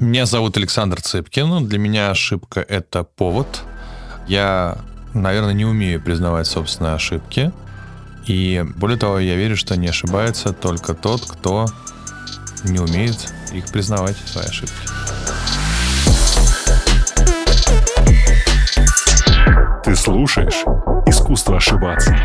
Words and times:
Меня 0.00 0.26
зовут 0.26 0.56
Александр 0.56 1.00
Цыпкин. 1.00 1.66
Для 1.66 1.76
меня 1.76 2.12
ошибка— 2.12 2.60
это 2.68 3.02
повод. 3.02 3.64
Я, 4.28 4.78
наверное, 5.12 5.54
не 5.54 5.64
умею 5.64 6.00
признавать 6.00 6.46
собственные 6.46 6.94
ошибки. 6.94 7.50
И 8.24 8.64
более 8.76 8.96
того, 8.96 9.18
я 9.18 9.34
верю, 9.34 9.56
что 9.56 9.76
не 9.76 9.88
ошибается 9.88 10.52
только 10.52 10.94
тот, 10.94 11.28
кто 11.28 11.66
не 12.62 12.78
умеет 12.78 13.16
их 13.52 13.66
признавать, 13.72 14.16
свои 14.24 14.46
ошибки. 14.46 14.72
Ты 19.84 19.96
слушаешь 19.96 20.62
«Искусство 21.08 21.56
ошибаться». 21.56 22.16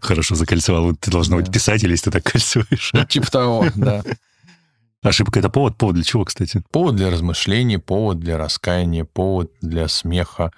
Хорошо 0.00 0.34
закольцевал. 0.34 0.94
Ты 0.96 1.10
должна 1.10 1.36
быть 1.36 1.52
писатель, 1.52 1.90
если 1.90 2.10
ты 2.10 2.20
так 2.20 2.32
кольцуешь. 2.32 2.90
Ну, 2.92 3.04
типа 3.04 3.30
того, 3.30 3.66
да. 3.74 4.02
Ошибка— 5.02 5.38
это 5.40 5.48
повод? 5.48 5.76
Повод 5.76 5.94
для 5.94 6.04
чего, 6.04 6.24
кстати? 6.24 6.62
Повод 6.72 6.96
для 6.96 7.10
размышлений, 7.10 7.78
повод 7.78 8.18
для 8.18 8.36
раскаяния, 8.38 9.04
повод 9.04 9.52
для 9.60 9.88
смеха, 9.88 10.50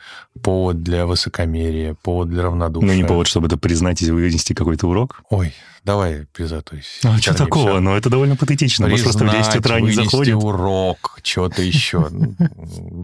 повод 0.43 0.83
для 0.83 1.07
высокомерия, 1.07 1.95
повод 1.95 2.31
для 2.31 2.45
равнодушия. 2.45 2.89
Ну, 2.89 2.95
не 2.95 3.05
повод, 3.05 3.27
чтобы 3.27 3.49
это 3.49 3.59
признать 3.59 4.01
и 4.03 4.11
вынести 4.11 4.55
какой-то 4.55 4.89
урок? 4.89 5.23
Ой, 5.29 5.53
давай 5.85 6.27
без 6.37 6.53
этой... 6.53 6.83
Ну, 7.03 7.19
что 7.19 7.35
такого? 7.35 7.81
Ну, 7.81 7.95
это 7.95 8.09
довольно 8.09 8.37
патетично. 8.37 8.89
Мы 8.89 8.99
просто 8.99 9.27
в 9.27 9.31
10 9.31 9.57
утра 9.57 9.81
не 9.81 9.93
заходим. 9.93 10.39
урок, 10.39 11.19
что-то 11.23 11.61
еще. 11.61 12.09
Ну, 12.11 12.35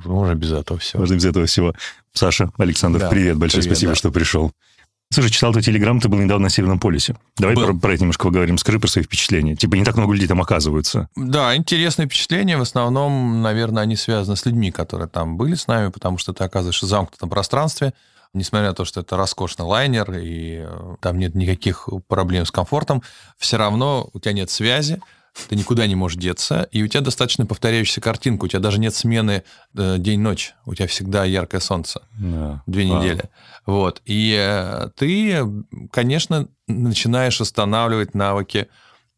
можно 0.04 0.34
без 0.34 0.52
этого 0.52 0.78
всего. 0.80 1.00
Можно 1.00 1.14
без 1.14 1.24
этого 1.26 1.46
всего. 1.46 1.74
Саша, 2.14 2.50
Александр, 2.56 3.00
да, 3.00 3.08
привет. 3.08 3.36
Большое 3.36 3.62
привет, 3.62 3.76
спасибо, 3.76 3.92
да. 3.92 3.96
что 3.96 4.10
пришел. 4.10 4.52
Слушай, 5.12 5.30
читал 5.30 5.52
твой 5.52 5.62
телеграм, 5.62 6.00
ты 6.00 6.08
был 6.08 6.18
недавно 6.18 6.44
на 6.44 6.50
Северном 6.50 6.80
полюсе. 6.80 7.16
Давай 7.36 7.54
про, 7.54 7.72
про 7.72 7.92
это 7.92 8.02
немножко 8.02 8.26
поговорим. 8.26 8.58
Скажи 8.58 8.80
про 8.80 8.88
свои 8.88 9.04
впечатления. 9.04 9.54
Типа 9.54 9.76
не 9.76 9.84
так 9.84 9.96
много 9.96 10.12
людей 10.12 10.26
там 10.26 10.40
оказываются. 10.40 11.08
Да, 11.14 11.54
интересные 11.54 12.06
впечатления. 12.06 12.58
В 12.58 12.62
основном, 12.62 13.40
наверное, 13.40 13.84
они 13.84 13.94
связаны 13.94 14.36
с 14.36 14.44
людьми, 14.44 14.72
которые 14.72 15.08
там 15.08 15.36
были 15.36 15.54
с 15.54 15.68
нами, 15.68 15.90
потому 15.90 16.18
что 16.18 16.32
ты 16.32 16.42
оказываешься 16.42 16.86
в 16.86 16.88
замкнутом 16.88 17.30
пространстве. 17.30 17.94
Несмотря 18.32 18.70
на 18.70 18.74
то, 18.74 18.84
что 18.84 19.02
это 19.02 19.16
роскошный 19.16 19.64
лайнер, 19.64 20.10
и 20.14 20.64
э, 20.66 20.96
там 21.00 21.20
нет 21.20 21.36
никаких 21.36 21.88
проблем 22.08 22.44
с 22.44 22.50
комфортом, 22.50 23.00
все 23.38 23.56
равно 23.56 24.10
у 24.12 24.18
тебя 24.18 24.32
нет 24.32 24.50
связи, 24.50 25.00
ты 25.48 25.56
никуда 25.56 25.86
не 25.86 25.94
можешь 25.94 26.18
деться, 26.18 26.68
и 26.70 26.82
у 26.82 26.86
тебя 26.86 27.00
достаточно 27.00 27.46
повторяющаяся 27.46 28.00
картинка, 28.00 28.44
у 28.44 28.48
тебя 28.48 28.60
даже 28.60 28.78
нет 28.78 28.94
смены 28.94 29.42
э, 29.76 29.98
день-ночь, 29.98 30.54
у 30.64 30.74
тебя 30.74 30.86
всегда 30.86 31.24
яркое 31.24 31.60
солнце, 31.60 32.02
да. 32.18 32.62
две 32.66 32.88
недели. 32.88 33.24
Вот, 33.66 34.00
и 34.04 34.36
э, 34.38 34.90
ты, 34.96 35.44
конечно, 35.90 36.48
начинаешь 36.66 37.40
останавливать 37.40 38.14
навыки 38.14 38.68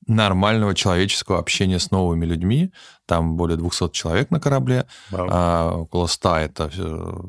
нормального 0.06 0.74
человеческого 0.74 1.38
общения 1.38 1.78
с 1.78 1.90
новыми 1.90 2.24
людьми. 2.24 2.70
Там 3.06 3.36
более 3.36 3.56
200 3.56 3.90
человек 3.90 4.30
на 4.30 4.40
корабле, 4.40 4.86
wow. 5.10 5.28
а, 5.30 5.76
около 5.78 6.06
100 6.06 6.36
это 6.36 6.70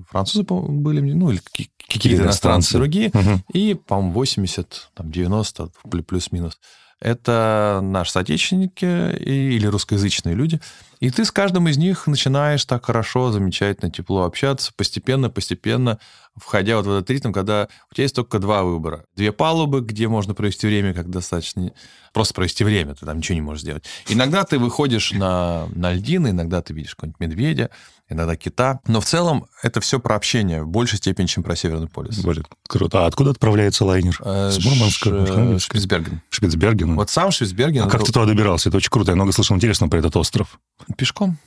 французы 0.09 0.43
были, 0.43 1.01
ну, 1.01 1.31
или 1.31 1.41
какие-то 1.87 2.23
иностранцы 2.23 2.77
другие, 2.77 3.09
угу. 3.09 3.41
и, 3.53 3.73
по-моему, 3.73 4.13
80, 4.13 4.91
там, 4.93 5.11
90, 5.11 5.69
плюс-минус 6.07 6.59
это 6.99 7.79
наши 7.83 8.11
соотечественники 8.11 9.15
или 9.17 9.67
русскоязычные 9.67 10.35
люди. 10.35 10.59
И 10.99 11.11
ты 11.11 11.25
с 11.25 11.31
каждым 11.31 11.67
из 11.67 11.77
них 11.77 12.07
начинаешь 12.07 12.65
так 12.65 12.85
хорошо, 12.85 13.31
замечательно, 13.31 13.91
тепло 13.91 14.23
общаться, 14.23 14.71
постепенно, 14.75 15.29
постепенно, 15.29 15.99
входя 16.35 16.77
вот 16.77 16.87
в 16.87 16.91
этот 16.91 17.09
ритм, 17.11 17.31
когда 17.31 17.67
у 17.91 17.93
тебя 17.93 18.03
есть 18.03 18.15
только 18.15 18.39
два 18.39 18.63
выбора. 18.63 19.05
Две 19.15 19.31
палубы, 19.31 19.81
где 19.81 20.07
можно 20.07 20.33
провести 20.33 20.65
время, 20.65 20.93
как 20.93 21.09
достаточно... 21.09 21.71
Просто 22.13 22.33
провести 22.33 22.63
время, 22.63 22.95
ты 22.95 23.05
там 23.05 23.17
ничего 23.17 23.35
не 23.35 23.41
можешь 23.41 23.61
сделать. 23.61 23.83
Иногда 24.07 24.43
ты 24.43 24.57
выходишь 24.57 25.11
на, 25.11 25.67
на 25.75 25.93
льдины, 25.93 26.29
иногда 26.29 26.63
ты 26.63 26.73
видишь 26.73 26.95
какого-нибудь 26.95 27.19
медведя, 27.19 27.69
иногда 28.09 28.35
кита. 28.35 28.79
Но 28.87 29.01
в 29.01 29.05
целом 29.05 29.47
это 29.61 29.81
все 29.81 29.99
про 29.99 30.15
общение 30.15 30.63
в 30.63 30.67
большей 30.67 30.97
степени, 30.97 31.25
чем 31.25 31.43
про 31.43 31.55
Северный 31.55 31.87
полюс. 31.87 32.17
Будет 32.19 32.45
круто. 32.67 33.03
А 33.03 33.07
откуда 33.07 33.31
отправляется 33.31 33.85
лайнер? 33.85 34.19
Э, 34.23 34.51
С 34.51 34.63
Мурманска? 34.63 35.59
Шпицберген. 35.59 36.21
Шпицберген. 36.29 36.95
Вот 36.95 37.09
сам 37.09 37.31
Шпицберген. 37.31 37.83
А 37.85 37.89
как 37.89 38.03
ты 38.03 38.11
туда 38.11 38.25
добирался? 38.25 38.69
Это 38.69 38.77
очень 38.77 38.89
круто. 38.89 39.11
Я 39.11 39.15
много 39.15 39.31
слышал 39.31 39.55
интересного 39.55 39.89
про 39.89 39.99
этот 39.99 40.15
остров. 40.15 40.59
Пешком. 40.97 41.37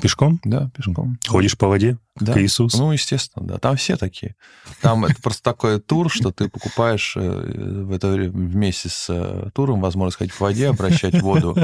Пешком? 0.00 0.40
Да, 0.44 0.70
пешком. 0.76 1.18
Ходишь 1.26 1.56
по 1.56 1.68
воде? 1.68 1.98
Да. 2.20 2.34
К 2.34 2.40
Иисусу? 2.42 2.76
Ну, 2.78 2.92
естественно, 2.92 3.46
да. 3.46 3.58
Там 3.58 3.76
все 3.76 3.96
такие. 3.96 4.34
Там 4.82 5.04
это 5.04 5.20
просто 5.22 5.42
такой 5.42 5.80
тур, 5.80 6.10
что 6.10 6.30
ты 6.32 6.48
покупаешь 6.48 7.14
э, 7.16 7.20
в 7.20 7.92
это 7.92 8.08
вместе 8.08 8.88
с 8.88 9.06
э, 9.08 9.50
туром 9.54 9.80
возможность 9.80 10.18
ходить 10.18 10.34
в 10.34 10.40
воде, 10.40 10.68
обращать 10.68 11.20
воду 11.22 11.56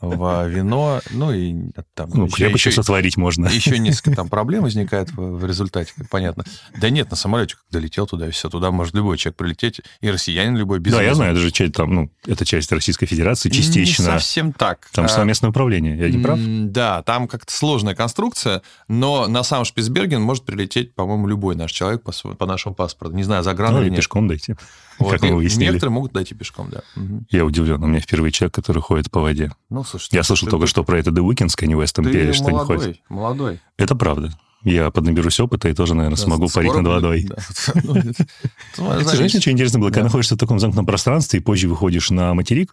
в 0.00 0.48
вино, 0.48 1.00
ну 1.10 1.32
и 1.32 1.70
там... 1.94 2.10
Ну, 2.12 2.28
хлеб 2.28 2.54
еще 2.54 2.72
сотворить 2.72 3.16
можно. 3.16 3.46
Еще 3.46 3.78
несколько 3.78 4.16
там 4.16 4.28
проблем 4.28 4.62
возникает 4.64 5.10
в 5.12 5.44
результате, 5.46 5.92
как 5.96 6.08
понятно. 6.08 6.44
Да 6.76 6.90
нет, 6.90 7.10
на 7.10 7.16
самолете, 7.16 7.56
когда 7.70 7.84
летел 7.84 8.06
туда, 8.06 8.26
и 8.26 8.30
все, 8.30 8.48
туда 8.48 8.70
может 8.70 8.94
любой 8.94 9.18
человек 9.18 9.36
прилететь, 9.36 9.82
и 10.00 10.10
россиянин 10.10 10.56
любой, 10.56 10.80
без 10.80 10.92
Да, 10.92 11.02
я 11.02 11.14
знаю, 11.14 11.32
это 11.32 11.40
же 11.40 11.50
часть, 11.50 11.74
там, 11.74 11.94
ну, 11.94 12.10
это 12.26 12.44
часть 12.44 12.72
Российской 12.72 13.06
Федерации, 13.06 13.50
частично. 13.50 14.02
Не 14.02 14.08
совсем 14.08 14.52
так. 14.52 14.88
Там 14.92 15.08
совместное 15.08 15.50
управление, 15.50 15.96
я 15.96 16.08
не 16.08 16.18
прав? 16.18 16.38
Да, 16.42 17.02
там 17.02 17.28
как-то 17.28 17.52
сложная 17.72 17.94
конструкция, 17.94 18.60
но 18.86 19.26
на 19.26 19.42
самом 19.42 19.64
Шпицберген 19.64 20.20
может 20.20 20.44
прилететь, 20.44 20.94
по-моему, 20.94 21.26
любой 21.26 21.56
наш 21.56 21.72
человек 21.72 22.02
по, 22.02 22.12
по 22.12 22.44
нашему 22.44 22.74
паспорту. 22.74 23.16
Не 23.16 23.22
знаю, 23.22 23.42
за 23.42 23.54
границей 23.54 23.78
ну, 23.78 23.82
или 23.84 23.90
нет. 23.90 24.00
пешком 24.00 24.28
дойти. 24.28 24.54
Вот, 24.98 25.10
как 25.10 25.22
мы 25.22 25.34
выяснили. 25.34 25.70
Некоторые 25.70 25.94
могут 25.94 26.12
дойти 26.12 26.34
пешком, 26.34 26.70
да. 26.70 26.82
Я 27.30 27.44
удивлен. 27.44 27.82
У 27.82 27.86
меня 27.86 27.98
впервые 27.98 28.30
человек, 28.30 28.54
который 28.54 28.82
ходит 28.82 29.10
по 29.10 29.20
воде. 29.20 29.50
Ну, 29.70 29.82
слушай, 29.82 30.10
Я 30.12 30.22
слышал 30.22 30.48
только 30.48 30.66
что 30.66 30.84
про 30.84 30.98
это 30.98 31.10
The 31.10 31.26
Weeknd 31.26 31.48
с 31.48 31.56
Kanye 31.56 31.82
West 31.82 32.04
пели, 32.04 32.30
что 32.32 32.50
не 32.50 32.58
ходит. 32.58 33.00
молодой. 33.08 33.58
Это 33.78 33.96
правда 33.96 34.32
я 34.64 34.90
поднаберусь 34.90 35.40
опыта 35.40 35.68
и 35.68 35.74
тоже, 35.74 35.94
наверное, 35.94 36.16
да, 36.16 36.22
смогу 36.22 36.48
парить 36.48 36.74
над 36.74 36.86
водой. 36.86 37.28
Знаешь, 38.76 39.30
что 39.30 39.50
интересно 39.50 39.78
было? 39.78 39.88
Когда 39.88 40.04
находишься 40.04 40.36
в 40.36 40.38
таком 40.38 40.60
замкнутом 40.60 40.86
пространстве 40.86 41.40
и 41.40 41.42
позже 41.42 41.68
выходишь 41.68 42.10
на 42.10 42.34
материк, 42.34 42.72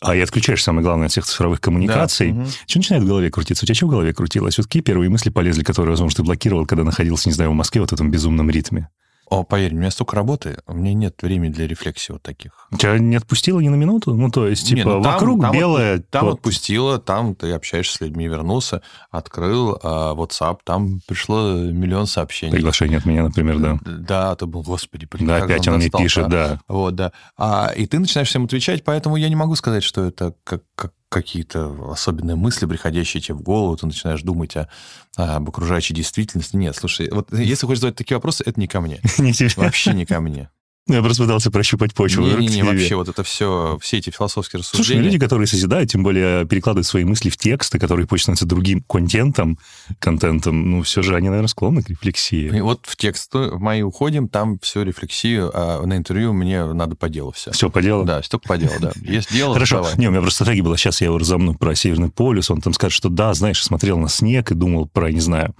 а 0.00 0.16
и 0.16 0.20
отключаешь, 0.20 0.62
самое 0.62 0.84
главное, 0.84 1.06
от 1.06 1.12
всех 1.12 1.26
цифровых 1.26 1.60
коммуникаций, 1.60 2.34
что 2.66 2.78
начинает 2.78 3.04
в 3.04 3.06
голове 3.06 3.30
крутиться? 3.30 3.64
У 3.64 3.66
тебя 3.66 3.74
что 3.74 3.86
в 3.86 3.90
голове 3.90 4.12
крутилось? 4.12 4.58
Вот 4.58 4.66
какие 4.66 4.82
первые 4.82 5.10
мысли 5.10 5.30
полезли, 5.30 5.62
которые, 5.62 5.90
возможно, 5.92 6.16
ты 6.16 6.22
блокировал, 6.22 6.66
когда 6.66 6.84
находился, 6.84 7.28
не 7.28 7.34
знаю, 7.34 7.50
в 7.50 7.54
Москве 7.54 7.80
вот 7.80 7.90
в 7.90 7.94
этом 7.94 8.10
безумном 8.10 8.50
ритме? 8.50 8.88
О, 9.30 9.44
поверь, 9.44 9.74
у 9.74 9.78
меня 9.78 9.90
столько 9.90 10.16
работы, 10.16 10.58
у 10.66 10.72
меня 10.72 10.94
нет 10.94 11.20
времени 11.20 11.52
для 11.52 11.66
рефлексии 11.66 12.12
вот 12.12 12.22
таких. 12.22 12.68
Тебя 12.78 12.98
не 12.98 13.16
отпустило 13.16 13.60
ни 13.60 13.68
на 13.68 13.74
минуту? 13.74 14.14
Ну, 14.14 14.30
то 14.30 14.48
есть, 14.48 14.66
типа, 14.66 14.76
не, 14.76 14.84
ну, 14.84 15.02
там, 15.02 15.12
вокруг 15.12 15.40
там, 15.42 15.52
белое... 15.52 15.98
Там 15.98 16.24
вот... 16.24 16.34
отпустило, 16.34 16.98
там 16.98 17.34
ты 17.34 17.52
общаешься 17.52 17.96
с 17.96 18.00
людьми, 18.00 18.26
вернулся, 18.26 18.82
открыл 19.10 19.78
а 19.82 20.14
WhatsApp, 20.14 20.58
там 20.64 21.00
пришло 21.06 21.52
миллион 21.52 22.06
сообщений. 22.06 22.52
Приглашение 22.52 22.98
от 22.98 23.04
меня, 23.04 23.24
например, 23.24 23.58
да. 23.58 23.78
Да, 23.84 24.36
ты 24.36 24.46
был, 24.46 24.62
господи, 24.62 25.06
блин, 25.10 25.26
Да, 25.26 25.36
опять 25.36 25.68
он, 25.68 25.74
он 25.74 25.80
мне 25.80 25.90
пишет, 25.90 26.28
да. 26.28 26.60
Вот, 26.66 26.94
да. 26.94 27.12
А, 27.36 27.72
и 27.76 27.86
ты 27.86 27.98
начинаешь 27.98 28.28
всем 28.28 28.44
отвечать, 28.44 28.82
поэтому 28.84 29.16
я 29.16 29.28
не 29.28 29.36
могу 29.36 29.54
сказать, 29.56 29.82
что 29.82 30.04
это 30.04 30.34
как, 30.44 30.62
как 30.74 30.92
какие-то 31.08 31.92
особенные 31.92 32.36
мысли, 32.36 32.66
приходящие 32.66 33.20
тебе 33.20 33.34
в 33.34 33.42
голову, 33.42 33.76
ты 33.76 33.86
начинаешь 33.86 34.22
думать 34.22 34.56
о, 34.56 34.68
об 35.16 35.48
окружающей 35.48 35.94
действительности. 35.94 36.56
Нет, 36.56 36.76
слушай, 36.76 37.08
вот 37.10 37.32
если 37.32 37.66
хочешь 37.66 37.80
задать 37.80 37.96
такие 37.96 38.16
вопросы, 38.16 38.44
это 38.46 38.58
не 38.60 38.66
ко 38.68 38.80
мне. 38.80 39.00
Не 39.18 39.32
тебе. 39.32 39.50
Вообще 39.56 39.92
не 39.94 40.06
ко 40.06 40.20
мне. 40.20 40.50
Ну, 40.88 40.94
я 40.94 41.02
просто 41.02 41.22
пытался 41.22 41.50
прощупать 41.50 41.92
почву. 41.92 42.24
Не-не-не, 42.24 42.62
вообще 42.62 42.96
вот 42.96 43.08
это 43.08 43.22
все, 43.22 43.78
все 43.80 43.98
эти 43.98 44.08
философские 44.08 44.60
рассуждения. 44.60 44.84
Слушай, 44.84 45.04
люди, 45.04 45.18
которые 45.18 45.46
созидают, 45.46 45.90
тем 45.90 46.02
более 46.02 46.46
перекладывают 46.46 46.86
свои 46.86 47.04
мысли 47.04 47.28
в 47.28 47.36
тексты, 47.36 47.78
которые 47.78 48.06
позже 48.06 48.22
становятся 48.22 48.46
другим 48.46 48.82
контентом, 48.88 49.58
контентом, 49.98 50.70
ну, 50.70 50.82
все 50.82 51.02
же 51.02 51.14
они, 51.14 51.28
наверное, 51.28 51.48
склонны 51.48 51.82
к 51.82 51.90
рефлексии. 51.90 52.56
И 52.56 52.60
вот 52.62 52.80
в 52.86 52.96
текст 52.96 53.34
в 53.34 53.58
мои 53.58 53.82
уходим, 53.82 54.28
там 54.28 54.58
все 54.60 54.82
рефлексию, 54.82 55.50
а 55.52 55.84
на 55.84 55.94
интервью 55.94 56.32
мне 56.32 56.64
надо 56.64 56.96
по 56.96 57.10
делу 57.10 57.32
все. 57.32 57.50
Все 57.50 57.68
по 57.68 57.82
делу? 57.82 58.04
Да, 58.04 58.22
все 58.22 58.38
по 58.38 58.56
делу, 58.56 58.72
да. 58.80 58.92
Есть 59.02 59.30
дело, 59.30 59.52
Хорошо. 59.52 59.76
Давай. 59.82 59.98
Не, 59.98 60.08
у 60.08 60.10
меня 60.10 60.22
просто 60.22 60.44
стратегия 60.44 60.62
была, 60.62 60.78
сейчас 60.78 61.02
я 61.02 61.08
его 61.08 61.18
разомну 61.18 61.54
про 61.54 61.74
Северный 61.74 62.10
полюс, 62.10 62.50
он 62.50 62.62
там 62.62 62.72
скажет, 62.72 62.96
что 62.96 63.10
да, 63.10 63.34
знаешь, 63.34 63.62
смотрел 63.62 63.98
на 63.98 64.08
снег 64.08 64.50
и 64.52 64.54
думал 64.54 64.86
про, 64.86 65.12
не 65.12 65.20
знаю, 65.20 65.54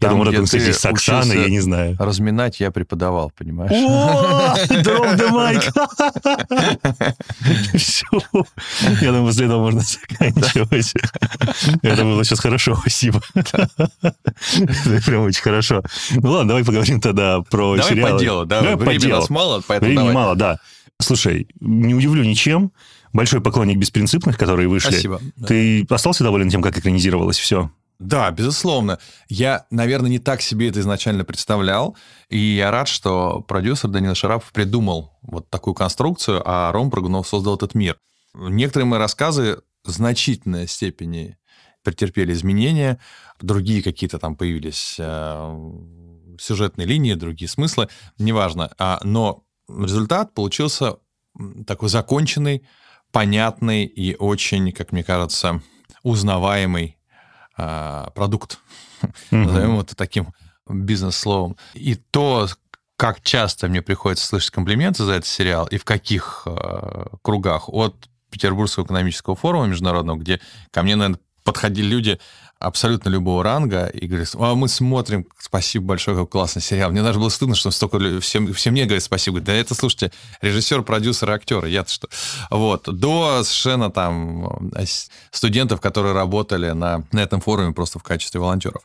я 0.00 0.08
Там, 0.08 0.24
думал, 0.24 0.46
здесь 0.46 0.76
с 0.76 0.84
Оксаной, 0.84 1.42
я 1.42 1.48
не 1.48 1.60
знаю. 1.60 1.96
Разминать 1.98 2.60
я 2.60 2.70
преподавал, 2.70 3.32
понимаешь? 3.36 3.70
Drop 4.70 5.16
the 5.16 5.30
mic! 5.30 5.62
Все. 7.78 8.06
Я 9.00 9.12
думаю, 9.12 9.26
после 9.26 9.46
этого 9.46 9.60
можно 9.60 9.80
заканчивать. 9.80 10.92
Это 11.82 12.02
было 12.02 12.24
сейчас 12.24 12.40
хорошо, 12.40 12.76
спасибо. 12.76 13.22
Прям 15.06 15.22
очень 15.22 15.42
хорошо. 15.42 15.82
Ну 16.12 16.30
ладно, 16.30 16.48
давай 16.48 16.64
поговорим 16.64 17.00
тогда 17.00 17.40
про 17.42 17.76
сериалы. 17.78 17.94
Давай 17.96 18.12
по 18.12 18.18
делу, 18.18 18.44
да. 18.46 18.76
Времени 18.76 19.12
нас 19.12 19.30
мало, 19.30 19.62
поэтому 19.66 19.92
Времени 19.92 20.12
мало, 20.12 20.36
да. 20.36 20.58
Слушай, 21.00 21.48
не 21.60 21.94
удивлю 21.94 22.24
ничем. 22.24 22.72
Большой 23.12 23.40
поклонник 23.40 23.78
беспринципных, 23.78 24.36
которые 24.36 24.68
вышли. 24.68 24.90
Спасибо. 24.90 25.20
Ты 25.46 25.86
остался 25.88 26.24
доволен 26.24 26.48
тем, 26.50 26.62
как 26.62 26.76
экранизировалось 26.76 27.38
все? 27.38 27.70
Да, 27.98 28.30
безусловно. 28.30 28.98
Я, 29.28 29.66
наверное, 29.70 30.10
не 30.10 30.18
так 30.18 30.42
себе 30.42 30.68
это 30.68 30.80
изначально 30.80 31.24
представлял, 31.24 31.96
и 32.28 32.38
я 32.38 32.70
рад, 32.70 32.88
что 32.88 33.40
продюсер 33.40 33.90
Данил 33.90 34.14
Шарапов 34.14 34.52
придумал 34.52 35.16
вот 35.22 35.48
такую 35.48 35.74
конструкцию, 35.74 36.42
а 36.44 36.72
Ром 36.72 36.90
Прыгунов 36.90 37.28
создал 37.28 37.56
этот 37.56 37.74
мир. 37.74 37.96
Некоторые 38.34 38.86
мои 38.86 38.98
рассказы 38.98 39.60
в 39.84 39.90
значительной 39.90 40.66
степени 40.66 41.38
претерпели 41.84 42.32
изменения, 42.32 42.98
другие 43.40 43.82
какие-то 43.82 44.18
там 44.18 44.36
появились 44.36 44.96
э, 44.98 45.70
сюжетные 46.40 46.86
линии, 46.86 47.14
другие 47.14 47.48
смыслы, 47.48 47.88
неважно. 48.18 48.72
А, 48.78 49.00
но 49.04 49.44
результат 49.68 50.34
получился 50.34 50.96
такой 51.66 51.88
законченный, 51.88 52.66
понятный 53.12 53.84
и 53.84 54.16
очень, 54.16 54.72
как 54.72 54.92
мне 54.92 55.04
кажется, 55.04 55.62
узнаваемый 56.02 56.98
а, 57.56 58.10
продукт. 58.10 58.58
Mm-hmm. 59.30 59.44
Назовем 59.44 59.80
это 59.80 59.94
таким 59.94 60.32
бизнес-словом. 60.66 61.56
И 61.74 61.94
то, 61.94 62.48
как 62.96 63.20
часто 63.20 63.68
мне 63.68 63.82
приходится 63.82 64.26
слышать 64.26 64.50
комплименты 64.50 65.04
за 65.04 65.12
этот 65.12 65.26
сериал 65.26 65.66
и 65.66 65.76
в 65.76 65.84
каких 65.84 66.44
э, 66.46 67.06
кругах 67.20 67.68
от 67.68 68.08
Петербургского 68.30 68.84
экономического 68.84 69.36
форума 69.36 69.66
международного, 69.66 70.16
где 70.16 70.40
ко 70.70 70.82
мне, 70.82 70.96
наверное, 70.96 71.20
подходили 71.42 71.86
люди 71.86 72.18
абсолютно 72.64 73.08
любого 73.08 73.44
ранга 73.44 73.86
и 73.86 74.06
говорят, 74.06 74.34
а 74.38 74.54
мы 74.54 74.68
смотрим, 74.68 75.26
спасибо 75.38 75.86
большое, 75.86 76.16
какой 76.16 76.30
классный 76.30 76.62
сериал. 76.62 76.90
Мне 76.90 77.02
даже 77.02 77.18
было 77.18 77.28
стыдно, 77.28 77.54
что 77.54 77.70
столько 77.70 77.98
всем, 78.20 78.52
все 78.52 78.70
мне 78.70 78.84
говорят 78.84 79.02
спасибо. 79.02 79.40
Да 79.40 79.52
это, 79.52 79.74
слушайте, 79.74 80.12
режиссер, 80.40 80.82
продюсер, 80.82 81.30
актер, 81.30 81.64
я-то 81.66 81.90
что. 81.90 82.08
Вот. 82.50 82.84
До 82.84 83.42
совершенно 83.44 83.90
там 83.90 84.70
э, 84.74 84.84
студентов, 85.30 85.80
которые 85.80 86.14
работали 86.14 86.70
на, 86.70 87.04
на 87.12 87.20
этом 87.20 87.40
форуме 87.40 87.72
просто 87.72 87.98
в 87.98 88.02
качестве 88.02 88.40
волонтеров. 88.40 88.82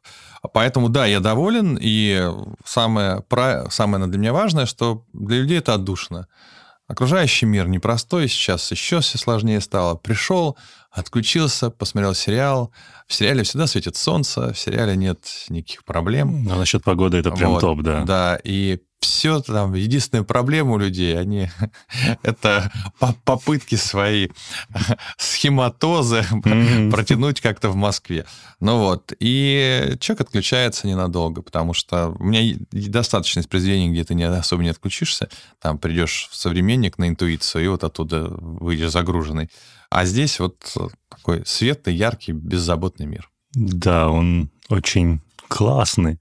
Поэтому, 0.54 0.90
да, 0.90 1.06
я 1.06 1.20
доволен, 1.20 1.78
и 1.80 2.32
самое, 2.66 3.24
самое 3.70 4.08
для 4.08 4.20
меня 4.20 4.34
важное, 4.34 4.66
что 4.66 5.04
для 5.14 5.38
людей 5.38 5.58
это 5.58 5.74
отдушно. 5.74 6.28
Окружающий 6.90 7.46
мир 7.46 7.68
непростой, 7.68 8.28
сейчас 8.28 8.72
еще 8.72 9.00
все 9.02 9.20
сложнее 9.20 9.62
стало. 9.62 9.94
Пришел, 9.94 10.58
отключился, 10.90 11.70
посмотрел 11.70 12.16
сериал. 12.16 12.72
В 13.08 13.14
сериале 13.14 13.44
всегда 13.44 13.68
светит 13.68 13.96
солнце, 13.96 14.54
в 14.54 14.58
сериале 14.58 14.96
нет 14.96 15.20
никаких 15.50 15.86
проблем. 15.86 16.50
А 16.52 16.56
насчет 16.56 16.84
погоды 16.84 17.18
это 17.18 17.30
прям 17.30 17.52
вот, 17.52 17.62
топ, 17.62 17.82
да. 17.82 18.04
Да, 18.06 18.40
и 18.44 18.80
все 19.00 19.42
там, 19.42 19.74
единственная 19.74 20.24
проблема 20.24 20.74
у 20.74 20.78
людей, 20.78 21.18
они, 21.18 21.50
это 22.24 22.72
попытки 23.24 23.76
свои 23.76 24.30
схематозы 25.18 26.24
протянуть 26.92 27.42
как-то 27.42 27.70
в 27.70 27.76
Москве. 27.76 28.26
Ну 28.60 28.80
вот, 28.80 29.14
и 29.20 29.96
человек 30.00 30.22
отключается 30.22 30.88
ненадолго, 30.88 31.42
потому 31.42 31.74
что 31.74 32.16
у 32.20 32.24
меня 32.24 32.58
достаточно 32.72 33.40
из 33.40 33.48
произведений, 33.48 33.90
где 33.90 34.04
ты 34.04 34.14
не, 34.14 34.24
особо 34.24 34.64
не 34.64 34.70
отключишься, 34.70 35.30
там 35.62 35.78
придешь 35.78 36.30
в 36.32 36.36
современник 36.36 36.98
на 36.98 37.08
интуицию, 37.08 37.66
и 37.66 37.68
вот 37.68 37.84
оттуда 37.84 38.28
выйдешь 38.30 38.92
загруженный. 38.92 39.50
А 39.90 40.06
здесь 40.06 40.40
вот 40.40 40.78
такой 41.10 41.44
светлый, 41.46 41.96
яркий, 41.96 42.34
беззаботный 42.34 43.06
мир. 43.06 43.30
Да, 43.54 44.10
он 44.10 44.52
очень 44.70 45.22
классный. 45.48 46.20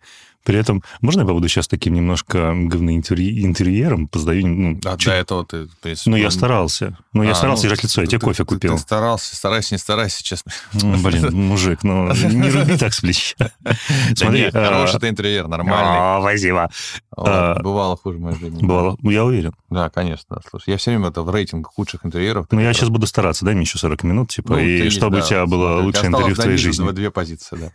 При 0.48 0.58
этом, 0.58 0.82
можно 1.02 1.20
я 1.20 1.26
побуду 1.26 1.46
сейчас 1.46 1.68
таким 1.68 1.92
немножко 1.92 2.54
говноинтерьером? 2.56 4.08
Поздаю, 4.08 4.46
ну, 4.46 4.80
а 4.82 4.96
чуть... 4.96 5.08
до 5.08 5.12
этого 5.12 5.44
ты... 5.44 5.68
Ну, 6.06 6.16
я 6.16 6.30
старался. 6.30 6.96
Ну, 7.12 7.22
я 7.22 7.32
а, 7.32 7.34
старался 7.34 7.64
ну, 7.64 7.68
держать 7.68 7.84
лицо, 7.84 8.00
я 8.00 8.06
тебе 8.06 8.20
кофе 8.20 8.46
купил. 8.46 8.72
Ты 8.72 8.78
старался, 8.78 9.36
старайся, 9.36 9.74
не 9.74 9.78
старайся, 9.78 10.24
честно. 10.24 10.50
Блин, 10.72 11.34
мужик, 11.34 11.82
ну, 11.82 12.14
не 12.14 12.48
руби 12.48 12.78
так 12.78 12.94
с 12.94 13.00
плеча. 13.00 13.34
Смотри. 14.16 14.44
А, 14.44 14.52
хороший 14.52 14.96
это 14.96 15.10
интерьер, 15.10 15.48
нормальный. 15.48 16.22
Спасибо. 16.22 16.70
Бывало 17.14 17.98
хуже 17.98 18.16
в 18.16 18.22
моей 18.22 18.38
жизни. 18.38 18.64
Бывало, 18.64 18.96
ну, 19.02 19.10
я 19.10 19.26
уверен. 19.26 19.52
Да, 19.68 19.90
конечно. 19.90 20.40
Слушай, 20.48 20.70
я 20.70 20.76
все 20.78 20.92
время 20.92 21.08
это 21.08 21.24
в 21.24 21.30
рейтинг 21.30 21.66
худших 21.66 22.06
интерьеров. 22.06 22.46
Ну, 22.50 22.60
я 22.60 22.72
сейчас 22.72 22.88
буду 22.88 23.06
стараться, 23.06 23.44
дай 23.44 23.52
мне 23.52 23.64
еще 23.64 23.76
40 23.76 24.02
минут, 24.04 24.30
типа, 24.30 24.54
ну, 24.54 24.60
и 24.60 24.88
чтобы 24.88 25.18
у 25.18 25.20
тебя 25.20 25.44
было 25.44 25.82
лучшее 25.82 26.06
интервью 26.06 26.34
в 26.34 26.38
твоей 26.38 26.56
жизни. 26.56 26.90
Две 26.92 27.10
позиции, 27.10 27.54
да. 27.54 27.70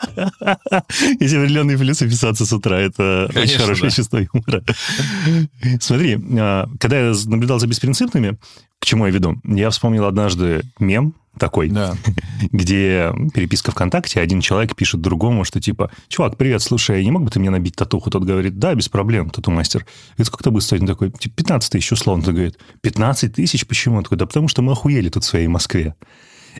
Есть 1.20 1.34
определенные 1.34 1.78
плюсы 1.78 2.08
писаться 2.08 2.46
с 2.46 2.52
утра. 2.52 2.78
Это 2.78 3.28
Конечно, 3.32 3.54
очень 3.54 3.64
хорошее 3.64 3.90
да. 3.90 3.96
чувство 3.96 4.18
юмора. 4.18 4.64
Смотри, 5.80 6.18
а, 6.38 6.68
когда 6.78 7.00
я 7.00 7.14
наблюдал 7.26 7.58
за 7.58 7.66
беспринципными, 7.66 8.38
к 8.78 8.86
чему 8.86 9.06
я 9.06 9.12
веду? 9.12 9.40
Я 9.44 9.70
вспомнил 9.70 10.06
однажды 10.06 10.62
мем 10.78 11.14
такой, 11.38 11.68
да. 11.68 11.94
где 12.52 13.12
переписка 13.34 13.70
ВКонтакте, 13.70 14.20
один 14.20 14.40
человек 14.40 14.74
пишет 14.74 15.00
другому, 15.00 15.44
что 15.44 15.60
типа, 15.60 15.90
чувак, 16.08 16.36
привет, 16.36 16.62
слушай, 16.62 17.04
не 17.04 17.10
мог 17.10 17.24
бы 17.24 17.30
ты 17.30 17.40
мне 17.40 17.50
набить 17.50 17.76
татуху? 17.76 18.10
Тот 18.10 18.24
говорит, 18.24 18.58
да, 18.58 18.74
без 18.74 18.88
проблем, 18.88 19.30
тату-мастер. 19.30 19.86
Говорит, 20.12 20.26
сколько 20.26 20.42
это 20.42 20.50
будет 20.50 20.62
стоить? 20.64 20.82
Он 20.82 20.88
такой, 20.88 21.10
типа, 21.10 21.36
15 21.36 21.72
тысяч 21.72 21.92
условно. 21.92 22.24
Он 22.26 22.34
говорит, 22.34 22.58
15 22.80 23.34
тысяч? 23.34 23.66
Почему? 23.66 23.96
Он 23.96 24.02
такой, 24.02 24.18
да 24.18 24.26
потому 24.26 24.48
что 24.48 24.62
мы 24.62 24.72
охуели 24.72 25.08
тут 25.08 25.24
в 25.24 25.26
своей 25.26 25.46
Москве. 25.46 25.94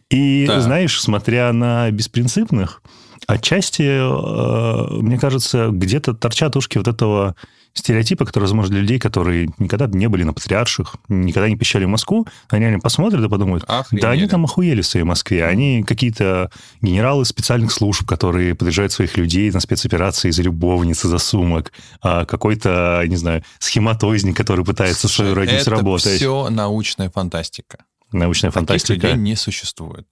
И, 0.08 0.46
да. 0.46 0.60
знаешь, 0.60 1.00
смотря 1.00 1.52
на 1.52 1.90
беспринципных, 1.90 2.82
Отчасти, 3.26 3.82
э, 3.82 5.00
мне 5.02 5.18
кажется, 5.18 5.68
где-то 5.70 6.14
торчат 6.14 6.56
ушки 6.56 6.78
вот 6.78 6.88
этого 6.88 7.34
стереотипа, 7.72 8.24
который, 8.24 8.44
возможно, 8.44 8.72
для 8.72 8.80
людей, 8.82 8.98
которые 8.98 9.48
никогда 9.58 9.86
не 9.86 10.08
были 10.08 10.24
на 10.24 10.32
патриарших, 10.32 10.96
никогда 11.08 11.48
не 11.48 11.56
посещали 11.56 11.84
Москву, 11.84 12.26
они 12.48 12.62
реально 12.64 12.80
посмотрят 12.80 13.24
и 13.24 13.28
подумают, 13.28 13.64
Охренели. 13.68 14.02
да 14.02 14.10
они 14.10 14.26
там 14.26 14.44
охуели 14.44 14.82
в 14.82 14.86
своей 14.86 15.04
Москве, 15.04 15.44
они 15.46 15.84
какие-то 15.84 16.50
генералы 16.82 17.24
специальных 17.24 17.70
служб, 17.70 18.06
которые 18.06 18.54
подъезжают 18.56 18.92
своих 18.92 19.16
людей 19.16 19.50
на 19.52 19.60
спецоперации 19.60 20.30
за 20.30 20.42
любовницы, 20.42 21.06
за 21.08 21.18
сумок, 21.18 21.72
а 22.02 22.24
какой-то, 22.24 23.04
не 23.06 23.16
знаю, 23.16 23.44
схематозник, 23.60 24.36
который 24.36 24.64
пытается 24.64 25.02
Слушай, 25.02 25.16
свою 25.16 25.34
родницу 25.34 25.70
работать. 25.70 26.06
это 26.06 26.16
все 26.16 26.48
научная 26.50 27.10
фантастика. 27.10 27.84
Научная 28.12 28.50
Таких 28.50 28.66
фантастика. 28.66 29.06
людей 29.06 29.14
не 29.14 29.36
существует. 29.36 30.08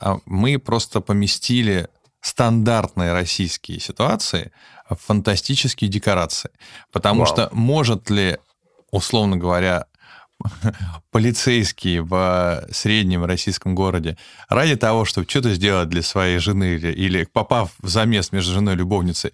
А 0.00 0.16
мы 0.24 0.58
просто 0.58 1.02
поместили 1.02 1.88
стандартные 2.24 3.12
российские 3.12 3.78
ситуации 3.80 4.50
в 4.88 4.96
фантастические 4.96 5.90
декорации. 5.90 6.50
Потому 6.90 7.24
Вау. 7.24 7.26
что 7.26 7.48
может 7.52 8.08
ли, 8.08 8.38
условно 8.90 9.36
говоря, 9.36 9.84
полицейский 11.10 11.98
в 11.98 12.66
среднем 12.72 13.26
российском 13.26 13.74
городе 13.74 14.16
ради 14.48 14.74
того, 14.76 15.04
чтобы 15.04 15.28
что-то 15.28 15.52
сделать 15.52 15.90
для 15.90 16.00
своей 16.00 16.38
жены 16.38 16.76
или, 16.76 16.92
или 16.92 17.24
попав 17.24 17.72
в 17.78 17.88
замес 17.88 18.32
между 18.32 18.54
женой 18.54 18.72
и 18.74 18.78
любовницей, 18.78 19.32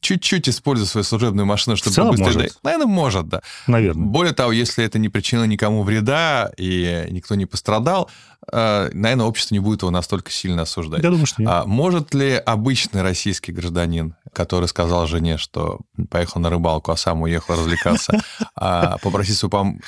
чуть-чуть 0.00 0.48
используя 0.48 0.86
свою 0.86 1.04
служебную 1.04 1.46
машину, 1.46 1.76
чтобы 1.76 1.94
целом 1.94 2.10
быстрее... 2.10 2.32
Может. 2.32 2.58
Наверное, 2.62 2.86
может, 2.86 3.28
да. 3.28 3.42
Наверное. 3.66 4.06
Более 4.06 4.32
того, 4.32 4.52
если 4.52 4.84
это 4.84 4.98
не 4.98 5.08
причинило 5.08 5.44
никому 5.44 5.82
вреда 5.82 6.50
и 6.56 7.06
никто 7.10 7.34
не 7.34 7.46
пострадал, 7.46 8.08
э, 8.52 8.90
наверное, 8.92 9.26
общество 9.26 9.54
не 9.54 9.58
будет 9.58 9.82
его 9.82 9.90
настолько 9.90 10.30
сильно 10.30 10.62
осуждать. 10.62 11.02
Я 11.02 11.10
думаю, 11.10 11.26
что 11.26 11.42
нет. 11.42 11.50
А 11.50 11.64
может 11.64 12.14
ли 12.14 12.34
обычный 12.34 13.02
российский 13.02 13.52
гражданин, 13.52 14.14
который 14.32 14.68
сказал 14.68 15.06
жене, 15.06 15.38
что 15.38 15.80
поехал 16.10 16.40
на 16.40 16.50
рыбалку, 16.50 16.92
а 16.92 16.96
сам 16.96 17.22
уехал 17.22 17.54
развлекаться, 17.54 18.20
а 18.54 18.98
попросить 18.98 19.36
свою 19.36 19.78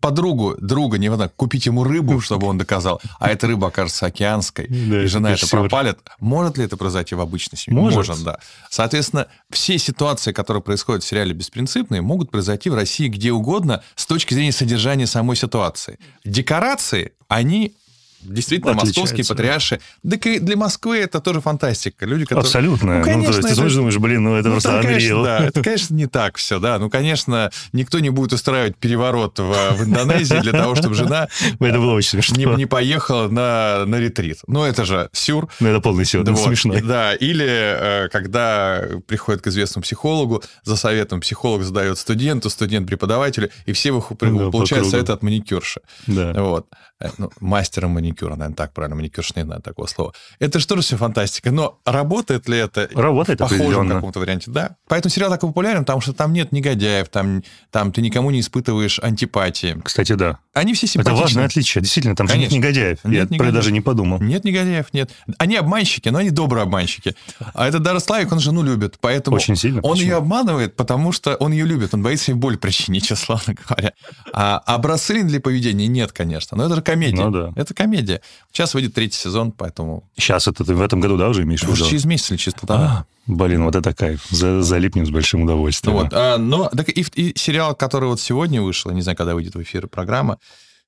подругу, 0.00 0.56
друга, 0.60 0.98
не 0.98 1.12
знаю, 1.12 1.30
купить 1.34 1.66
ему 1.66 1.84
рыбу, 1.84 2.20
чтобы 2.20 2.46
он 2.46 2.58
доказал, 2.58 3.00
а 3.18 3.30
эта 3.30 3.46
рыба 3.46 3.68
окажется 3.68 4.06
океанской, 4.06 4.66
и 4.66 5.06
жена 5.06 5.32
это 5.32 5.46
пропалит, 5.48 5.98
может 6.20 6.58
ли 6.58 6.64
это 6.64 6.76
произойти 6.76 7.14
в 7.14 7.20
обычной 7.20 7.58
семье? 7.58 7.80
Может, 7.80 8.22
да. 8.22 8.38
Соответственно, 8.70 9.28
все 9.50 9.78
ситуации, 9.78 10.32
которые 10.32 10.62
происходят 10.62 11.02
в 11.02 11.06
сериале 11.06 11.32
«Беспринципные», 11.32 12.02
могут 12.02 12.30
произойти 12.30 12.70
в 12.70 12.74
России 12.74 13.08
где 13.08 13.32
угодно 13.32 13.82
с 13.94 14.06
точки 14.06 14.34
зрения 14.34 14.52
содержания 14.52 15.06
самой 15.06 15.36
ситуации. 15.36 15.98
Декорации, 16.24 17.12
они 17.28 17.74
Действительно, 18.20 18.74
московские 18.74 19.24
патриарши. 19.24 19.80
Да 20.02 20.16
и 20.16 20.38
для 20.38 20.56
Москвы 20.56 20.98
это 20.98 21.20
тоже 21.20 21.40
фантастика. 21.40 22.04
Люди, 22.04 22.24
которые... 22.24 22.42
Абсолютно. 22.42 22.98
Ну, 22.98 23.04
конечно, 23.04 23.18
ну, 23.18 23.24
то 23.24 23.48
есть, 23.48 23.58
это... 23.58 23.68
ты 23.68 23.74
думаешь, 23.74 23.96
блин, 23.98 24.24
ну 24.24 24.34
это 24.34 24.48
ну, 24.48 24.54
просто 24.54 24.82
конечно, 24.82 25.22
да, 25.22 25.38
это, 25.46 25.62
конечно, 25.62 25.94
не 25.94 26.06
так 26.06 26.36
все, 26.36 26.58
да. 26.58 26.78
Ну, 26.78 26.90
конечно, 26.90 27.50
никто 27.72 27.98
не 28.00 28.10
будет 28.10 28.32
устраивать 28.32 28.76
переворот 28.76 29.38
в, 29.38 29.52
в 29.72 29.84
Индонезии 29.84 30.40
для 30.40 30.52
того, 30.52 30.74
чтобы 30.74 30.94
жена 30.94 31.28
это 31.60 31.78
было 31.78 31.92
очень 31.92 32.18
не, 32.36 32.56
не 32.56 32.66
поехала 32.66 33.28
на, 33.28 33.84
на 33.86 33.96
ретрит. 33.96 34.38
Ну, 34.46 34.64
это 34.64 34.84
же 34.84 35.08
сюр. 35.12 35.48
Ну, 35.60 35.68
это 35.68 35.80
полный 35.80 36.04
сюр, 36.04 36.22
это 36.22 36.32
вот, 36.32 36.44
смешно. 36.44 36.74
Да, 36.82 37.14
или 37.14 37.46
э, 37.46 38.08
когда 38.08 38.82
приходит 39.06 39.42
к 39.42 39.46
известному 39.46 39.82
психологу, 39.82 40.42
за 40.64 40.76
советом 40.76 41.20
психолог 41.20 41.62
задает 41.62 41.98
студенту, 41.98 42.50
студент 42.50 42.86
преподавателю, 42.86 43.50
и 43.66 43.72
все 43.72 43.92
ну, 43.92 44.50
получают 44.50 44.88
совет 44.88 45.10
от 45.10 45.22
маникюрши. 45.22 45.80
Да. 46.06 46.32
Вот. 46.34 46.66
Э, 47.00 47.10
ну, 47.18 47.30
мастера 47.40 47.86
маникюра 47.86 48.30
наверное, 48.34 48.56
так 48.56 48.72
правильно, 48.72 48.96
маникюр 48.96 49.24
не 49.36 49.42
знаю 49.44 49.62
такого 49.62 49.86
слова. 49.86 50.12
Это 50.40 50.58
же 50.58 50.66
тоже 50.66 50.82
все 50.82 50.96
фантастика, 50.96 51.50
но 51.52 51.78
работает 51.84 52.48
ли 52.48 52.58
это? 52.58 52.88
Работает 52.94 53.38
в 53.38 53.42
похожем 53.42 53.66
определенно. 53.66 53.94
каком-то 53.96 54.18
варианте, 54.20 54.50
да. 54.50 54.76
Поэтому 54.88 55.10
сериал 55.10 55.30
так 55.30 55.40
популярен, 55.40 55.80
потому 55.80 56.00
что 56.00 56.12
там 56.12 56.32
нет 56.32 56.50
негодяев, 56.50 57.08
там, 57.08 57.42
там 57.70 57.92
ты 57.92 58.00
никому 58.02 58.30
не 58.32 58.40
испытываешь 58.40 58.98
антипатии. 59.00 59.80
Кстати, 59.84 60.14
да. 60.14 60.38
Они 60.54 60.74
все 60.74 60.86
Это 60.86 60.92
симпатичны. 60.94 61.22
важное 61.22 61.44
отличие. 61.46 61.82
Действительно, 61.82 62.16
там 62.16 62.26
же 62.26 62.36
нет 62.36 62.50
негодяев. 62.50 62.98
Нет 63.04 63.12
Я 63.12 63.26
про 63.26 63.32
негодяев. 63.34 63.42
это 63.48 63.52
даже 63.54 63.72
не 63.72 63.80
подумал. 63.80 64.20
Нет 64.20 64.44
негодяев, 64.44 64.92
нет. 64.92 65.10
Они 65.38 65.54
обманщики, 65.56 66.08
но 66.08 66.18
они 66.18 66.30
добрые 66.30 66.64
обманщики. 66.64 67.14
А 67.54 67.68
этот 67.68 67.82
Дарославик, 67.82 68.32
он 68.32 68.40
жену 68.40 68.62
любит, 68.64 68.96
поэтому 69.00 69.36
Очень 69.36 69.54
сильно. 69.54 69.80
он 69.82 69.92
Почему? 69.92 70.08
ее 70.10 70.16
обманывает, 70.16 70.74
потому 70.74 71.12
что 71.12 71.36
он 71.36 71.52
ее 71.52 71.64
любит, 71.64 71.94
он 71.94 72.02
боится 72.02 72.32
ей 72.32 72.36
боль 72.38 72.58
причинить, 72.58 73.06
честно 73.06 73.38
говоря. 73.68 73.92
А 74.32 74.58
образцы 74.58 75.22
для 75.22 75.40
поведения 75.40 75.86
нет, 75.86 76.10
конечно, 76.12 76.56
но 76.56 76.64
это 76.66 76.74
же 76.76 76.82
комедия. 76.92 77.24
Ну 77.24 77.30
да. 77.30 77.52
Это 77.56 77.74
комедия. 77.74 78.20
Сейчас 78.52 78.74
выйдет 78.74 78.94
третий 78.94 79.18
сезон, 79.18 79.52
поэтому... 79.52 80.08
Сейчас 80.16 80.48
это 80.48 80.64
ты 80.64 80.74
в 80.74 80.80
этом 80.82 81.00
году, 81.00 81.16
да, 81.16 81.28
уже 81.28 81.42
имеешь 81.42 81.62
в 81.62 81.68
виду? 81.68 81.84
через 81.88 82.04
месяц 82.04 82.30
или 82.30 82.38
через 82.38 82.54
полтора. 82.54 82.80
А, 82.80 83.06
блин, 83.26 83.64
вот 83.64 83.74
это 83.76 83.94
кайф. 83.94 84.24
За- 84.30 84.62
залипнем 84.62 85.06
с 85.06 85.10
большим 85.10 85.42
удовольствием. 85.42 85.96
Вот, 85.96 86.08
а, 86.12 86.38
но 86.38 86.68
так 86.68 86.88
и, 86.88 87.00
и 87.14 87.38
сериал, 87.38 87.74
который 87.74 88.08
вот 88.08 88.20
сегодня 88.20 88.62
вышел, 88.62 88.90
не 88.92 89.02
знаю, 89.02 89.16
когда 89.16 89.34
выйдет 89.34 89.54
в 89.54 89.62
эфир 89.62 89.86
программа, 89.88 90.38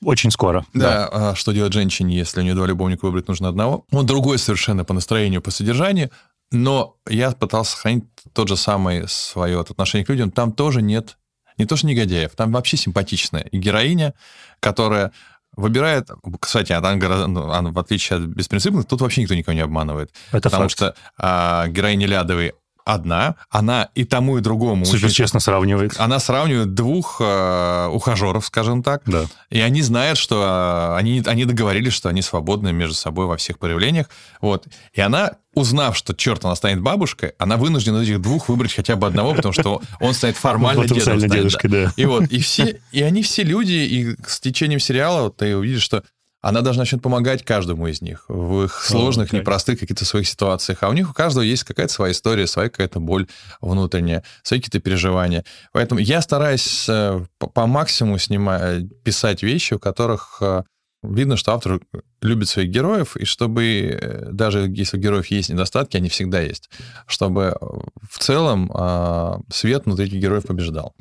Очень 0.02 0.30
скоро. 0.30 0.64
Да, 0.72 1.08
а, 1.12 1.34
что 1.34 1.52
делать 1.52 1.74
женщине, 1.74 2.16
если 2.16 2.40
у 2.40 2.42
нее 2.42 2.54
два 2.54 2.66
любовника 2.66 3.04
выбрать 3.04 3.28
нужно 3.28 3.48
одного. 3.48 3.84
Он 3.92 4.06
другой 4.06 4.38
совершенно 4.38 4.84
по 4.84 4.94
настроению, 4.94 5.42
по 5.42 5.50
содержанию, 5.50 6.10
но 6.50 6.96
я 7.08 7.30
пытался 7.32 7.72
сохранить 7.72 8.04
тот 8.32 8.48
же 8.48 8.56
самый 8.56 9.06
свое 9.08 9.60
отношение 9.60 10.06
к 10.06 10.08
людям. 10.08 10.30
Там 10.30 10.52
тоже 10.52 10.80
нет, 10.80 11.18
не 11.58 11.66
то 11.66 11.76
что 11.76 11.86
негодяев, 11.86 12.30
там 12.34 12.52
вообще 12.52 12.76
симпатичная 12.78 13.42
и 13.42 13.58
героиня, 13.58 14.14
которая 14.60 15.12
выбирает, 15.56 16.08
кстати, 16.38 16.72
гора- 16.98 17.26
ну, 17.26 17.50
в 17.72 17.78
отличие 17.78 18.18
от 18.18 18.22
беспринципных, 18.24 18.86
тут 18.86 19.00
вообще 19.00 19.22
никто 19.22 19.34
никого 19.34 19.54
не 19.54 19.60
обманывает. 19.60 20.10
Это 20.30 20.42
потому 20.48 20.62
факт. 20.64 20.72
что 20.72 20.94
а, 21.18 21.66
героиня 21.68 22.06
Лядовой 22.06 22.54
одна, 22.84 23.36
она 23.50 23.88
и 23.94 24.04
тому, 24.04 24.38
и 24.38 24.40
другому 24.40 24.84
Супер 24.84 25.06
очень- 25.06 25.14
честно 25.14 25.40
сравнивает. 25.40 25.94
она 25.98 26.18
сравнивает 26.18 26.74
двух 26.74 27.20
э, 27.20 27.86
ухажеров, 27.92 28.44
скажем 28.46 28.82
так, 28.82 29.02
Да. 29.06 29.26
и 29.50 29.60
они 29.60 29.82
знают, 29.82 30.18
что 30.18 30.94
э, 30.94 30.98
они, 30.98 31.22
они 31.26 31.44
договорились, 31.44 31.92
что 31.92 32.08
они 32.08 32.22
свободны 32.22 32.72
между 32.72 32.94
собой 32.94 33.26
во 33.26 33.36
всех 33.36 33.58
проявлениях. 33.58 34.06
Вот. 34.40 34.66
И 34.92 35.00
она, 35.00 35.32
узнав, 35.54 35.96
что, 35.96 36.14
черт, 36.14 36.44
она 36.44 36.54
станет 36.54 36.80
бабушкой, 36.80 37.32
она 37.38 37.56
вынуждена 37.56 37.98
этих 38.02 38.20
двух 38.20 38.48
выбрать 38.48 38.74
хотя 38.74 38.96
бы 38.96 39.06
одного, 39.06 39.34
потому 39.34 39.52
что 39.52 39.80
он 40.00 40.14
станет 40.14 40.36
формально 40.36 40.84
дедом. 40.86 41.00
Станет, 41.00 41.30
дедушкой, 41.30 41.70
да. 41.70 41.92
И 41.96 42.04
вот, 42.06 42.24
и 42.24 42.40
все, 42.40 42.80
и 42.92 43.02
они 43.02 43.22
все 43.22 43.42
люди, 43.42 43.72
и 43.72 44.16
с 44.26 44.40
течением 44.40 44.80
сериала 44.80 45.22
вот 45.24 45.36
ты 45.36 45.56
увидишь, 45.56 45.82
что 45.82 46.02
она 46.40 46.62
даже 46.62 46.78
начнет 46.78 47.02
помогать 47.02 47.44
каждому 47.44 47.86
из 47.86 48.00
них 48.00 48.24
в 48.28 48.64
их 48.64 48.82
сложных, 48.82 49.32
непростых 49.32 49.80
каких-то 49.80 50.04
своих 50.04 50.26
ситуациях. 50.26 50.82
А 50.82 50.88
у 50.88 50.92
них 50.92 51.10
у 51.10 51.12
каждого 51.12 51.42
есть 51.42 51.64
какая-то 51.64 51.92
своя 51.92 52.12
история, 52.12 52.46
своя 52.46 52.70
какая-то 52.70 53.00
боль 53.00 53.26
внутренняя, 53.60 54.24
свои 54.42 54.60
какие-то 54.60 54.80
переживания. 54.80 55.44
Поэтому 55.72 56.00
я 56.00 56.22
стараюсь 56.22 56.86
э, 56.88 57.24
по, 57.38 57.66
максимуму 57.66 58.18
снимать, 58.18 59.02
писать 59.02 59.42
вещи, 59.42 59.74
у 59.74 59.78
которых 59.78 60.38
э, 60.40 60.62
видно, 61.02 61.36
что 61.36 61.52
автор 61.52 61.80
любит 62.22 62.48
своих 62.48 62.70
героев, 62.70 63.16
и 63.16 63.24
чтобы 63.24 63.98
э, 64.00 64.28
даже 64.30 64.66
если 64.68 64.96
у 64.96 65.00
героев 65.00 65.26
есть 65.26 65.50
недостатки, 65.50 65.96
они 65.96 66.08
всегда 66.08 66.40
есть, 66.40 66.70
чтобы 67.06 67.56
э, 67.60 67.66
в 68.10 68.18
целом 68.18 68.70
э, 68.74 69.38
свет 69.50 69.84
внутри 69.86 70.06
героев 70.08 70.44
побеждал. 70.46 70.94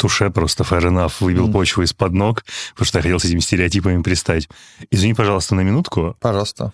Туше 0.00 0.30
просто 0.30 0.64
fair 0.64 0.80
enough 0.90 1.12
выбил 1.20 1.44
Мгм. 1.44 1.52
почву 1.52 1.82
из-под 1.82 2.14
ног, 2.14 2.42
потому 2.72 2.86
что 2.86 2.98
я 2.98 3.02
хотел 3.02 3.20
с 3.20 3.24
этими 3.26 3.40
стереотипами 3.40 4.02
пристать. 4.02 4.48
Извини, 4.90 5.12
пожалуйста, 5.12 5.54
на 5.54 5.60
минутку. 5.60 6.16
Пожалуйста. 6.20 6.72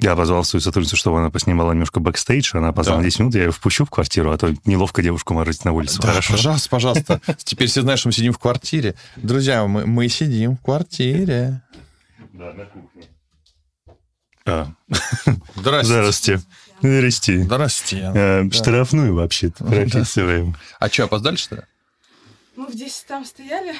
Я 0.00 0.16
позвал 0.16 0.42
свою 0.42 0.60
сотрудницу, 0.60 0.96
чтобы 0.96 1.20
она 1.20 1.30
поснимала 1.30 1.70
немножко 1.70 2.00
бэкстейдж. 2.00 2.50
Она 2.56 2.72
позвала 2.72 2.96
Да. 2.98 3.02
на 3.02 3.04
10 3.08 3.20
минут, 3.20 3.34
я 3.36 3.44
ее 3.44 3.50
впущу 3.52 3.84
в 3.84 3.90
квартиру, 3.90 4.32
а 4.32 4.36
то 4.36 4.52
неловко 4.64 5.00
девушку 5.00 5.32
морозить 5.32 5.64
на 5.64 5.70
улицу. 5.72 6.02
Да, 6.02 6.08
Хорошо? 6.08 6.32
Пожалуйста, 6.32 6.68
пожалуйста. 6.68 7.20
Теперь 7.44 7.68
все 7.68 7.82
знают, 7.82 8.00
что 8.00 8.08
мы 8.08 8.12
сидим 8.12 8.32
в 8.32 8.38
квартире. 8.40 8.96
Друзья, 9.14 9.64
мы, 9.68 9.86
мы 9.86 10.08
сидим 10.08 10.56
в 10.56 10.60
квартире. 10.60 11.62
Да, 12.32 12.52
на 12.52 12.64
кухне. 12.64 13.04
А, 14.44 14.68
Здрасте. 15.54 15.86
здрасте. 15.86 16.40
Здрасте. 16.82 17.42
Здрасте. 17.44 18.10
Э, 18.14 18.50
Штрафную 18.50 19.14
вообще-то 19.14 19.64
прописываем. 19.64 20.56
А 20.80 20.88
что, 20.88 21.04
опоздали, 21.04 21.36
что 21.36 21.54
ли? 21.56 21.62
Мы 22.56 22.66
в 22.68 22.74
10 22.74 23.06
там 23.06 23.24
стояли. 23.24 23.74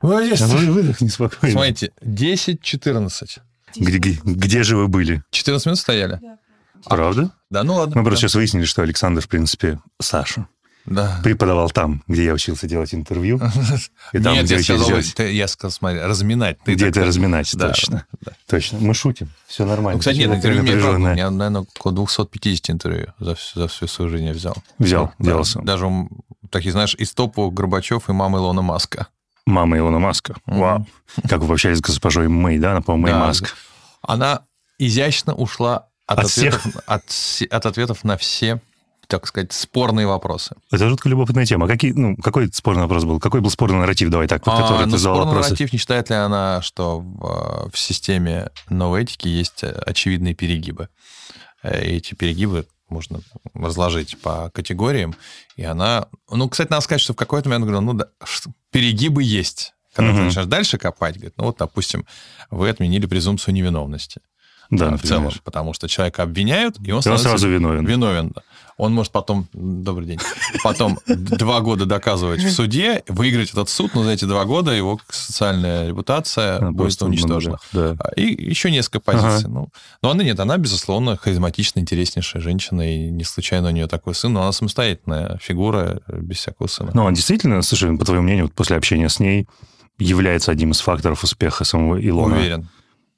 Ой, 0.00 0.32
А 0.32 0.46
вы 0.46 0.66
выдохни 0.72 1.08
спокойно. 1.08 1.52
Смотрите, 1.52 1.92
10-14. 2.02 3.38
Где, 3.76 3.98
где- 3.98 4.20
где 4.24 4.62
же 4.62 4.76
вы 4.76 4.88
были? 4.88 5.22
14 5.30 5.66
минут 5.66 5.78
стояли? 5.78 6.18
Да. 6.20 6.38
Правда? 6.84 7.30
Да, 7.50 7.62
ну 7.64 7.74
ладно. 7.74 7.94
Мы 7.96 8.02
просто 8.04 8.22
да. 8.22 8.28
сейчас 8.28 8.34
выяснили, 8.34 8.64
что 8.64 8.82
Александр, 8.82 9.20
в 9.22 9.28
принципе, 9.28 9.78
Саша, 10.00 10.46
Да. 10.84 11.20
преподавал 11.22 11.70
там, 11.70 12.02
где 12.08 12.24
я 12.24 12.32
учился 12.32 12.66
делать 12.66 12.92
интервью. 12.92 13.40
И 14.12 14.18
там, 14.18 14.34
Нет, 14.34 14.44
где 14.46 14.56
я 14.56 14.62
сказал, 14.62 14.88
делать- 14.88 15.14
ты- 15.14 15.32
я 15.32 15.46
сказал, 15.48 15.70
смотри, 15.70 16.00
разминать. 16.00 16.58
Ты 16.64 16.74
Где 16.74 16.86
так- 16.86 16.96
это 16.96 17.06
разминать, 17.06 17.50
Да, 17.54 17.68
точно. 17.68 18.04
да. 18.20 18.32
Точно. 18.48 18.78
Мы 18.80 18.92
шутим. 18.94 19.28
Все 19.46 19.64
нормально. 19.64 19.92
Ну, 19.94 19.98
кстати, 20.00 20.16
нет, 20.18 20.30
интервью 20.34 20.62
мне 20.62 20.72
правда, 20.76 20.98
меня, 20.98 21.30
наверное, 21.30 21.60
около 21.76 21.94
250 21.94 22.70
интервью 22.70 23.12
за, 23.20 23.34
всю- 23.36 23.60
за 23.60 23.68
всю 23.68 23.86
свою 23.86 24.10
жизнь 24.10 24.26
я 24.26 24.32
взял. 24.32 24.56
Взял, 24.78 25.12
Да, 25.18 25.24
делался. 25.24 25.60
Даже, 25.60 25.86
такие, 26.52 26.70
знаешь, 26.72 26.94
из 26.94 27.12
топу 27.12 27.50
Горбачев 27.50 28.08
и 28.08 28.12
мама 28.12 28.38
Илона 28.38 28.62
Маска. 28.62 29.08
Мама 29.46 29.76
Илона 29.78 29.98
Маска. 29.98 30.34
Вау. 30.46 30.86
Как 31.28 31.40
вы 31.40 31.52
общались 31.54 31.78
с 31.78 31.80
госпожой 31.80 32.28
Мэй, 32.28 32.58
да? 32.58 32.72
Она, 32.72 32.80
по-моему, 32.80 33.02
Мэй 33.06 33.12
Да, 33.12 33.26
Маск. 33.26 33.56
Она 34.02 34.42
изящно 34.78 35.34
ушла 35.34 35.88
от, 36.06 36.18
От 36.20 36.24
ответов, 36.26 36.66
от, 36.86 37.10
се- 37.10 37.46
от 37.46 37.66
ответов 37.66 38.04
на 38.04 38.16
все, 38.16 38.60
так 39.08 39.26
сказать, 39.26 39.52
спорные 39.52 40.06
вопросы. 40.06 40.54
Это 40.70 40.88
жутко 40.88 41.08
любопытная 41.08 41.44
тема. 41.46 41.66
Какие, 41.66 41.92
ну, 41.92 42.16
какой 42.16 42.50
спорный 42.52 42.82
вопрос 42.82 43.04
был? 43.04 43.18
Какой 43.20 43.40
был 43.40 43.50
спорный 43.50 43.78
нарратив? 43.78 44.10
Давай 44.10 44.26
так, 44.28 44.42
под 44.44 44.54
А, 44.54 44.62
который 44.62 44.86
но 44.86 44.92
ты 44.92 44.98
задал 44.98 45.16
спорный 45.16 45.26
вопросы. 45.30 45.50
нарратив, 45.50 45.72
не 45.72 45.78
считает 45.78 46.08
ли 46.10 46.16
она, 46.16 46.62
что 46.62 47.00
в, 47.00 47.70
в 47.72 47.78
системе 47.78 48.50
новой 48.68 49.02
этики 49.02 49.28
есть 49.28 49.62
э, 49.64 49.70
очевидные 49.86 50.34
перегибы? 50.34 50.88
Э, 51.62 51.84
И 51.84 51.96
эти 51.96 52.14
перегибы 52.14 52.66
можно 52.92 53.20
разложить 53.54 54.20
по 54.20 54.50
категориям, 54.50 55.14
и 55.56 55.64
она... 55.64 56.08
Ну, 56.30 56.48
кстати, 56.48 56.70
надо 56.70 56.82
сказать, 56.82 57.00
что 57.00 57.12
в 57.12 57.16
какой-то 57.16 57.48
момент 57.48 57.64
говорила, 57.64 57.80
ну, 57.80 57.92
да, 57.94 58.08
перегибы 58.70 59.22
есть. 59.22 59.74
Когда 59.94 60.10
ты 60.12 60.16
Мгм. 60.16 60.26
начинаешь 60.26 60.48
дальше 60.48 60.78
копать, 60.78 61.16
говорит, 61.16 61.34
ну, 61.36 61.44
вот, 61.44 61.58
допустим, 61.58 62.06
вы 62.50 62.70
отменили 62.70 63.06
презумпцию 63.06 63.54
невиновности. 63.54 64.20
Да, 64.72 64.96
в 64.96 65.02
целом, 65.02 65.30
потому 65.44 65.74
что 65.74 65.86
человека 65.86 66.22
обвиняют, 66.22 66.76
и 66.82 66.90
он, 66.92 67.02
И 67.04 67.08
он 67.08 67.18
сразу 67.18 67.48
виновен. 67.48 67.84
виновен. 67.84 68.32
да. 68.34 68.42
Он 68.78 68.94
может 68.94 69.12
потом, 69.12 69.46
добрый 69.52 70.06
день, 70.06 70.18
потом 70.64 70.98
два 71.06 71.60
года 71.60 71.84
доказывать 71.84 72.42
в 72.42 72.50
суде, 72.50 73.02
выиграть 73.06 73.50
этот 73.50 73.68
суд, 73.68 73.94
но 73.94 74.02
за 74.02 74.10
эти 74.12 74.24
два 74.24 74.46
года 74.46 74.72
его 74.72 74.98
социальная 75.10 75.88
репутация 75.88 76.56
Она 76.56 76.72
будет 76.72 77.00
уничтожена. 77.02 77.58
Да. 77.72 77.96
А, 78.00 78.12
И 78.16 78.48
еще 78.48 78.70
несколько 78.70 79.00
позиций. 79.00 79.48
Ну, 79.50 79.68
но 80.02 80.10
она 80.10 80.24
нет, 80.24 80.40
она, 80.40 80.56
безусловно, 80.56 81.18
харизматичная, 81.18 81.82
интереснейшая 81.82 82.40
женщина, 82.42 82.80
и 82.80 83.10
не 83.10 83.24
случайно 83.24 83.68
у 83.68 83.72
нее 83.72 83.86
такой 83.88 84.14
сын, 84.14 84.32
но 84.32 84.40
она 84.42 84.52
самостоятельная 84.52 85.38
фигура, 85.42 86.00
без 86.08 86.38
всякого 86.38 86.66
сына. 86.66 86.92
Но 86.94 87.04
он 87.04 87.12
действительно, 87.12 87.60
слушай, 87.60 87.94
по 87.96 88.06
твоему 88.06 88.24
мнению, 88.24 88.46
вот 88.46 88.54
после 88.54 88.76
общения 88.76 89.10
с 89.10 89.20
ней, 89.20 89.46
является 89.98 90.50
одним 90.50 90.70
из 90.70 90.80
факторов 90.80 91.22
успеха 91.22 91.64
самого 91.64 92.00
Илона. 92.04 92.36
Уверен. 92.36 92.68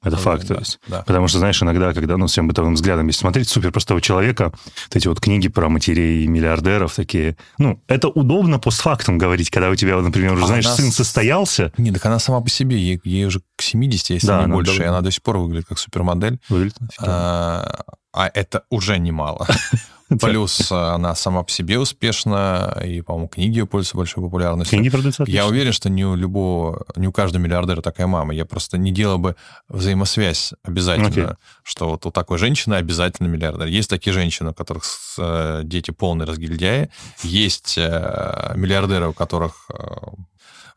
Это 0.05 0.17
факт. 0.17 0.47
да. 0.87 1.01
Потому 1.03 1.27
что, 1.27 1.39
знаешь, 1.39 1.61
иногда, 1.61 1.93
когда, 1.93 2.15
ну, 2.17 2.27
всем 2.27 2.47
бытовым 2.47 2.75
взглядом, 2.75 3.07
если 3.07 3.19
смотреть 3.19 3.49
супер 3.49 3.71
простого 3.71 3.99
человека, 4.01 4.51
вот 4.53 4.95
эти 4.95 5.07
вот 5.07 5.19
книги 5.19 5.47
про 5.49 5.67
матерей 5.67 6.23
и 6.23 6.27
миллиардеров 6.27 6.93
такие, 6.95 7.35
ну, 7.57 7.81
это 7.87 8.07
удобно 8.07 8.59
постфактум 8.59 9.17
говорить, 9.17 9.49
когда 9.49 9.69
у 9.69 9.75
тебя, 9.75 9.99
например, 9.99 10.33
уже, 10.33 10.43
А 10.43 10.47
знаешь, 10.47 10.65
она 10.67 10.75
сын 10.75 10.91
состоялся, 10.91 11.73
Не, 11.77 11.91
так 11.91 12.05
она 12.05 12.19
сама 12.19 12.39
по 12.41 12.49
себе, 12.49 12.77
ей, 12.77 13.01
ей 13.03 13.25
уже 13.25 13.41
к 13.55 13.61
70, 13.61 14.11
если 14.11 14.27
Да, 14.27 14.45
не 14.45 14.51
больше, 14.53 14.73
и 14.75 14.77
давно- 14.77 14.89
она 14.91 15.01
до 15.01 15.11
сих 15.11 15.21
пор 15.23 15.37
выглядит 15.37 15.67
как 15.67 15.79
супермодель. 15.79 16.39
выглядит. 16.49 16.77
А, 16.99 17.81
а 18.13 18.31
это 18.33 18.63
уже 18.69 18.97
немало. 18.99 19.47
Плюс 20.21 20.71
а, 20.71 20.95
она 20.95 21.15
сама 21.15 21.43
по 21.43 21.51
себе 21.51 21.79
успешна, 21.79 22.81
и, 22.83 23.01
по-моему, 23.01 23.27
книги 23.27 23.61
пользуются 23.63 23.97
большой 23.97 24.23
популярностью. 24.23 24.77
Книги 24.77 24.89
продаются 24.89 25.23
Я 25.23 25.41
отлично. 25.41 25.47
уверен, 25.47 25.71
что 25.73 25.89
не 25.89 26.05
у 26.05 26.15
любого, 26.15 26.85
не 26.95 27.07
у 27.07 27.11
каждого 27.11 27.41
миллиардера 27.41 27.81
такая 27.81 28.07
мама. 28.07 28.33
Я 28.33 28.45
просто 28.45 28.77
не 28.77 28.91
делал 28.91 29.17
бы 29.17 29.35
взаимосвязь 29.69 30.53
обязательно, 30.63 31.07
Окей. 31.09 31.35
что 31.63 31.89
вот 31.89 32.05
у 32.05 32.11
такой 32.11 32.37
женщины 32.37 32.75
обязательно 32.75 33.27
миллиардер. 33.27 33.67
Есть 33.67 33.89
такие 33.89 34.13
женщины, 34.13 34.51
у 34.51 34.53
которых 34.53 34.85
э, 35.17 35.61
дети 35.63 35.91
полные 35.91 36.25
разгильдяи, 36.25 36.89
есть 37.23 37.77
э, 37.77 38.53
миллиардеры, 38.55 39.09
у 39.09 39.13
которых 39.13 39.69
э, 39.69 39.75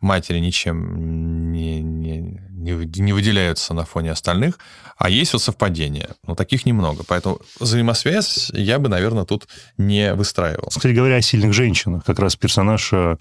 матери 0.01 0.39
ничем 0.39 1.53
не, 1.53 1.81
не, 1.81 2.39
не, 2.53 3.13
выделяются 3.13 3.75
на 3.75 3.85
фоне 3.85 4.13
остальных, 4.13 4.59
а 4.97 5.11
есть 5.11 5.33
вот 5.33 5.43
совпадения. 5.43 6.11
Но 6.27 6.35
таких 6.35 6.67
немного. 6.67 7.03
Поэтому 7.07 7.41
взаимосвязь 7.59 8.51
я 8.53 8.79
бы, 8.79 8.89
наверное, 8.89 9.25
тут 9.25 9.49
не 9.77 10.15
выстраивал. 10.15 10.69
Кстати 10.69 10.93
говоря, 10.93 11.17
о 11.17 11.23
сильных 11.23 11.53
женщинах. 11.53 12.05
Как 12.05 12.19
раз 12.19 12.37
персонаж 12.37 12.93
э, 12.93 13.17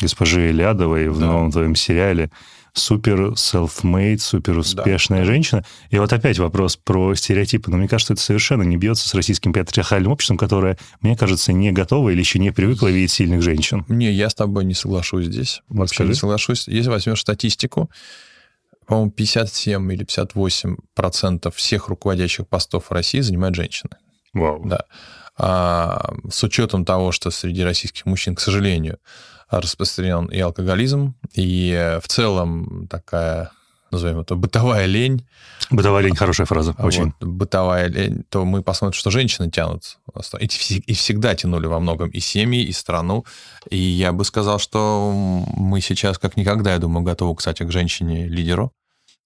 госпожи 0.00 0.52
Лядовой 0.52 1.08
в 1.08 1.18
да. 1.18 1.26
новом 1.26 1.50
твоем 1.50 1.74
сериале 1.74 2.30
супер 2.74 3.32
self-made, 3.32 4.18
супер 4.18 4.58
успешная 4.58 5.20
да. 5.20 5.24
женщина. 5.24 5.64
И 5.90 5.98
вот 5.98 6.12
опять 6.12 6.38
вопрос 6.38 6.76
про 6.76 7.14
стереотипы. 7.14 7.70
Но 7.70 7.76
мне 7.76 7.88
кажется, 7.88 8.14
это 8.14 8.22
совершенно 8.22 8.62
не 8.62 8.76
бьется 8.76 9.08
с 9.08 9.14
российским 9.14 9.52
патриархальным 9.52 10.12
обществом, 10.12 10.38
которое, 10.38 10.78
мне 11.00 11.16
кажется, 11.16 11.52
не 11.52 11.72
готово 11.72 12.10
или 12.10 12.20
еще 12.20 12.38
не 12.38 12.50
привыкло 12.50 12.88
видеть 12.88 13.10
сильных 13.10 13.42
женщин. 13.42 13.84
Не, 13.88 14.10
я 14.10 14.30
с 14.30 14.34
тобой 14.34 14.64
не 14.64 14.74
соглашусь 14.74 15.26
здесь. 15.26 15.62
Вообще 15.68 16.04
не 16.04 16.14
соглашусь. 16.14 16.68
Если 16.68 16.88
возьмешь 16.88 17.20
статистику, 17.20 17.90
по-моему, 18.86 19.10
57 19.10 19.92
или 19.92 20.04
58 20.04 20.76
процентов 20.94 21.56
всех 21.56 21.88
руководящих 21.88 22.48
постов 22.48 22.86
в 22.86 22.92
России 22.92 23.20
занимают 23.20 23.54
женщины. 23.54 23.90
Вау. 24.32 24.62
Да. 24.64 24.86
А, 25.38 26.14
с 26.30 26.42
учетом 26.44 26.84
того, 26.84 27.12
что 27.12 27.30
среди 27.30 27.62
российских 27.62 28.06
мужчин, 28.06 28.34
к 28.34 28.40
сожалению, 28.40 28.98
распространен 29.50 30.26
и 30.26 30.38
алкоголизм, 30.40 31.14
и 31.34 31.72
э, 31.72 32.00
в 32.00 32.08
целом 32.08 32.86
такая 32.88 33.50
назовем 33.92 34.20
это, 34.20 34.34
бытовая 34.34 34.86
лень. 34.86 35.26
Бытовая 35.70 36.02
лень 36.02 36.16
хорошая 36.16 36.46
фраза, 36.46 36.74
очень. 36.78 37.12
Вот, 37.20 37.28
бытовая 37.28 37.88
лень, 37.88 38.24
то 38.28 38.44
мы 38.44 38.62
посмотрим, 38.62 38.98
что 38.98 39.10
женщины 39.10 39.50
тянут. 39.50 39.98
И, 40.40 40.46
и 40.46 40.94
всегда 40.94 41.34
тянули 41.34 41.66
во 41.66 41.78
многом 41.78 42.08
и 42.08 42.18
семьи, 42.18 42.62
и 42.64 42.72
страну. 42.72 43.24
И 43.70 43.76
я 43.76 44.12
бы 44.12 44.24
сказал, 44.24 44.58
что 44.58 45.12
мы 45.56 45.80
сейчас 45.80 46.18
как 46.18 46.36
никогда, 46.36 46.72
я 46.72 46.78
думаю, 46.78 47.04
готовы, 47.04 47.36
кстати, 47.36 47.62
к 47.62 47.70
женщине-лидеру. 47.70 48.72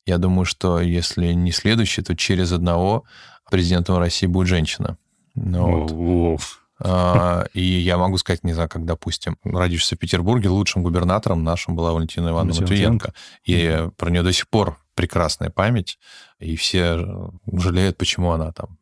Я 0.04 0.18
думаю, 0.18 0.44
что 0.44 0.80
если 0.80 1.32
не 1.32 1.52
следующий, 1.52 2.02
то 2.02 2.14
через 2.14 2.52
одного 2.52 3.04
президентом 3.50 3.98
России 3.98 4.26
будет 4.26 4.48
женщина. 4.48 4.98
Ну, 5.36 5.86
вот. 5.86 6.40
А, 6.78 7.46
и 7.54 7.62
я 7.62 7.96
могу 7.96 8.18
сказать, 8.18 8.44
не 8.44 8.52
знаю, 8.52 8.68
как, 8.68 8.84
допустим, 8.84 9.38
родившийся 9.44 9.96
в 9.96 9.98
Петербурге, 9.98 10.48
лучшим 10.48 10.82
губернатором 10.82 11.42
нашим 11.42 11.74
была 11.76 11.92
Валентина 11.92 12.30
Ивановна 12.30 12.60
Матвиенко. 12.60 13.14
И 13.44 13.88
про 13.96 14.10
нее 14.10 14.22
до 14.22 14.32
сих 14.32 14.48
пор 14.48 14.78
прекрасная 14.94 15.50
память, 15.50 15.98
и 16.38 16.56
все 16.56 17.30
жалеют, 17.50 17.96
почему 17.96 18.32
она 18.32 18.52
там 18.52 18.78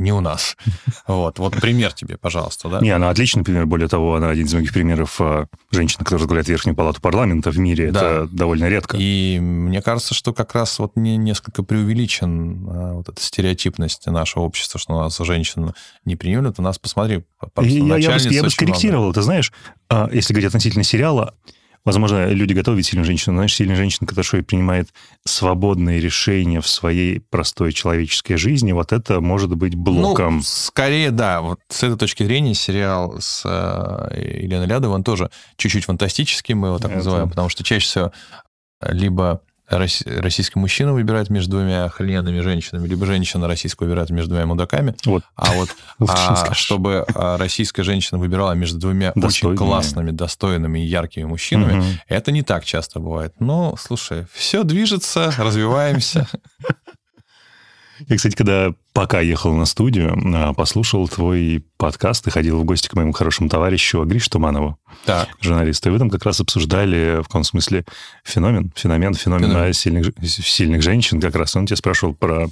не 0.00 0.12
у 0.12 0.20
нас. 0.20 0.56
Вот, 1.06 1.38
вот 1.38 1.60
пример 1.60 1.92
тебе, 1.92 2.16
пожалуйста, 2.16 2.68
да? 2.68 2.80
Не, 2.80 2.90
она 2.90 3.10
отличный 3.10 3.42
пример. 3.42 3.66
Более 3.66 3.88
того, 3.88 4.14
она 4.14 4.30
один 4.30 4.46
из 4.46 4.52
многих 4.52 4.72
примеров 4.72 5.20
а, 5.20 5.46
женщины, 5.72 6.04
которая 6.04 6.20
возглавляет 6.20 6.48
Верхнюю 6.48 6.76
палату 6.76 7.00
парламента 7.00 7.50
в 7.50 7.58
мире. 7.58 7.90
Да. 7.90 8.00
Это 8.00 8.28
довольно 8.30 8.68
редко. 8.68 8.96
И 8.98 9.38
мне 9.40 9.82
кажется, 9.82 10.14
что 10.14 10.32
как 10.32 10.54
раз 10.54 10.78
вот 10.78 10.96
не 10.96 11.16
несколько 11.16 11.62
преувеличен 11.62 12.68
а, 12.68 12.92
вот 12.94 13.08
эта 13.08 13.20
стереотипность 13.20 14.06
нашего 14.06 14.44
общества, 14.44 14.78
что 14.78 14.94
у 14.94 14.98
нас 14.98 15.18
женщин 15.18 15.74
не 16.04 16.16
приемлют. 16.16 16.58
У 16.58 16.62
нас, 16.62 16.78
посмотри, 16.78 17.24
я, 17.60 17.96
я, 17.96 18.10
бы, 18.10 18.18
я 18.30 18.42
бы 18.42 18.50
скорректировал. 18.50 19.04
Много. 19.04 19.14
Ты 19.14 19.22
знаешь, 19.22 19.52
а, 19.88 20.08
если 20.12 20.32
говорить 20.32 20.48
относительно 20.48 20.84
сериала, 20.84 21.34
Возможно, 21.84 22.28
люди 22.28 22.52
готовы 22.52 22.76
видеть 22.76 22.90
сильную 22.90 23.06
женщину, 23.06 23.34
но, 23.34 23.38
знаешь, 23.38 23.54
сильная 23.54 23.76
женщина, 23.76 24.06
которая 24.06 24.42
принимает 24.42 24.88
свободные 25.24 26.00
решения 26.00 26.60
в 26.60 26.68
своей 26.68 27.20
простой 27.20 27.72
человеческой 27.72 28.36
жизни, 28.36 28.72
вот 28.72 28.92
это 28.92 29.20
может 29.20 29.54
быть 29.54 29.74
блоком. 29.74 30.36
Ну, 30.36 30.42
скорее, 30.44 31.10
да. 31.10 31.40
Вот 31.40 31.60
с 31.68 31.82
этой 31.82 31.96
точки 31.96 32.22
зрения 32.22 32.54
сериал 32.54 33.16
с 33.18 33.42
э, 33.44 34.40
Еленой 34.42 34.66
Лядовой, 34.66 34.96
он 34.96 35.04
тоже 35.04 35.30
чуть-чуть 35.56 35.84
фантастический, 35.84 36.54
мы 36.54 36.68
его 36.68 36.78
так 36.78 36.90
это... 36.90 36.98
называем, 36.98 37.28
потому 37.30 37.48
что 37.48 37.64
чаще 37.64 37.86
всего 37.86 38.12
либо 38.82 39.42
российский 39.70 40.58
мужчина 40.58 40.92
выбирает 40.92 41.30
между 41.30 41.52
двумя 41.52 41.84
охрененными 41.84 42.40
женщинами, 42.40 42.86
либо 42.86 43.06
женщина 43.06 43.46
российская 43.46 43.84
выбирает 43.84 44.10
между 44.10 44.30
двумя 44.30 44.46
мудаками. 44.46 44.94
Вот. 45.04 45.22
А 45.36 45.52
вот 45.52 45.70
а, 46.08 46.52
чтобы 46.54 47.04
а, 47.14 47.38
российская 47.38 47.82
женщина 47.82 48.18
выбирала 48.18 48.52
между 48.52 48.78
двумя 48.78 49.12
Достойные. 49.14 49.54
очень 49.54 49.66
классными, 49.66 50.10
достойными 50.10 50.80
и 50.80 50.86
яркими 50.86 51.24
мужчинами, 51.24 51.78
угу. 51.78 51.86
это 52.08 52.32
не 52.32 52.42
так 52.42 52.64
часто 52.64 53.00
бывает. 53.00 53.34
Но, 53.38 53.74
слушай, 53.78 54.26
все 54.32 54.64
движется, 54.64 55.32
развиваемся. 55.38 56.26
Я, 58.08 58.16
кстати, 58.16 58.34
когда 58.34 58.72
пока 58.92 59.20
ехал 59.20 59.54
на 59.54 59.64
студию, 59.66 60.16
а, 60.34 60.52
послушал 60.52 61.08
твой 61.08 61.64
подкаст 61.76 62.26
и 62.26 62.30
ходил 62.30 62.58
в 62.58 62.64
гости 62.64 62.88
к 62.88 62.94
моему 62.94 63.12
хорошему 63.12 63.48
товарищу 63.48 64.04
Гришу 64.04 64.30
Туманову, 64.30 64.78
так. 65.04 65.28
журналисту. 65.40 65.88
И 65.88 65.92
вы 65.92 65.98
там 65.98 66.10
как 66.10 66.24
раз 66.24 66.40
обсуждали, 66.40 67.20
в 67.22 67.24
каком 67.24 67.44
смысле, 67.44 67.84
феномен, 68.24 68.72
феномен, 68.76 69.14
феномен, 69.14 69.50
феномен. 69.50 69.72
Сильных, 69.72 70.12
сильных 70.22 70.82
женщин 70.82 71.20
как 71.20 71.34
раз. 71.36 71.56
Он 71.56 71.66
тебя 71.66 71.76
спрашивал 71.76 72.14
про 72.14 72.48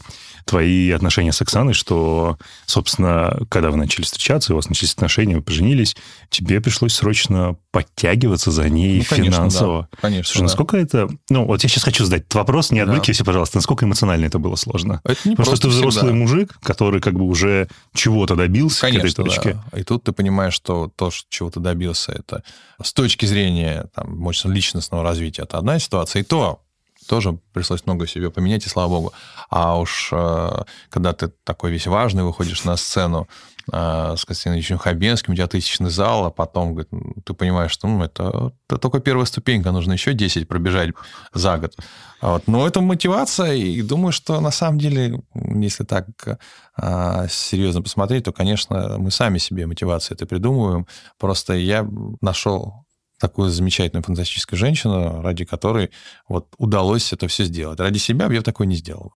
твои 0.46 0.90
отношения 0.90 1.32
с 1.32 1.42
Оксаной, 1.42 1.74
что, 1.74 2.38
собственно, 2.64 3.38
когда 3.50 3.70
вы 3.70 3.76
начали 3.76 4.04
встречаться, 4.04 4.54
у 4.54 4.56
вас 4.56 4.68
начались 4.68 4.94
отношения, 4.94 5.36
вы 5.36 5.42
поженились, 5.42 5.94
тебе 6.30 6.60
пришлось 6.60 6.94
срочно 6.94 7.56
подтягиваться 7.70 8.50
за 8.50 8.68
ней 8.70 8.98
ну, 8.98 9.04
конечно, 9.08 9.36
финансово. 9.36 9.88
Да. 9.92 9.98
Конечно, 10.00 10.32
Слушай, 10.32 10.42
насколько 10.42 10.76
это... 10.78 11.08
Ну, 11.28 11.44
вот 11.44 11.62
я 11.62 11.68
сейчас 11.68 11.84
хочу 11.84 12.04
задать 12.04 12.22
этот 12.22 12.34
вопрос, 12.34 12.70
не 12.70 12.80
отвлекайся, 12.80 13.24
да. 13.24 13.26
пожалуйста, 13.26 13.58
насколько 13.58 13.84
эмоционально 13.84 14.24
это 14.24 14.38
было 14.38 14.56
сложно? 14.56 15.02
Это 15.04 15.28
не 15.28 15.36
Потому 15.36 15.56
что 15.56 15.68
ты 15.68 15.68
взрослый 15.68 16.12
всегда. 16.12 16.24
Мужик, 16.28 16.58
который 16.62 17.00
как 17.00 17.14
бы 17.14 17.24
уже 17.24 17.68
чего-то 17.94 18.36
добился 18.36 18.82
конечно, 18.82 19.08
к 19.08 19.12
этой 19.12 19.24
точке. 19.24 19.60
Да. 19.72 19.78
И 19.78 19.84
тут 19.84 20.04
ты 20.04 20.12
понимаешь, 20.12 20.54
что 20.54 20.90
то, 20.94 21.10
чего 21.28 21.50
ты 21.50 21.60
добился, 21.60 22.12
это 22.12 22.42
с 22.82 22.92
точки 22.92 23.26
зрения 23.26 23.86
там, 23.94 24.16
мощно 24.16 24.50
личностного 24.50 25.02
развития, 25.02 25.42
это 25.42 25.58
одна 25.58 25.78
ситуация, 25.78 26.20
и 26.20 26.24
то 26.24 26.60
тоже 27.08 27.38
пришлось 27.52 27.86
много 27.86 28.06
себе 28.06 28.30
поменять, 28.30 28.66
и 28.66 28.68
слава 28.68 28.90
богу. 28.90 29.12
А 29.48 29.78
уж 29.78 30.10
э, 30.12 30.62
когда 30.90 31.12
ты 31.14 31.28
такой 31.44 31.70
весь 31.70 31.86
важный, 31.86 32.22
выходишь 32.22 32.64
на 32.64 32.76
сцену 32.76 33.28
с 33.70 34.24
Константином 34.24 34.56
Ильичем 34.56 34.78
Хабенским, 34.78 35.32
у 35.32 35.36
тебя 35.36 35.46
тысячный 35.46 35.90
зал, 35.90 36.26
а 36.26 36.30
потом 36.30 36.74
говорит, 36.74 36.88
ты 37.24 37.34
понимаешь, 37.34 37.70
что 37.70 37.86
ну, 37.86 38.02
это, 38.02 38.52
это 38.68 38.78
только 38.78 39.00
первая 39.00 39.26
ступенька, 39.26 39.72
нужно 39.72 39.92
еще 39.92 40.14
10 40.14 40.48
пробежать 40.48 40.90
за 41.34 41.58
год. 41.58 41.76
Вот. 42.20 42.46
Но 42.46 42.66
это 42.66 42.80
мотивация, 42.80 43.54
и 43.54 43.82
думаю, 43.82 44.12
что 44.12 44.40
на 44.40 44.50
самом 44.50 44.78
деле, 44.78 45.22
если 45.34 45.84
так 45.84 46.06
а, 46.76 47.28
серьезно 47.28 47.82
посмотреть, 47.82 48.24
то, 48.24 48.32
конечно, 48.32 48.96
мы 48.98 49.10
сами 49.10 49.38
себе 49.38 49.66
мотивацию 49.66 50.16
это 50.16 50.26
придумываем. 50.26 50.86
Просто 51.18 51.54
я 51.54 51.88
нашел 52.20 52.86
такую 53.18 53.50
замечательную 53.50 54.04
фантастическую 54.04 54.58
женщину, 54.58 55.20
ради 55.22 55.44
которой 55.44 55.90
вот 56.28 56.54
удалось 56.56 57.12
это 57.12 57.28
все 57.28 57.44
сделать. 57.44 57.80
Ради 57.80 57.98
себя 57.98 58.26
я 58.26 58.38
бы 58.38 58.42
такое 58.42 58.66
не 58.66 58.76
сделал. 58.76 59.14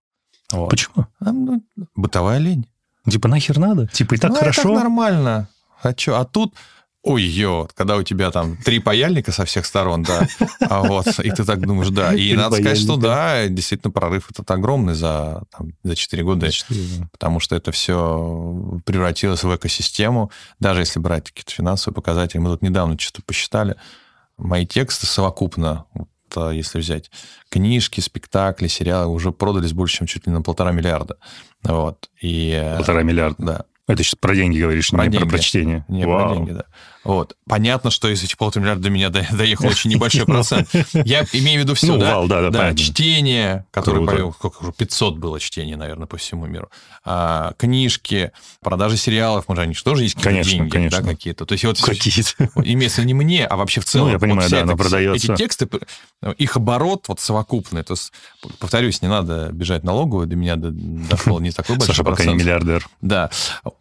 Вот. 0.51 0.69
Почему? 0.69 1.07
А, 1.19 1.31
ну, 1.31 1.63
бытовая 1.95 2.37
лень. 2.37 2.67
Типа 3.09 3.27
нахер 3.27 3.59
надо? 3.59 3.87
Типа 3.87 4.15
и 4.15 4.17
так 4.17 4.31
ну, 4.31 4.37
хорошо? 4.37 4.63
так 4.63 4.71
нормально. 4.71 5.47
Хочу. 5.81 6.13
А 6.13 6.23
тут 6.23 6.53
ой 7.03 7.21
ё, 7.21 7.67
когда 7.75 7.97
у 7.97 8.03
тебя 8.03 8.31
там 8.31 8.55
три 8.57 8.79
паяльника 8.79 9.33
со 9.33 9.43
всех 9.43 9.65
сторон, 9.65 10.03
да, 10.03 10.25
а 10.61 10.83
вот, 10.83 11.19
и 11.19 11.31
ты 11.31 11.43
так 11.43 11.59
думаешь, 11.59 11.89
да. 11.89 12.13
И 12.13 12.33
надо 12.33 12.55
сказать, 12.55 12.79
что 12.79 12.95
да, 12.95 13.47
действительно, 13.47 13.91
прорыв 13.91 14.31
этот 14.31 14.49
огромный 14.49 14.93
за, 14.93 15.43
там, 15.51 15.73
за 15.83 15.95
4 15.95 16.23
года, 16.23 16.49
4, 16.49 16.81
да. 16.99 17.07
потому 17.11 17.41
что 17.41 17.57
это 17.57 17.73
все 17.73 18.79
превратилось 18.85 19.43
в 19.43 19.53
экосистему, 19.53 20.31
даже 20.59 20.79
если 20.79 20.99
брать 20.99 21.29
какие-то 21.29 21.51
финансовые 21.51 21.93
показатели. 21.93 22.39
Мы 22.39 22.49
тут 22.49 22.61
недавно 22.61 22.97
что-то 22.97 23.21
посчитали, 23.25 23.75
мои 24.37 24.65
тексты 24.65 25.05
совокупно, 25.05 25.85
вот, 25.93 26.07
если 26.37 26.79
взять 26.79 27.11
книжки, 27.49 27.99
спектакли, 27.99 28.67
сериалы, 28.67 29.13
уже 29.13 29.31
продались 29.31 29.73
больше, 29.73 29.97
чем 29.97 30.07
чуть 30.07 30.27
ли 30.27 30.33
на 30.33 30.41
полтора 30.41 30.71
миллиарда. 30.71 31.17
Вот. 31.63 32.09
И, 32.21 32.73
полтора 32.77 33.03
миллиарда? 33.03 33.43
Да. 33.43 33.65
Это 33.87 34.03
сейчас 34.03 34.15
про 34.15 34.35
деньги 34.35 34.59
говоришь, 34.59 34.89
про 34.89 35.05
не 35.05 35.11
деньги. 35.11 35.23
про 35.23 35.29
прочтение. 35.29 35.85
Не 35.87 36.05
Вау. 36.05 36.27
про 36.27 36.35
деньги, 36.35 36.51
да. 36.51 36.65
Вот. 37.03 37.35
Понятно, 37.47 37.91
что 37.91 38.07
из 38.07 38.23
этих 38.23 38.37
полутора 38.37 38.63
миллиарда 38.63 38.83
до 38.83 38.89
меня 38.89 39.09
доехал 39.31 39.67
очень 39.67 39.89
небольшой 39.89 40.25
процент. 40.25 40.69
Я 40.93 41.25
имею 41.33 41.61
в 41.61 41.63
виду 41.63 41.75
все, 41.75 41.87
ну, 41.87 41.97
да? 41.97 42.15
Вал, 42.15 42.27
да, 42.27 42.41
да, 42.41 42.49
да 42.49 42.75
чтение, 42.75 43.65
которое, 43.71 44.05
провел, 44.05 44.33
сколько 44.33 44.61
уже, 44.61 44.71
500 44.71 45.17
было 45.17 45.39
чтений, 45.39 45.75
наверное, 45.75 46.07
по 46.07 46.17
всему 46.17 46.45
миру. 46.45 46.69
А, 47.05 47.53
книжки, 47.57 48.31
продажи 48.61 48.97
сериалов, 48.97 49.47
может, 49.47 49.63
они 49.63 49.73
же 49.73 49.83
тоже 49.83 50.03
есть 50.03 50.15
какие-то 50.15 50.49
деньги, 50.49 50.69
конечно. 50.69 51.01
да, 51.01 51.09
какие-то. 51.09 51.45
То 51.45 51.53
есть 51.53 51.65
вот 51.65 51.81
какие-то. 51.81 52.49
Имеется 52.63 53.03
не 53.03 53.13
мне, 53.13 53.45
а 53.45 53.57
вообще 53.57 53.81
в 53.81 53.85
целом. 53.85 54.07
Ну, 54.07 54.13
я 54.13 54.19
понимаю, 54.19 54.49
вот 54.49 54.51
да, 54.51 54.61
оно 54.61 54.77
продается. 54.77 55.33
Эти 55.33 55.37
тексты, 55.37 55.67
их 56.37 56.55
оборот 56.55 57.07
вот 57.07 57.19
совокупный. 57.19 57.83
То 57.83 57.93
есть, 57.93 58.13
повторюсь, 58.59 59.01
не 59.01 59.09
надо 59.09 59.49
бежать 59.51 59.83
налоговую, 59.83 60.27
до 60.27 60.35
меня 60.35 60.55
дошло 60.55 61.39
не 61.39 61.51
такой 61.51 61.75
большой 61.75 61.95
Саша 61.95 62.03
пока 62.03 62.25
не 62.25 62.35
миллиардер. 62.35 62.87
Да. 63.01 63.29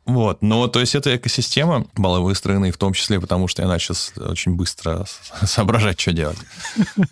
Вот. 0.05 0.43
Но, 0.43 0.67
то 0.67 0.81
есть, 0.81 0.95
эта 0.95 1.15
экосистема 1.17 1.87
была 1.95 2.21
выстроена 2.21 2.67
и 2.67 2.71
в 2.71 2.77
том 2.79 2.93
числе 2.93 3.12
числе 3.13 3.21
потому, 3.21 3.49
что 3.49 3.63
я 3.63 3.69
начал 3.69 3.95
очень 4.17 4.55
быстро 4.55 5.05
соображать, 5.45 6.01
что 6.01 6.13
делать. 6.13 6.39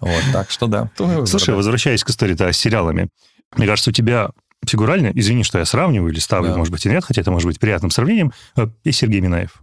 Вот, 0.01 0.23
так 0.33 0.51
что 0.51 0.67
да. 0.67 0.91
Слушай, 1.27 1.55
возвращаясь 1.55 2.05
к 2.05 2.11
истории 2.11 2.35
с 2.35 2.57
сериалами, 2.57 3.09
мне 3.57 3.67
кажется, 3.67 3.91
у 3.91 3.93
тебя 3.93 4.31
фигурально, 4.67 5.11
извини, 5.15 5.43
что 5.43 5.59
я 5.59 5.65
сравниваю 5.65 6.13
или 6.13 6.21
ставлю, 6.21 6.51
да. 6.51 6.57
может 6.57 6.73
быть, 6.73 6.87
и 6.87 6.89
нет, 6.89 7.05
хотя 7.05 7.23
это 7.23 7.31
может 7.31 7.47
быть 7.47 7.59
приятным 7.59 7.91
сравнением, 7.91 8.33
э, 8.57 8.69
есть 8.85 8.99
Сергей 8.99 9.21
Минаев, 9.21 9.63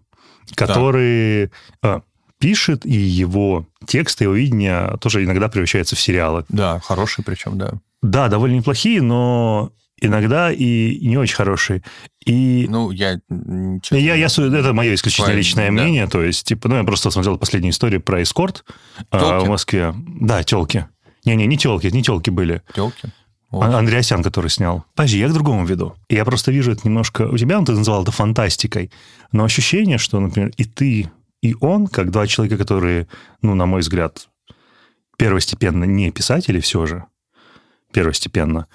который... 0.55 1.51
Да. 1.81 2.01
пишет, 2.39 2.85
и 2.85 2.95
его 2.95 3.65
тексты, 3.87 4.25
его 4.25 4.33
видение 4.33 4.97
тоже 4.99 5.23
иногда 5.23 5.47
превращаются 5.49 5.95
в 5.95 5.99
сериалы. 5.99 6.45
Да, 6.49 6.79
хорошие 6.79 7.25
причем, 7.25 7.57
да. 7.57 7.73
Да, 8.01 8.27
довольно 8.27 8.55
неплохие, 8.55 9.01
но 9.01 9.71
иногда 9.99 10.51
и 10.51 10.99
не 11.05 11.17
очень 11.17 11.35
хорошие. 11.35 11.83
И 12.25 12.67
Ну, 12.69 12.91
я... 12.91 13.19
честно, 13.81 13.95
я, 13.95 14.15
я, 14.15 14.27
это 14.27 14.73
мое 14.73 14.93
исключительно 14.93 15.27
Твое, 15.27 15.37
личное 15.37 15.67
да. 15.67 15.71
мнение. 15.71 16.07
То 16.07 16.23
есть, 16.23 16.45
типа, 16.47 16.67
ну, 16.69 16.75
я 16.75 16.83
просто 16.83 17.09
смотрел 17.09 17.37
последнюю 17.37 17.71
историю 17.71 18.01
про 18.01 18.21
эскорт 18.21 18.65
а, 19.11 19.39
в 19.39 19.47
Москве. 19.47 19.93
Да, 19.95 20.43
телки. 20.43 20.87
Не-не, 21.25 21.45
не 21.47 21.57
телки, 21.57 21.87
не 21.87 22.03
телки 22.03 22.29
были. 22.29 22.61
Тёлки. 22.73 23.11
Вот. 23.49 23.63
А- 23.63 23.77
Андреасян, 23.77 24.23
который 24.23 24.49
снял. 24.49 24.85
Подожди, 24.95 25.19
я 25.19 25.29
к 25.29 25.33
другому 25.33 25.65
веду. 25.65 25.95
Я 26.09 26.25
просто 26.25 26.51
вижу 26.51 26.71
это 26.71 26.81
немножко... 26.83 27.27
У 27.27 27.37
тебя, 27.37 27.57
он 27.57 27.65
ты 27.65 27.71
называл 27.71 28.03
это 28.03 28.11
фантастикой. 28.11 28.91
Но 29.31 29.43
ощущение, 29.45 29.97
что, 29.97 30.19
например, 30.19 30.51
и 30.57 30.65
ты, 30.65 31.09
и 31.41 31.55
он, 31.59 31.87
как 31.87 32.11
два 32.11 32.27
человека, 32.27 32.57
которые, 32.57 33.07
ну, 33.41 33.55
на 33.55 33.65
мой 33.65 33.81
взгляд, 33.81 34.27
первостепенно 35.17 35.85
не 35.85 36.11
писатели 36.11 36.59
все 36.59 36.85
же, 36.85 37.05
первостепенно, 37.93 38.67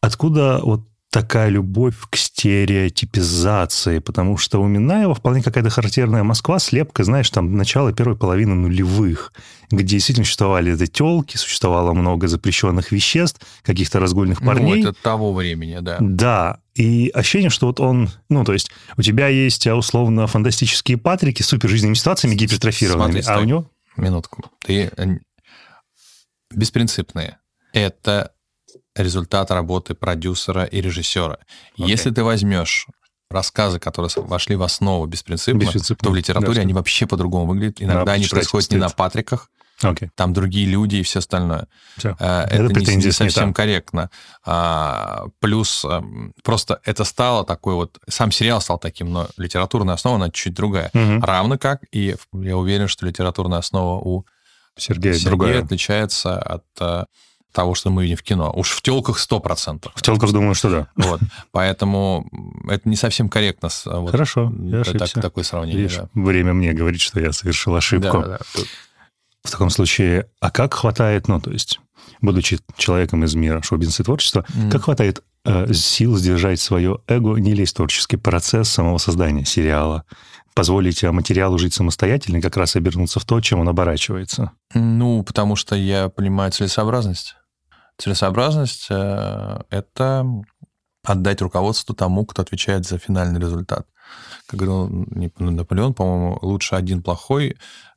откуда 0.00 0.60
вот 0.62 0.82
такая 1.16 1.48
любовь 1.48 1.96
к 2.10 2.16
стереотипизации, 2.16 4.00
потому 4.00 4.36
что 4.36 4.60
у 4.60 4.66
Минаева 4.66 5.14
вполне 5.14 5.42
какая-то 5.42 5.70
характерная 5.70 6.22
Москва, 6.24 6.58
слепка, 6.58 7.04
знаешь, 7.04 7.30
там 7.30 7.56
начало 7.56 7.92
первой 7.94 8.16
половины 8.16 8.54
нулевых, 8.54 9.32
где 9.70 9.96
действительно 9.96 10.26
существовали 10.26 10.74
это 10.74 10.86
телки, 10.86 11.38
существовало 11.38 11.94
много 11.94 12.28
запрещенных 12.28 12.92
веществ, 12.92 13.40
каких-то 13.62 13.98
разгульных 13.98 14.40
парней. 14.40 14.82
Ну, 14.82 14.90
это 14.90 15.02
того 15.02 15.32
времени, 15.32 15.78
да. 15.80 15.96
Да, 16.00 16.60
и 16.74 17.10
ощущение, 17.14 17.48
что 17.48 17.68
вот 17.68 17.80
он, 17.80 18.10
ну, 18.28 18.44
то 18.44 18.52
есть 18.52 18.70
у 18.98 19.02
тебя 19.02 19.28
есть 19.28 19.66
а, 19.66 19.74
условно 19.74 20.26
фантастические 20.26 20.98
патрики 20.98 21.40
с 21.40 21.46
супер 21.46 21.70
жизненными 21.70 21.94
ситуациями 21.94 22.34
гипертрофированными, 22.34 23.22
Смотри, 23.22 23.30
а 23.30 23.36
у 23.36 23.38
стой. 23.38 23.46
него... 23.46 23.70
Минутку. 23.96 24.50
Ты 24.66 24.90
э, 24.94 25.06
беспринципные. 26.50 27.38
Это 27.72 28.32
результат 28.96 29.50
работы 29.50 29.94
продюсера 29.94 30.64
и 30.64 30.80
режиссера. 30.80 31.38
Если 31.76 32.10
ты 32.10 32.24
возьмешь 32.24 32.86
рассказы, 33.30 33.78
которые 33.78 34.10
вошли 34.16 34.56
в 34.56 34.62
основу 34.62 35.06
беспринципно, 35.06 35.58
Беспринципно, 35.58 36.04
то 36.04 36.10
в 36.10 36.16
литературе 36.16 36.56
да, 36.56 36.60
они 36.62 36.72
вообще 36.72 37.06
по-другому 37.06 37.46
выглядят. 37.46 37.82
Иногда 37.82 38.12
они 38.12 38.26
происходят 38.26 38.70
не 38.70 38.78
на 38.78 38.88
патриках, 38.88 39.50
Окей, 39.82 40.10
там 40.14 40.32
другие 40.32 40.66
люди 40.66 40.96
и 40.96 41.02
все 41.02 41.18
остальное. 41.18 41.68
все. 41.98 42.16
Э, 42.18 42.44
Это 42.44 42.64
Это, 42.64 42.80
не, 42.80 42.96
не 42.96 43.10
совсем 43.12 43.52
корректно. 43.52 44.10
А, 44.44 45.26
плюс 45.38 45.84
эм, 45.84 46.32
просто 46.42 46.80
это 46.84 47.04
стало 47.04 47.44
такой 47.44 47.74
вот... 47.74 47.98
Сам 48.08 48.30
сериал 48.30 48.60
стал 48.62 48.78
таким, 48.78 49.12
но 49.12 49.28
литературная 49.36 49.94
основа, 49.94 50.16
она 50.16 50.30
чуть 50.30 50.54
другая. 50.54 50.90
Мгм. 50.94 51.22
Равно 51.22 51.58
как, 51.58 51.82
и 51.92 52.16
я 52.32 52.56
уверен, 52.56 52.88
что 52.88 53.04
литературная 53.04 53.58
основа 53.58 54.00
у 54.00 54.24
Сергей, 54.78 55.12
Сергея 55.12 55.28
другое. 55.28 55.62
отличается 55.62 56.38
от 56.38 56.64
э, 56.80 57.04
того, 57.52 57.74
что 57.74 57.90
мы 57.90 58.02
видим 58.04 58.16
в 58.16 58.22
кино. 58.22 58.52
Уж 58.54 58.70
в 58.70 58.82
телках 58.82 59.18
100%. 59.18 59.90
В 59.94 60.02
телках 60.02 60.32
думаю, 60.32 60.54
что 60.54 60.70
да. 60.70 60.88
Вот. 60.96 61.20
Поэтому 61.52 62.28
это 62.68 62.88
не 62.88 62.96
совсем 62.96 63.28
корректно. 63.28 63.68
вот, 63.86 64.10
Хорошо, 64.10 64.52
я 64.60 64.80
это 64.80 64.92
так- 64.92 65.02
ошибся. 65.02 65.20
такое 65.22 65.44
сравнение. 65.44 65.82
Видишь, 65.82 65.96
да. 65.96 66.08
время 66.14 66.52
мне 66.52 66.72
говорит, 66.72 67.00
что 67.00 67.18
я 67.20 67.32
совершил 67.32 67.74
ошибку. 67.74 68.20
Да, 68.22 68.38
да. 68.54 68.62
В 69.42 69.50
таком 69.50 69.70
случае, 69.70 70.26
а 70.40 70.50
как 70.50 70.74
хватает, 70.74 71.28
ну, 71.28 71.40
то 71.40 71.50
есть, 71.50 71.80
будучи 72.20 72.58
человеком 72.76 73.24
из 73.24 73.34
мира 73.34 73.62
шоу-бизнеса 73.62 74.02
и 74.02 74.04
творчества, 74.04 74.44
Мгм. 74.54 74.70
как 74.70 74.82
хватает 74.84 75.22
э, 75.48 75.72
сил 75.72 76.16
сдержать 76.16 76.60
свое 76.60 76.98
эго, 77.06 77.36
не 77.36 77.54
лезть 77.54 77.74
в 77.74 77.76
творческий 77.76 78.16
процесс 78.16 78.68
самого 78.68 78.98
создания 78.98 79.44
сериала, 79.44 80.02
позволить 80.56 81.04
э, 81.04 81.12
материалу 81.12 81.58
жить 81.58 81.74
самостоятельно 81.74 82.40
как 82.40 82.56
раз 82.56 82.74
обернуться 82.74 83.20
в 83.20 83.24
то, 83.26 83.40
чем 83.42 83.60
он 83.60 83.68
оборачивается? 83.68 84.52
Ну, 84.74 85.22
потому 85.22 85.54
что 85.54 85.76
я 85.76 86.08
понимаю 86.08 86.50
целесообразность. 86.50 87.36
Целесообразность 87.98 88.86
э, 88.90 89.60
это 89.68 90.26
отдать 91.04 91.42
руководство 91.42 91.94
тому, 91.94 92.24
кто 92.24 92.42
отвечает 92.42 92.86
за 92.86 92.98
финальный 92.98 93.38
результат. 93.38 93.86
Как 94.46 94.58
говорил 94.58 94.88
ну, 94.88 95.50
Наполеон, 95.50 95.92
по-моему, 95.92 96.38
лучше 96.40 96.74
один 96.74 97.02
плохой 97.02 97.56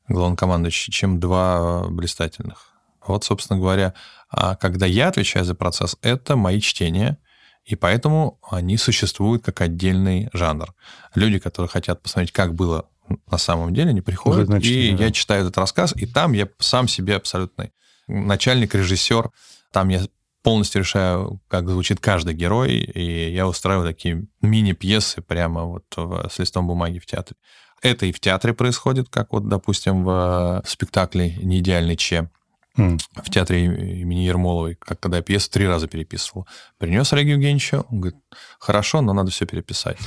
главнокомандующий, 0.10 0.92
чем 0.92 1.20
два 1.20 1.88
блистательных. 1.88 2.74
Вот, 3.08 3.24
собственно 3.24 3.58
говоря, 3.58 3.94
а 4.30 4.56
когда 4.56 4.86
я 4.86 5.08
отвечаю 5.08 5.46
за 5.46 5.56
процесс, 5.56 5.96
это 6.02 6.36
мои 6.36 6.60
чтения, 6.60 7.18
и 7.66 7.76
поэтому 7.76 8.40
они 8.50 8.78
существуют 8.78 9.44
как 9.44 9.62
отдельный 9.62 10.30
жанр. 10.34 10.74
Люди, 11.16 11.40
которые 11.40 11.70
хотят 11.70 12.02
посмотреть, 12.02 12.32
как 12.32 12.56
было 12.56 12.88
на 13.32 13.38
самом 13.38 13.74
деле, 13.74 13.90
они 13.90 14.02
приходят, 14.02 14.48
Выходят 14.48 14.64
на 14.64 14.68
и 14.68 14.96
да. 14.96 15.06
я 15.06 15.12
читаю 15.12 15.42
этот 15.42 15.58
рассказ, 15.58 15.94
и 15.96 16.06
там 16.06 16.34
я 16.34 16.48
сам 16.60 16.88
себе 16.88 17.16
абсолютный 17.16 17.72
начальник, 18.08 18.76
режиссер. 18.76 19.30
Там 19.72 19.90
я 19.90 20.02
полностью 20.44 20.82
решаю, 20.82 21.42
как 21.48 21.70
звучит 21.70 22.00
каждый 22.00 22.34
герой, 22.34 22.72
и 22.78 23.32
я 23.32 23.48
устраиваю 23.48 23.88
такие 23.88 24.26
мини-пьесы 24.42 25.22
прямо 25.22 25.64
вот 25.66 25.86
в- 25.96 26.30
с 26.30 26.40
листом 26.40 26.68
бумаги 26.68 27.00
в 27.00 27.06
театре. 27.06 27.36
Это 27.82 28.06
и 28.06 28.12
в 28.12 28.20
театре 28.20 28.54
происходит, 28.54 29.10
как 29.10 29.32
вот, 29.34 29.48
допустим, 29.48 30.04
в, 30.04 30.62
в 30.66 30.70
спектакле 30.70 31.36
«Неидеальный 31.42 31.96
Че», 31.96 32.30
В 32.80 33.30
театре 33.30 33.66
имени 33.66 34.22
Ермоловой, 34.22 34.76
как 34.76 35.00
когда 35.00 35.18
я 35.18 35.24
пьесу 35.24 35.52
три 35.52 35.68
раза 35.68 35.88
переписывал. 35.88 36.48
Принес 36.78 37.12
Олегу 37.14 37.32
Евгеньевичу, 37.32 37.86
он 37.90 38.02
говорит, 38.02 38.20
хорошо, 38.60 39.02
но 39.02 39.14
надо 39.14 39.32
все 39.32 39.46
переписать. 39.46 39.98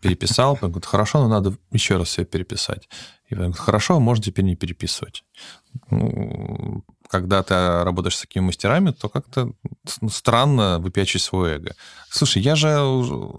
Переписал, 0.00 0.58
он 0.60 0.70
говорит, 0.70 0.86
хорошо, 0.86 1.22
но 1.22 1.28
надо 1.28 1.56
еще 1.70 1.96
раз 1.96 2.08
все 2.08 2.24
переписать. 2.24 2.88
И 3.28 3.34
он 3.34 3.40
говорит, 3.40 3.58
хорошо, 3.58 4.00
можно 4.00 4.24
теперь 4.24 4.44
не 4.44 4.56
переписывать. 4.56 5.24
Ну, 5.90 6.84
когда 7.08 7.42
ты 7.42 7.54
работаешь 7.84 8.16
с 8.16 8.22
такими 8.22 8.44
мастерами, 8.44 8.90
то 8.90 9.08
как-то 9.08 9.52
ну, 10.00 10.08
странно 10.08 10.78
выпячивать 10.80 11.22
свое 11.22 11.56
эго. 11.56 11.76
Слушай, 12.08 12.42
я 12.42 12.56
же 12.56 12.76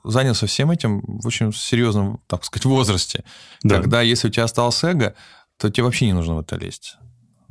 занялся 0.03 0.47
всем 0.47 0.71
этим 0.71 1.01
в 1.01 1.27
очень 1.27 1.51
серьезном, 1.51 2.21
так 2.27 2.45
сказать, 2.45 2.65
возрасте. 2.65 3.23
Да. 3.63 3.77
Когда, 3.77 4.01
если 4.01 4.29
у 4.29 4.31
тебя 4.31 4.45
осталось 4.45 4.83
эго, 4.83 5.15
то 5.57 5.69
тебе 5.69 5.83
вообще 5.83 6.05
не 6.05 6.13
нужно 6.13 6.35
в 6.35 6.39
это 6.39 6.55
лезть. 6.55 6.97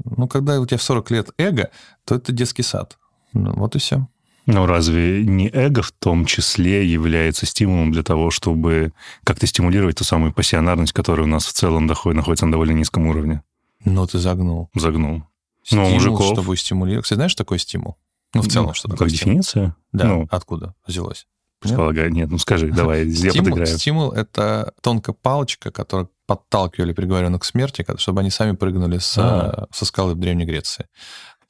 Ну, 0.04 0.26
когда 0.28 0.61
у 0.61 0.66
тебя 0.66 0.78
в 0.78 0.83
40 0.83 1.11
лет 1.11 1.30
эго, 1.38 1.70
то 2.04 2.14
это 2.14 2.33
детский 2.33 2.62
сад. 2.62 2.98
Ну, 3.33 3.52
вот 3.54 3.76
и 3.76 3.78
все. 3.78 4.09
Ну, 4.46 4.66
разве 4.66 5.24
не 5.24 5.48
эго 5.48 5.83
в 5.83 5.90
том 5.92 6.26
числе 6.26 6.87
является 6.87 7.46
стимулом 7.46 7.92
для 7.92 8.02
того, 8.02 8.30
чтобы 8.30 8.92
как-то 9.24 9.46
стимулировать 9.46 9.96
ту 9.96 10.04
самую 10.04 10.33
пассионарность, 10.33 10.92
которая 10.92 11.26
у 11.26 11.30
нас 11.30 11.46
в 11.46 11.52
целом 11.52 11.87
доходит, 11.87 12.16
находится 12.16 12.44
на 12.46 12.52
довольно 12.52 12.72
низком 12.72 13.07
уровне? 13.07 13.42
Ну, 13.85 14.07
ты 14.07 14.18
загнул. 14.18 14.68
Загнул. 14.74 15.22
Стимул, 15.62 15.88
Ну, 15.88 15.94
мужиков. 15.94 16.33
чтобы 16.35 16.57
стимулировать. 16.59 17.04
Кстати, 17.04 17.16
знаешь, 17.16 17.33
что 17.33 17.44
такое 17.44 17.59
стимул? 17.59 17.96
Ну, 18.35 18.42
в 18.42 18.48
целом, 18.48 18.66
Ну, 18.68 18.74
что 18.74 18.88
Как 18.88 18.98
такое 18.98 19.09
стимул? 19.09 19.30
дефиниция? 19.40 19.76
Да, 19.92 20.07
Ну, 20.09 20.28
откуда 20.30 20.74
взялось? 20.87 21.26
предполагаю. 21.61 22.11
Нет, 22.12 22.28
ну 22.30 22.37
скажи, 22.37 22.70
давай, 22.70 23.07
я 23.09 23.30
Стимул, 23.30 23.44
подыграю. 23.50 23.78
стимул– 23.78 24.12
это 24.12 24.74
тонкая 24.83 25.14
палочка, 25.14 25.70
которая 25.70 26.09
подталкивали 26.27 26.93
приговоренных 26.93 27.43
к 27.43 27.45
смерти, 27.45 27.85
чтобы 27.99 28.21
они 28.21 28.31
сами 28.31 28.53
прыгнули 28.57 28.99
с, 28.99 29.17
А. 29.19 29.67
со 29.73 29.85
скалы 29.85 30.15
в 30.15 30.19
Древней 30.19 30.45
Греции. 30.47 30.87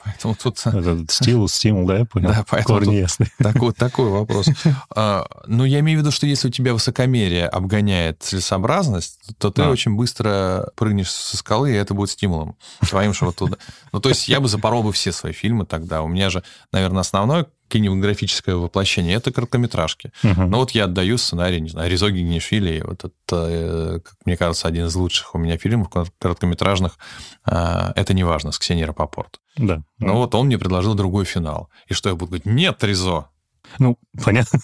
Поэтому 0.05 0.35
тут 0.35 0.59
Этот 0.67 1.11
стил, 1.11 1.49
стимул, 1.49 1.87
да, 1.87 1.99
я 2.01 2.05
понял. 2.05 2.29
Да, 2.29 2.45
поэтому 2.47 2.79
Корни 2.81 2.97
ясны. 2.97 3.27
такой, 3.39 3.73
такой 3.79 4.11
вопрос. 4.11 4.49
А, 4.95 5.27
Ну, 5.47 5.65
я 5.65 5.81
имею 5.81 5.99
в 5.99 6.03
виду, 6.03 6.11
что 6.11 6.27
если 6.27 6.49
у 6.49 6.51
тебя 6.51 6.75
высокомерие 6.75 7.47
обгоняет 7.49 8.23
целесообразность, 8.23 9.19
то 9.39 9.51
ты 9.51 9.63
Да. 9.63 9.71
очень 9.71 9.97
быстро 9.97 10.71
прыгнешь 10.77 11.11
со 11.11 11.39
скалы, 11.39 11.71
и 11.73 11.75
это 11.75 11.95
будет 11.95 12.11
стимулом 12.11 12.57
твоим, 12.87 13.15
что 13.15 13.27
вот 13.27 13.37
туда. 13.37 13.57
Ну, 13.93 14.01
то 14.01 14.11
есть 14.11 14.29
я 14.29 14.41
бы 14.41 14.49
запорол 14.49 14.83
бы 14.83 14.93
все 14.93 15.11
свои 15.11 15.33
фильмы 15.33 15.65
тогда. 15.65 16.03
У 16.03 16.09
меня 16.09 16.29
же, 16.29 16.43
наверное, 16.71 17.01
основное 17.01 17.47
кинематографическое 17.69 18.55
воплощение– 18.57 19.15
это 19.17 19.33
короткометражки. 19.33 20.13
Мгм. 20.23 20.51
Ну 20.51 20.59
вот 20.59 20.71
я 20.73 20.85
отдаю 20.85 21.19
сценарий, 21.19 21.61
не 21.61 21.69
знаю, 21.71 21.91
Резо 21.91 22.11
Гигнишвили, 22.11 22.83
вот 22.87 23.05
это, 23.05 23.47
э, 23.49 24.01
как 24.05 24.15
мне 24.25 24.37
кажется, 24.37 24.69
один 24.69 24.87
из 24.87 24.95
лучших 24.95 25.35
у 25.35 25.39
меня 25.39 25.57
фильмов 25.59 25.89
кор- 25.89 26.11
короткометражных. 26.19 26.99
А, 27.45 27.93
Это 27.97 28.15
не 28.15 28.25
важно, 28.25 28.53
с 28.53 28.59
Ксенией 28.59 28.87
Рапопорт. 28.87 29.41
Да. 29.57 29.83
Но 29.99 30.15
вот 30.17 30.35
он 30.35 30.47
мне 30.47 30.59
предложил 30.59 30.95
другой 30.95 31.25
финал. 31.25 31.69
И 31.89 31.95
что 31.95 32.09
я 32.09 32.15
буду 32.15 32.27
говорить? 32.27 32.47
Нет, 32.47 32.83
Резо, 32.85 33.27
Ну, 33.79 33.97
понятно. 34.25 34.61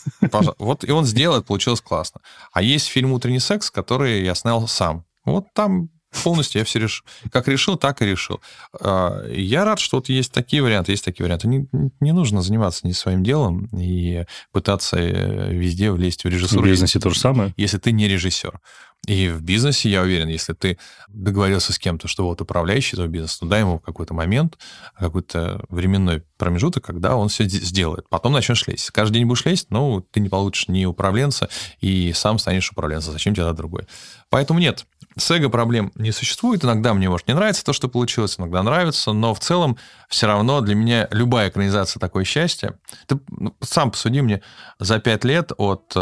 Вот 0.59 0.85
и 0.85 0.93
он 0.93 1.05
сделал, 1.07 1.43
получилось 1.43 1.81
классно. 1.81 2.21
А 2.53 2.63
есть 2.63 2.87
фильм 2.87 3.13
«Утренний 3.13 3.41
секс», 3.41 3.71
который 3.71 4.23
я 4.25 4.35
снял 4.35 4.69
сам. 4.69 5.05
Вот 5.25 5.47
там 5.55 5.89
полностью 6.23 6.59
я 6.61 6.65
все 6.65 6.79
решил. 6.79 7.05
Как 7.33 7.49
решил, 7.49 7.77
так 7.77 8.03
и 8.03 8.07
решил. 8.07 8.41
А, 8.81 9.25
Я 9.29 9.65
рад, 9.65 9.79
что 9.79 9.99
вот 9.99 10.09
есть 10.09 10.33
такие 10.33 10.63
варианты, 10.63 10.93
есть 10.93 11.05
такие 11.05 11.25
варианты. 11.25 11.49
Не, 11.49 11.67
не 12.01 12.13
нужно 12.13 12.43
заниматься 12.43 12.87
не 12.87 12.93
своим 12.93 13.23
делом 13.23 13.67
и 13.73 14.25
пытаться 14.53 14.97
э, 14.99 15.53
везде 15.53 15.91
влезть 15.91 16.23
в 16.23 16.25
В 16.25 16.29
режиссуру, 16.29 16.65
бизнесе 16.65 16.99
то 17.01 17.11
же 17.11 17.19
самое. 17.19 17.55
если 17.57 17.79
ты 17.79 17.93
не 17.93 18.09
режиссер. 18.09 18.61
И 19.07 19.29
в 19.29 19.43
бизнесе, 19.43 19.89
я 19.89 20.03
уверен, 20.03 20.29
если 20.29 20.53
ты 20.53 20.79
договорился 21.09 21.73
с 21.73 21.79
кем-то, 21.79 22.07
что 22.07 22.27
вот 22.27 22.41
управляющий 22.43 22.97
этого 22.97 23.07
бизнеса, 23.07 23.47
дай 23.47 23.61
ему 23.61 23.79
какой-то 23.79 24.13
момент, 24.13 24.59
какой-то 24.99 25.65
временной 25.71 26.23
промежуток, 26.37 26.85
когда 26.85 27.17
он 27.17 27.29
все 27.29 27.45
сделает. 27.45 28.09
Потом 28.11 28.33
начнешь 28.33 28.67
лезть. 28.67 28.91
Каждый 28.91 29.15
день 29.15 29.27
будешь 29.27 29.45
лезть, 29.47 29.69
ну, 29.71 30.03
ты 30.11 30.21
не 30.21 30.29
получишь 30.29 30.69
ни 30.69 30.85
управленца, 30.85 31.49
и 31.81 32.13
сам 32.13 32.39
станешь 32.39 32.71
управленцем. 32.71 33.13
Зачем 33.13 33.35
тебе 33.35 33.51
другой? 33.55 33.87
Поэтому 34.29 34.61
нет, 34.61 34.87
с 35.17 35.31
эго 35.31 35.49
проблем 35.49 35.93
не 35.95 36.13
существует. 36.13 36.63
Иногда 36.63 36.93
мне, 36.93 37.09
может, 37.09 37.27
не 37.27 37.35
нравится 37.35 37.65
то, 37.65 37.73
что 37.73 37.89
получилось, 37.89 38.39
иногда 38.39 38.63
нравится, 38.63 39.13
но 39.13 39.35
в 39.35 39.41
целом 39.41 39.79
все 40.09 40.27
равно 40.27 40.61
для 40.61 40.75
меня 40.75 41.09
любая 41.11 41.49
экранизация 41.49 42.01
такое 42.01 42.25
счастье. 42.25 42.79
Ты 43.07 43.19
ну, 43.29 43.57
сам 43.61 43.91
посуди 43.91 44.21
мне, 44.21 44.43
за 44.79 44.99
пять 44.99 45.25
лет 45.25 45.53
от 45.57 45.97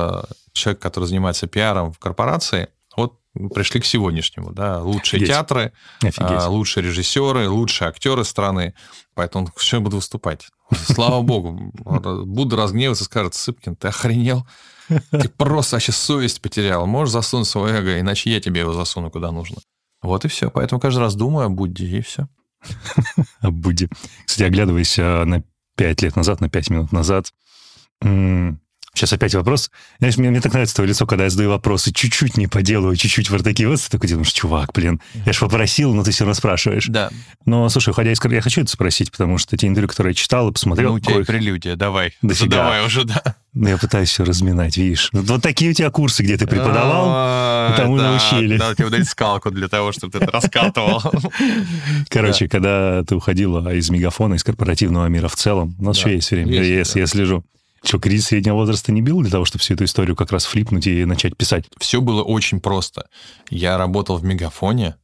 э, 0.58 0.62
человека, 0.62 0.82
который 0.82 1.04
занимается 1.06 1.46
пиаром 1.46 1.92
в 1.92 1.98
корпорации, 1.98 2.68
вот 2.96 3.18
пришли 3.54 3.80
к 3.80 3.84
сегодняшнему, 3.84 4.52
да, 4.52 4.82
лучшие 4.82 5.18
Офигеть. 5.18 5.28
театры, 5.28 5.72
Офигеть. 6.02 6.42
А, 6.42 6.48
лучшие 6.48 6.84
режиссеры, 6.84 7.48
лучшие 7.48 7.88
актеры 7.88 8.24
страны, 8.24 8.74
поэтому 9.14 9.48
все 9.56 9.80
буду 9.80 9.96
выступать. 9.96 10.48
Слава 10.72 11.22
богу, 11.22 11.72
буду 11.74 12.56
разгневаться, 12.56 13.04
скажет, 13.04 13.34
Сыпкин, 13.34 13.76
ты 13.76 13.88
охренел? 13.88 14.46
Ты 15.10 15.28
просто 15.28 15.76
вообще 15.76 15.92
совесть 15.92 16.40
потерял. 16.40 16.86
Можешь 16.86 17.12
засунуть 17.12 17.46
свое 17.46 17.76
эго, 17.76 18.00
иначе 18.00 18.30
я 18.30 18.40
тебе 18.40 18.60
его 18.60 18.72
засуну 18.72 19.10
куда 19.10 19.30
нужно. 19.30 19.58
Вот 20.02 20.24
и 20.24 20.28
все. 20.28 20.50
Поэтому 20.50 20.80
каждый 20.80 21.00
раз 21.00 21.14
думаю 21.14 21.46
о 21.46 21.50
Будде, 21.50 21.86
и 21.86 22.00
все. 22.00 22.28
О 23.40 23.50
Будде. 23.50 23.88
Кстати, 24.24 24.46
оглядываясь 24.46 24.96
на 24.96 25.42
пять 25.76 26.02
лет 26.02 26.16
назад, 26.16 26.40
на 26.40 26.48
пять 26.48 26.70
минут 26.70 26.90
назад, 26.92 27.32
Сейчас 28.98 29.12
опять 29.12 29.32
вопрос. 29.36 29.70
Знаешь, 30.00 30.16
мне, 30.16 30.28
мне 30.28 30.40
так 30.40 30.52
нравится 30.52 30.74
твое 30.74 30.88
лицо, 30.88 31.06
когда 31.06 31.24
я 31.24 31.30
задаю 31.30 31.50
вопросы, 31.50 31.92
чуть-чуть 31.92 32.36
не 32.36 32.48
по 32.48 32.62
делу, 32.62 32.94
чуть-чуть 32.96 33.30
вот 33.30 33.44
такие 33.44 33.68
вот, 33.68 33.80
ты 33.80 33.88
такой 33.88 34.10
думаешь, 34.10 34.32
чувак, 34.32 34.72
блин, 34.74 35.00
я 35.24 35.32
же 35.32 35.38
попросил, 35.38 35.94
но 35.94 36.02
ты 36.02 36.10
все 36.10 36.24
равно 36.24 36.34
спрашиваешь. 36.34 36.86
Да. 36.88 37.08
Но, 37.44 37.68
слушай, 37.68 37.90
уходя 37.90 38.10
из 38.10 38.18
я 38.24 38.40
хочу 38.40 38.62
это 38.62 38.70
спросить, 38.72 39.12
потому 39.12 39.38
что 39.38 39.56
те 39.56 39.68
интервью, 39.68 39.88
которые 39.88 40.10
я 40.10 40.14
читал 40.14 40.48
и 40.48 40.52
посмотрел... 40.52 40.90
Ну, 40.90 40.96
у 40.96 41.00
тебя 41.00 41.14
кое... 41.14 41.24
прелюдия, 41.24 41.76
давай. 41.76 42.12
Дофига. 42.22 42.56
Давай 42.56 42.84
уже, 42.84 43.04
да. 43.04 43.36
Ну, 43.54 43.68
я 43.68 43.78
пытаюсь 43.78 44.08
все 44.10 44.24
разминать, 44.24 44.76
видишь. 44.76 45.10
Вот, 45.12 45.30
вот 45.30 45.42
такие 45.42 45.70
у 45.70 45.74
тебя 45.74 45.90
курсы, 45.90 46.24
где 46.24 46.36
ты 46.36 46.48
преподавал, 46.48 47.06
а, 47.08 47.74
тому 47.76 47.96
научили. 47.96 48.56
Да, 48.56 48.74
тебе 48.74 48.90
дать 48.90 49.08
скалку 49.08 49.52
для 49.52 49.68
того, 49.68 49.92
чтобы 49.92 50.10
ты 50.10 50.18
это 50.18 50.32
раскатывал. 50.32 51.00
Короче, 52.08 52.48
когда 52.48 53.04
ты 53.04 53.14
уходила 53.14 53.72
из 53.72 53.90
мегафона, 53.90 54.34
из 54.34 54.42
корпоративного 54.42 55.06
мира 55.06 55.28
в 55.28 55.36
целом, 55.36 55.76
у 55.78 55.84
нас 55.84 55.98
еще 55.98 56.16
есть 56.16 56.32
время, 56.32 56.62
я 56.62 56.84
слежу. 56.84 57.44
Что, 57.82 57.98
кризис 57.98 58.26
среднего 58.26 58.54
возраста 58.54 58.92
не 58.92 59.02
бил 59.02 59.20
для 59.20 59.30
того, 59.30 59.44
чтобы 59.44 59.62
всю 59.62 59.74
эту 59.74 59.84
историю 59.84 60.16
как 60.16 60.32
раз 60.32 60.44
флипнуть 60.44 60.86
и 60.86 61.04
начать 61.04 61.36
писать? 61.36 61.66
Все 61.78 62.00
было 62.00 62.22
очень 62.22 62.60
просто. 62.60 63.08
Я 63.50 63.78
работал 63.78 64.16
в 64.16 64.24
Мегафоне 64.24 64.96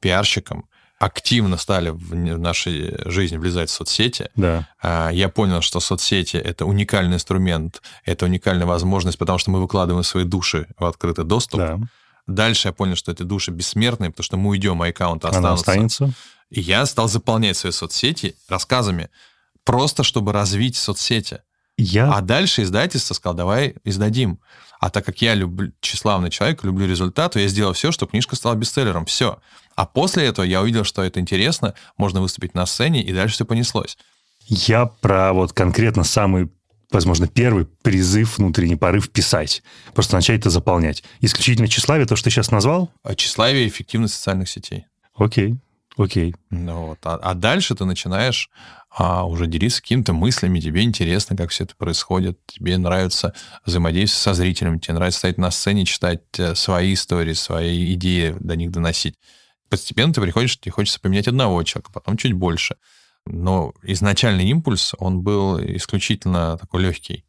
пиарщиком, 0.00 0.68
активно 0.98 1.56
стали 1.56 1.90
в 1.90 2.38
нашей 2.38 2.94
жизни 3.10 3.36
влезать 3.36 3.68
в 3.68 3.72
соцсети. 3.72 4.30
Да. 4.36 4.68
А, 4.80 5.10
я 5.10 5.28
понял, 5.28 5.60
что 5.60 5.80
соцсети— 5.80 6.36
это 6.38 6.64
уникальный 6.66 7.16
инструмент, 7.16 7.82
это 8.04 8.24
уникальная 8.24 8.66
возможность, 8.66 9.18
потому 9.18 9.38
что 9.38 9.50
мы 9.50 9.60
выкладываем 9.60 10.04
свои 10.04 10.24
души 10.24 10.66
в 10.78 10.84
открытый 10.84 11.24
доступ. 11.24 11.60
Да. 11.60 11.78
Дальше 12.26 12.68
я 12.68 12.72
понял, 12.72 12.96
что 12.96 13.12
эти 13.12 13.22
души 13.22 13.50
бессмертные, 13.50 14.10
потому 14.10 14.24
что 14.24 14.36
мы 14.36 14.50
уйдем, 14.50 14.80
а 14.80 14.86
аккаунты 14.86 15.28
останутся. 15.28 15.48
Она 15.48 15.54
останется. 15.54 16.12
И 16.50 16.60
я 16.60 16.86
стал 16.86 17.08
заполнять 17.08 17.56
свои 17.56 17.72
соцсети 17.72 18.36
рассказами, 18.48 19.10
просто 19.64 20.04
чтобы 20.04 20.32
развить 20.32 20.76
соцсети. 20.76 21.40
Я... 21.76 22.12
А 22.12 22.20
дальше 22.20 22.62
издательство 22.62 23.14
сказал, 23.14 23.34
давай 23.34 23.76
издадим. 23.84 24.38
А 24.80 24.90
так 24.90 25.04
как 25.04 25.22
я 25.22 25.34
люблю, 25.34 25.72
тщеславный 25.80 26.30
человек, 26.30 26.62
люблю 26.62 26.86
результат, 26.86 27.32
то 27.32 27.40
я 27.40 27.48
сделал 27.48 27.72
все, 27.72 27.90
чтобы 27.90 28.10
книжка 28.10 28.36
стала 28.36 28.54
бестселлером. 28.54 29.06
Все. 29.06 29.38
А 29.74 29.86
после 29.86 30.26
этого 30.26 30.44
я 30.44 30.60
увидел, 30.60 30.84
что 30.84 31.02
это 31.02 31.20
интересно, 31.20 31.74
можно 31.96 32.20
выступить 32.20 32.54
на 32.54 32.66
сцене, 32.66 33.02
и 33.02 33.12
дальше 33.12 33.34
все 33.34 33.44
понеслось. 33.44 33.96
Я 34.46 34.86
про 34.86 35.32
вот 35.32 35.52
конкретно 35.52 36.04
самый 36.04 36.50
возможно, 36.92 37.26
первый 37.26 37.64
призыв, 37.64 38.38
внутренний 38.38 38.76
порыв 38.76 39.10
писать. 39.10 39.62
Просто 39.94 40.14
начать 40.14 40.40
это 40.40 40.50
заполнять. 40.50 41.02
Исключительно 41.20 41.66
тщеславие, 41.66 42.06
то, 42.06 42.14
что 42.14 42.24
ты 42.24 42.30
сейчас 42.30 42.52
назвал? 42.52 42.92
А 43.02 43.16
тщеславие 43.16 43.64
и 43.64 43.68
эффективность 43.68 44.14
социальных 44.14 44.48
сетей. 44.48 44.86
Окей, 45.16 45.56
окей. 45.96 46.34
Ну, 46.50 46.88
вот. 46.88 46.98
а, 47.04 47.16
а 47.16 47.34
дальше 47.34 47.74
ты 47.74 47.84
начинаешь 47.84 48.50
а 48.96 49.26
уже 49.26 49.48
делиться 49.48 49.82
какими-то 49.82 50.12
мыслями, 50.12 50.60
тебе 50.60 50.82
интересно, 50.82 51.36
как 51.36 51.50
все 51.50 51.64
это 51.64 51.74
происходит, 51.74 52.38
тебе 52.46 52.78
нравится 52.78 53.34
взаимодействие 53.66 54.22
со 54.22 54.34
зрителем, 54.34 54.78
тебе 54.78 54.94
нравится 54.94 55.18
стоять 55.18 55.36
на 55.36 55.50
сцене, 55.50 55.84
читать 55.84 56.22
э, 56.38 56.54
свои 56.54 56.94
истории, 56.94 57.32
свои 57.32 57.92
идеи, 57.94 58.36
до 58.38 58.54
них 58.54 58.70
доносить. 58.70 59.16
Постепенно 59.68 60.12
ты 60.12 60.20
приходишь, 60.20 60.60
тебе 60.60 60.70
хочется 60.70 61.00
поменять 61.00 61.26
одного 61.26 61.60
человека, 61.64 61.90
потом 61.92 62.16
чуть 62.16 62.34
больше. 62.34 62.76
Но 63.26 63.74
изначальный 63.82 64.44
импульс, 64.44 64.94
он 64.98 65.22
был 65.22 65.58
исключительно 65.58 66.56
такой 66.56 66.82
легкий. 66.82 67.24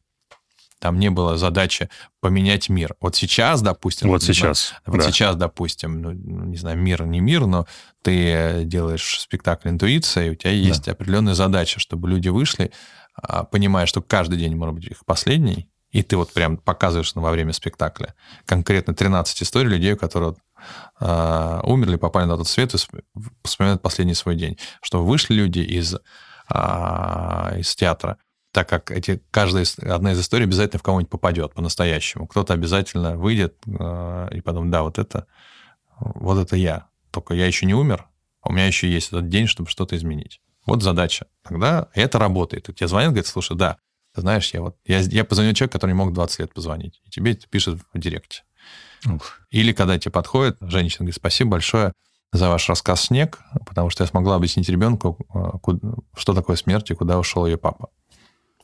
Там 0.80 1.00
не 1.00 1.10
было 1.10 1.38
задачи 1.38 1.90
поменять 2.20 2.70
мир. 2.70 2.96
Вот 3.00 3.16
сейчас, 3.16 3.62
допустим... 3.62 4.10
Вот 4.10 4.24
сейчас. 4.24 4.70
Знаю, 4.70 4.82
вот 4.86 4.98
да. 4.98 5.12
сейчас, 5.12 5.36
допустим, 5.36 6.02
ну, 6.02 6.12
не 6.12 6.58
знаю, 6.58 6.78
мир 6.78 7.06
не 7.06 7.22
мир, 7.22 7.46
но 7.46 7.66
ты 8.02 8.64
делаешь 8.66 9.20
спектакль 9.20 9.70
«Интуиция», 9.70 10.28
и 10.28 10.30
у 10.32 10.36
тебя 10.36 10.52
есть 10.52 10.86
да. 10.86 10.92
определенная 10.92 11.34
задача, 11.34 11.80
чтобы 11.80 12.10
люди 12.10 12.30
вышли, 12.30 12.72
а, 13.16 13.44
понимая, 13.44 13.86
что 13.86 14.02
каждый 14.02 14.38
день 14.38 14.56
может 14.56 14.76
быть 14.76 14.86
их 14.86 15.06
последний, 15.06 15.70
и 15.96 16.04
ты 16.04 16.18
вот 16.18 16.34
прям 16.34 16.58
показываешь 16.58 17.14
во 17.16 17.32
время 17.32 17.54
спектакля 17.54 18.16
конкретно 18.46 18.94
13 18.94 19.44
историй 19.44 19.70
людей, 19.70 19.96
которые 19.96 20.36
э, 21.00 21.60
умерли, 21.64 21.96
попали 21.96 22.26
на 22.26 22.36
тот 22.36 22.50
свет 22.50 22.74
и 22.74 22.78
вспоминают 23.46 23.82
последний 23.82 24.14
свой 24.14 24.36
день. 24.36 24.58
Что 24.82 25.06
вышли 25.06 25.36
люди 25.36 25.60
из, 25.60 25.96
э, 25.96 27.60
из 27.60 27.74
театра, 27.78 28.18
так 28.56 28.70
как 28.70 28.90
эти, 28.90 29.22
каждая 29.32 29.66
одна 29.82 30.14
из 30.14 30.22
историй 30.22 30.46
обязательно 30.46 30.80
в 30.80 30.84
кого-нибудь 30.84 31.10
попадет 31.10 31.54
по-настоящему. 31.54 32.26
Кто-то 32.26 32.54
обязательно 32.54 33.18
выйдет 33.18 33.58
э, 33.68 34.30
и 34.32 34.40
подумает, 34.40 34.72
да, 34.72 34.84
вот 34.84 34.98
это, 34.98 35.28
вот 36.00 36.38
это 36.38 36.56
я. 36.56 36.88
Только 37.12 37.34
я 37.34 37.48
еще 37.48 37.66
не 37.66 37.74
умер, 37.74 38.08
а 38.42 38.50
у 38.50 38.54
меня 38.54 38.66
еще 38.66 38.90
есть 38.90 39.10
этот 39.10 39.28
день, 39.28 39.48
чтобы 39.48 39.70
что-то 39.70 39.98
изменить. 39.98 40.40
Вот 40.66 40.84
задача. 40.84 41.28
Тогда 41.44 41.90
это 41.94 42.18
работает. 42.18 42.70
И 42.70 42.74
тебе 42.74 42.88
звонят, 42.88 43.10
говорит, 43.10 43.28
слушай, 43.28 43.58
да, 43.58 43.76
ты 44.14 44.22
знаешь, 44.22 44.54
я 44.54 44.62
вот, 44.62 44.78
я, 44.86 45.00
я 45.00 45.26
позвонил 45.26 45.54
человеку, 45.54 45.74
который 45.74 45.92
не 45.92 45.98
мог 45.98 46.14
20 46.14 46.40
лет 46.40 46.54
позвонить, 46.54 47.02
и 47.04 47.10
тебе 47.10 47.34
это 47.34 47.50
пишет 47.50 47.78
в 47.94 48.00
директе. 48.00 48.44
Ух. 49.06 49.42
Или 49.50 49.74
когда 49.74 50.00
тебе 50.00 50.14
подходит 50.14 50.56
женщина, 50.62 51.00
говорит, 51.00 51.16
спасибо 51.16 51.52
большое 51.52 51.92
за 52.32 52.48
ваш 52.48 52.70
рассказ 52.70 53.02
«Снег», 53.02 53.40
потому 53.66 53.90
что 53.90 54.04
я 54.06 54.08
смогла 54.08 54.38
объяснить 54.38 54.70
ребенку, 54.70 55.18
э, 55.34 55.74
что 56.16 56.34
такое 56.34 56.56
смерть 56.56 56.90
и 56.92 56.96
куда 56.96 57.20
ушел 57.20 57.46
ее 57.46 57.58
папа 57.58 57.90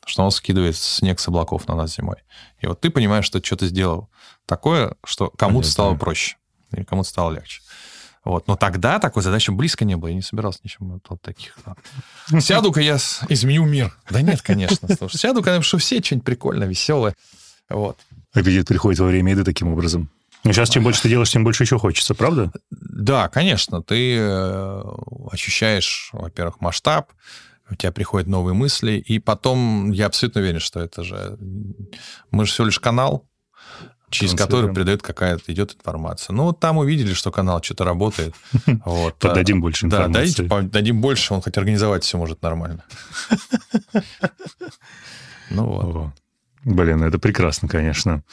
что 0.05 0.23
он 0.23 0.31
скидывает 0.31 0.75
снег 0.75 1.19
с 1.19 1.27
облаков 1.27 1.67
на 1.67 1.75
нас 1.75 1.95
зимой. 1.95 2.17
И 2.59 2.67
вот 2.67 2.81
ты 2.81 2.89
понимаешь, 2.89 3.25
что 3.25 3.43
что-то 3.43 3.67
сделал 3.67 4.09
такое, 4.45 4.95
что 5.03 5.29
кому-то 5.29 5.67
стало 5.67 5.95
проще, 5.95 6.37
или 6.71 6.83
кому-то 6.83 7.09
стало 7.09 7.31
легче. 7.31 7.61
Вот. 8.23 8.47
Но 8.47 8.55
тогда 8.55 8.99
такой 8.99 9.23
задачи 9.23 9.49
близко 9.49 9.83
не 9.83 9.95
было, 9.95 10.09
я 10.09 10.15
не 10.15 10.21
собирался 10.21 10.59
ничем 10.63 10.91
вот, 10.91 11.03
вот 11.09 11.21
таких. 11.21 11.57
Сяду-ка 12.39 12.79
я 12.79 12.97
изменю 13.29 13.65
мир. 13.65 13.97
Да 14.09 14.21
нет, 14.21 14.41
конечно. 14.41 14.87
Слушай, 14.95 15.17
сяду-ка 15.17 15.55
напишу 15.55 15.77
все 15.77 16.01
что-нибудь 16.01 16.25
прикольное, 16.25 16.67
веселое. 16.67 17.15
Вот. 17.69 17.97
Аппетит 18.33 18.67
приходит 18.67 18.99
во 18.99 19.07
время 19.07 19.31
еды 19.31 19.43
таким 19.43 19.69
образом. 19.69 20.09
Ну, 20.43 20.53
сейчас 20.53 20.69
чем 20.69 20.83
больше 20.83 21.03
ты 21.03 21.09
делаешь, 21.09 21.29
тем 21.29 21.43
больше 21.43 21.63
еще 21.63 21.77
хочется, 21.77 22.15
правда? 22.15 22.51
Да, 22.71 23.29
конечно. 23.29 23.83
Ты 23.83 24.17
э, 24.17 24.83
ощущаешь, 25.31 26.09
во-первых, 26.13 26.61
масштаб, 26.61 27.11
у 27.71 27.75
тебя 27.75 27.91
приходят 27.91 28.27
новые 28.27 28.53
мысли, 28.53 28.93
и 28.93 29.19
потом 29.19 29.91
я 29.91 30.07
абсолютно 30.07 30.41
уверен, 30.41 30.59
что 30.59 30.79
это 30.79 31.03
же... 31.03 31.37
Мы 32.29 32.45
же 32.45 32.51
всего 32.51 32.65
лишь 32.65 32.79
канал, 32.79 33.27
через 34.09 34.33
который 34.33 34.73
передает 34.73 35.01
какая-то, 35.01 35.51
идет 35.51 35.75
информация. 35.75 36.33
Ну, 36.33 36.43
вот 36.43 36.59
там 36.59 36.77
увидели, 36.77 37.13
что 37.13 37.31
канал 37.31 37.63
что-то 37.63 37.85
работает. 37.85 38.35
Вот. 38.85 39.15
Поддадим 39.19 39.59
а, 39.59 39.61
больше 39.61 39.85
информации. 39.85 40.43
Да, 40.43 40.55
дадим, 40.55 40.69
дадим 40.69 41.01
больше, 41.01 41.33
он 41.33 41.41
хоть 41.41 41.57
организовать 41.57 42.03
все 42.03 42.17
может 42.17 42.41
нормально. 42.41 42.83
Ну 45.49 45.65
вот. 45.65 46.13
Блин, 46.63 46.99
ну 46.99 47.07
это 47.07 47.19
прекрасно, 47.19 47.67
конечно. 47.67 48.23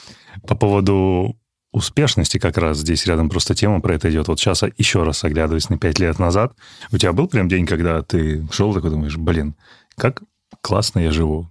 По 0.47 0.55
поводу 0.55 1.37
успешности 1.71 2.37
как 2.39 2.57
раз 2.57 2.79
здесь 2.79 3.05
рядом 3.05 3.29
просто 3.29 3.53
тема 3.53 3.81
про 3.81 3.95
это 3.95 4.09
идет. 4.09 4.27
Вот 4.27 4.39
сейчас 4.39 4.63
еще 4.77 5.03
раз 5.03 5.23
оглядываясь 5.23 5.69
на 5.69 5.77
пять 5.77 5.99
лет 5.99 6.19
назад, 6.19 6.53
у 6.91 6.97
тебя 6.97 7.13
был 7.13 7.27
прям 7.27 7.47
день, 7.47 7.65
когда 7.65 8.01
ты 8.01 8.47
шел 8.51 8.73
такой, 8.73 8.89
думаешь, 8.89 9.17
блин, 9.17 9.55
как 9.95 10.21
классно 10.61 10.99
я 10.99 11.11
живу, 11.11 11.49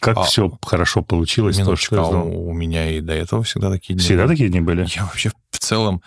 как 0.00 0.18
а, 0.18 0.22
все 0.22 0.56
хорошо 0.62 1.02
получилось. 1.02 1.58
То, 1.58 1.76
что 1.76 2.02
а 2.02 2.22
у 2.22 2.52
меня 2.52 2.90
и 2.90 3.00
до 3.00 3.12
этого 3.12 3.42
всегда 3.42 3.70
такие 3.70 3.94
дни 3.94 4.04
Всегда 4.04 4.24
были. 4.24 4.34
такие 4.34 4.48
дни 4.48 4.60
были? 4.60 4.86
Я 4.94 5.04
вообще 5.04 5.30
в 5.50 5.58
целом 5.58 6.02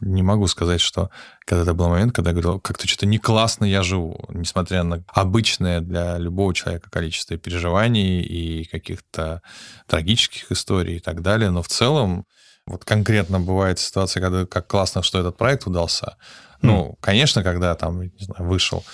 не 0.00 0.22
могу 0.22 0.46
сказать, 0.46 0.80
что 0.80 1.10
когда 1.44 1.62
это 1.62 1.74
был 1.74 1.88
момент, 1.88 2.14
когда 2.14 2.30
я 2.30 2.34
говорил, 2.34 2.60
как-то 2.60 2.86
что-то 2.86 3.06
не 3.06 3.18
классно 3.18 3.64
я 3.64 3.82
живу, 3.82 4.24
несмотря 4.28 4.84
на 4.84 5.04
обычное 5.08 5.80
для 5.80 6.18
любого 6.18 6.54
человека 6.54 6.88
количество 6.88 7.36
переживаний 7.36 8.20
и 8.20 8.64
каких-то 8.64 9.42
трагических 9.88 10.52
историй 10.52 10.96
и 10.96 11.00
так 11.00 11.20
далее, 11.20 11.50
но 11.50 11.62
в 11.62 11.68
целом 11.68 12.26
вот 12.66 12.84
конкретно 12.84 13.40
бывает 13.40 13.78
ситуация, 13.78 14.20
когда 14.20 14.46
как 14.46 14.66
классно, 14.66 15.02
что 15.02 15.18
этот 15.18 15.36
проект 15.36 15.66
удался. 15.66 16.16
Ну, 16.62 16.96
конечно, 17.00 17.42
когда 17.42 17.74
там, 17.74 18.02
не 18.02 18.12
знаю, 18.20 18.44
вышел 18.44 18.84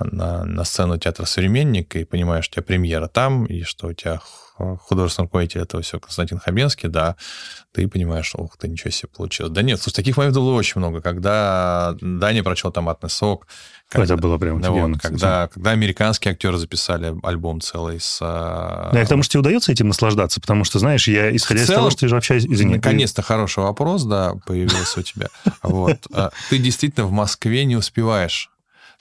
на, 0.00 0.44
на 0.44 0.64
сцену 0.64 0.98
театра 0.98 1.24
«Современник» 1.24 1.96
и 1.96 2.04
понимаешь, 2.04 2.48
у 2.48 2.52
тебя 2.52 2.62
премьера 2.62 3.08
там, 3.08 3.46
и 3.46 3.62
что 3.62 3.88
у 3.88 3.92
тебя 3.92 4.20
художественный 4.58 5.26
руководитель 5.26 5.60
этого 5.60 5.82
все 5.82 6.00
Константин 6.00 6.38
Хабенский, 6.38 6.88
да, 6.88 7.14
ты 7.72 7.86
понимаешь, 7.86 8.34
ух 8.34 8.56
ты, 8.56 8.66
ничего 8.66 8.90
себе 8.90 9.08
получилось. 9.14 9.52
Да 9.52 9.62
нет, 9.62 9.80
слушай, 9.80 9.96
таких 9.96 10.16
моментов 10.16 10.42
было 10.42 10.54
очень 10.54 10.80
много, 10.80 11.00
когда 11.00 11.94
Даня 12.00 12.42
прочел 12.42 12.72
«Томатный 12.72 13.10
сок», 13.10 13.46
когда, 13.88 14.14
это 14.14 14.22
было 14.22 14.36
прям 14.36 14.60
да, 14.60 14.70
вот, 14.70 15.00
когда, 15.00 15.48
когда 15.48 15.70
американские 15.70 16.32
актеры 16.32 16.58
записали 16.58 17.14
альбом 17.22 17.60
целый 17.60 18.00
с... 18.00 18.18
Да, 18.20 19.00
и 19.00 19.04
к 19.04 19.08
тому, 19.08 19.22
что 19.22 19.32
тебе 19.32 19.40
удается 19.40 19.72
этим 19.72 19.88
наслаждаться, 19.88 20.40
потому 20.40 20.64
что, 20.64 20.78
знаешь, 20.78 21.08
я, 21.08 21.34
исходя 21.34 21.64
целом, 21.64 21.72
из 21.72 21.78
того, 21.78 21.90
что 21.90 22.00
ты 22.00 22.08
же 22.08 22.16
общаюсь... 22.16 22.44
Извини, 22.44 22.74
наконец-то 22.74 23.22
ты... 23.22 23.28
хороший 23.28 23.62
вопрос, 23.62 24.04
да, 24.04 24.34
появился 24.44 25.00
у 25.00 25.02
тебя. 25.02 25.28
Вот. 25.62 26.06
А 26.12 26.30
ты 26.50 26.58
действительно 26.58 27.06
в 27.06 27.12
Москве 27.12 27.64
не 27.64 27.76
успеваешь. 27.76 28.50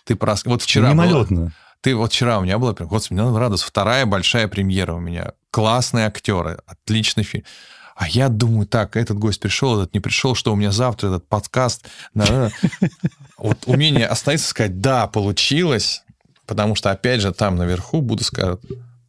Ты 0.08 0.16
прос... 0.16 0.46
Вот 0.46 0.62
вчера... 0.64 0.90
Мимолетно. 0.90 1.54
Ты 1.82 1.96
вот 1.96 2.12
вчера 2.12 2.40
у 2.40 2.44
меня 2.44 2.58
была 2.58 2.74
господи, 2.74 3.20
мне 3.20 3.38
радоваться. 3.38 3.68
Вторая 3.68 4.06
большая 4.06 4.48
премьера 4.48 4.94
у 4.94 5.00
меня. 5.00 5.34
Классные 5.52 6.08
актеры, 6.08 6.60
отличный 6.66 7.24
фильм. 7.24 7.44
А 7.96 8.08
я 8.08 8.30
думаю, 8.30 8.68
так, 8.68 8.96
этот 8.96 9.18
гость 9.18 9.40
пришел, 9.40 9.80
этот 9.82 9.94
не 9.94 10.00
пришел, 10.00 10.34
что 10.34 10.54
у 10.54 10.56
меня 10.56 10.72
завтра 10.72 11.08
этот 11.08 11.28
подкаст. 11.28 11.86
Вот 12.14 13.58
умение 13.66 14.08
остановиться 14.08 14.48
и 14.48 14.50
сказать, 14.50 14.82
да, 14.82 15.08
получилось, 15.08 16.04
потому 16.46 16.76
что, 16.76 16.92
опять 16.92 17.22
же, 17.22 17.34
там 17.34 17.56
наверху 17.56 18.02
буду 18.02 18.24
сказать, 18.24 18.60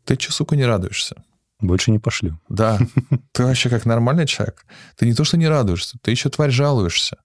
ты 0.05 0.19
что, 0.19 0.33
сука, 0.33 0.57
не 0.57 0.65
радуешься? 0.65 1.17
Больше 1.61 1.91
не 1.91 1.99
пошлю. 1.99 2.39
Да. 2.49 2.79
Ты 3.33 3.45
вообще 3.45 3.69
как 3.69 3.85
нормальный 3.85 4.27
человек. 4.27 4.65
Ты 4.97 5.07
не 5.07 5.15
то, 5.15 5.25
что 5.25 5.37
не 5.37 5.49
радуешься, 5.49 5.99
ты 6.03 6.11
еще, 6.11 6.29
тварь, 6.29 6.51
жалуешься. 6.51 7.19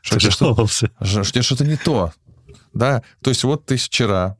Что 0.00 0.18
ты 0.18 0.30
жаловался. 0.30 0.90
Что, 1.02 1.42
что-то 1.42 1.64
не 1.64 1.76
то. 1.76 2.12
Да, 2.74 3.02
то 3.22 3.30
есть 3.30 3.44
вот 3.44 3.66
ты 3.66 3.76
вчера 3.76 4.36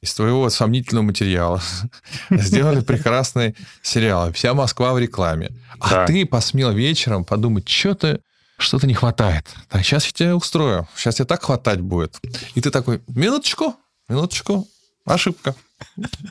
из 0.00 0.14
твоего 0.14 0.48
сомнительного 0.50 1.06
материала 1.06 1.60
сделали 2.30 2.80
прекрасный 2.80 3.56
сериал. 3.82 4.32
Вся 4.32 4.54
Москва 4.54 4.92
в 4.92 4.98
рекламе. 4.98 5.50
А 5.80 5.90
да. 5.90 6.06
ты 6.06 6.24
посмел 6.26 6.72
вечером 6.72 7.24
подумать, 7.24 7.68
что-то 7.68 8.20
что-то 8.58 8.86
не 8.86 8.94
хватает. 8.94 9.46
Так, 9.68 9.84
сейчас 9.84 10.06
я 10.06 10.12
тебя 10.12 10.36
устрою. 10.36 10.88
Сейчас 10.96 11.16
тебе 11.16 11.26
так 11.26 11.42
хватать 11.42 11.80
будет. 11.80 12.18
И 12.54 12.60
ты 12.62 12.70
такой, 12.70 13.02
минуточку, 13.06 13.76
минуточку, 14.08 14.66
ошибка. 15.04 15.54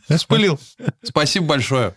Я 0.10 0.18
спылил. 0.18 0.60
Спасибо 1.04 1.46
большое. 1.46 1.96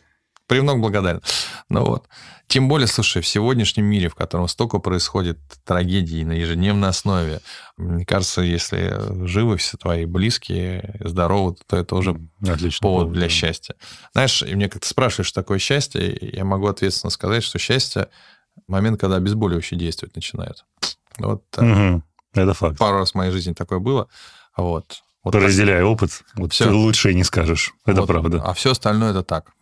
Премного 0.48 0.78
благодарен. 0.78 1.22
Ну 1.68 1.84
вот. 1.84 2.08
Тем 2.48 2.66
более, 2.66 2.86
слушай, 2.86 3.20
в 3.20 3.28
сегодняшнем 3.28 3.84
мире, 3.84 4.08
в 4.08 4.14
котором 4.14 4.48
столько 4.48 4.78
происходит 4.78 5.38
трагедий 5.64 6.24
на 6.24 6.32
ежедневной 6.32 6.88
основе, 6.88 7.40
мне 7.76 8.06
кажется, 8.06 8.40
если 8.40 9.26
живы 9.26 9.58
все 9.58 9.76
твои 9.76 10.06
близкие, 10.06 10.98
здоровы, 11.04 11.56
то 11.66 11.76
это 11.76 11.94
уже 11.94 12.18
Отлично, 12.40 12.82
повод 12.82 13.12
для 13.12 13.24
да. 13.24 13.28
счастья. 13.28 13.74
Знаешь, 14.14 14.42
и 14.42 14.54
мне 14.54 14.70
как-то 14.70 14.88
спрашиваешь, 14.88 15.28
что 15.28 15.42
такое 15.42 15.58
счастье, 15.58 16.18
я 16.20 16.44
могу 16.46 16.66
ответственно 16.66 17.10
сказать, 17.10 17.44
что 17.44 17.58
счастье— 17.58 18.08
момент, 18.66 18.98
когда 18.98 19.16
обезболивающие 19.16 19.78
действовать 19.78 20.16
начинают. 20.16 20.64
Вот 21.18 21.44
угу. 21.56 22.02
Это 22.32 22.54
факт. 22.54 22.78
Пару 22.78 22.98
раз 22.98 23.12
в 23.12 23.14
моей 23.14 23.30
жизни 23.30 23.52
такое 23.52 23.78
было. 23.78 24.08
Вот. 24.56 25.02
вот 25.22 25.34
Разделяя 25.34 25.82
так. 25.82 25.88
опыт, 25.88 26.22
вот 26.34 26.52
все. 26.52 26.64
ты 26.64 26.70
лучше 26.70 27.14
не 27.14 27.24
скажешь. 27.24 27.74
Это 27.84 28.00
вот. 28.00 28.06
правда. 28.06 28.42
А 28.42 28.54
все 28.54 28.72
остальное 28.72 29.10
это 29.10 29.22
так. 29.22 29.52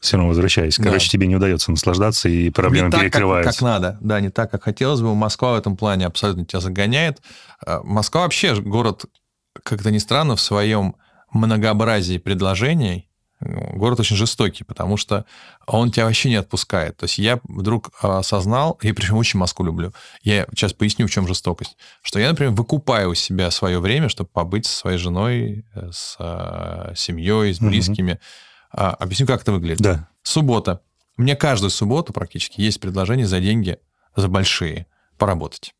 Все 0.00 0.16
равно 0.16 0.28
возвращаясь. 0.28 0.76
Короче, 0.76 1.06
да. 1.06 1.12
тебе 1.12 1.26
не 1.26 1.36
удается 1.36 1.70
наслаждаться, 1.70 2.28
и 2.28 2.50
проблемы 2.50 2.86
не 2.86 2.92
так, 2.92 3.00
перекрываются. 3.02 3.50
Как, 3.50 3.58
как 3.58 3.62
надо, 3.62 3.98
да, 4.00 4.20
не 4.20 4.30
так, 4.30 4.50
как 4.50 4.64
хотелось 4.64 5.00
бы. 5.00 5.14
Москва 5.14 5.52
в 5.52 5.56
этом 5.56 5.76
плане 5.76 6.06
абсолютно 6.06 6.44
тебя 6.44 6.60
загоняет. 6.60 7.20
А, 7.64 7.82
Москва 7.82 8.22
вообще 8.22 8.54
город, 8.60 9.04
как-то 9.62 9.90
ни 9.90 9.98
странно, 9.98 10.36
в 10.36 10.40
своем 10.40 10.96
многообразии 11.32 12.18
предложений 12.18 13.06
город 13.40 14.00
очень 14.00 14.16
жестокий, 14.16 14.64
потому 14.64 14.96
что 14.96 15.24
он 15.66 15.90
тебя 15.90 16.04
вообще 16.04 16.28
не 16.28 16.36
отпускает. 16.36 16.96
То 16.98 17.04
есть 17.04 17.18
я 17.18 17.40
вдруг 17.44 17.90
осознал, 18.00 18.78
и 18.82 18.92
причем 18.92 19.16
очень 19.16 19.38
Москву 19.38 19.64
люблю, 19.64 19.94
я 20.22 20.46
сейчас 20.50 20.72
поясню, 20.72 21.06
в 21.06 21.10
чем 21.10 21.26
жестокость, 21.26 21.76
что 22.02 22.18
я, 22.18 22.28
например, 22.30 22.52
выкупаю 22.52 23.10
у 23.10 23.14
себя 23.14 23.50
свое 23.50 23.80
время, 23.80 24.08
чтобы 24.08 24.28
побыть 24.30 24.66
со 24.66 24.76
своей 24.76 24.98
женой, 24.98 25.64
э, 25.74 25.90
с 25.90 26.16
э, 26.18 26.92
семьей, 26.96 27.54
с 27.54 27.60
близкими. 27.60 28.12
Угу 28.12 28.20
а, 28.70 28.90
объясню, 28.90 29.26
как 29.26 29.42
это 29.42 29.52
выглядит. 29.52 29.80
Да. 29.80 30.08
Суббота. 30.22 30.82
Мне 31.16 31.36
каждую 31.36 31.70
субботу 31.70 32.12
практически 32.12 32.60
есть 32.60 32.80
предложение 32.80 33.26
за 33.26 33.40
деньги, 33.40 33.78
за 34.16 34.28
большие, 34.28 34.86
поработать. 35.18 35.74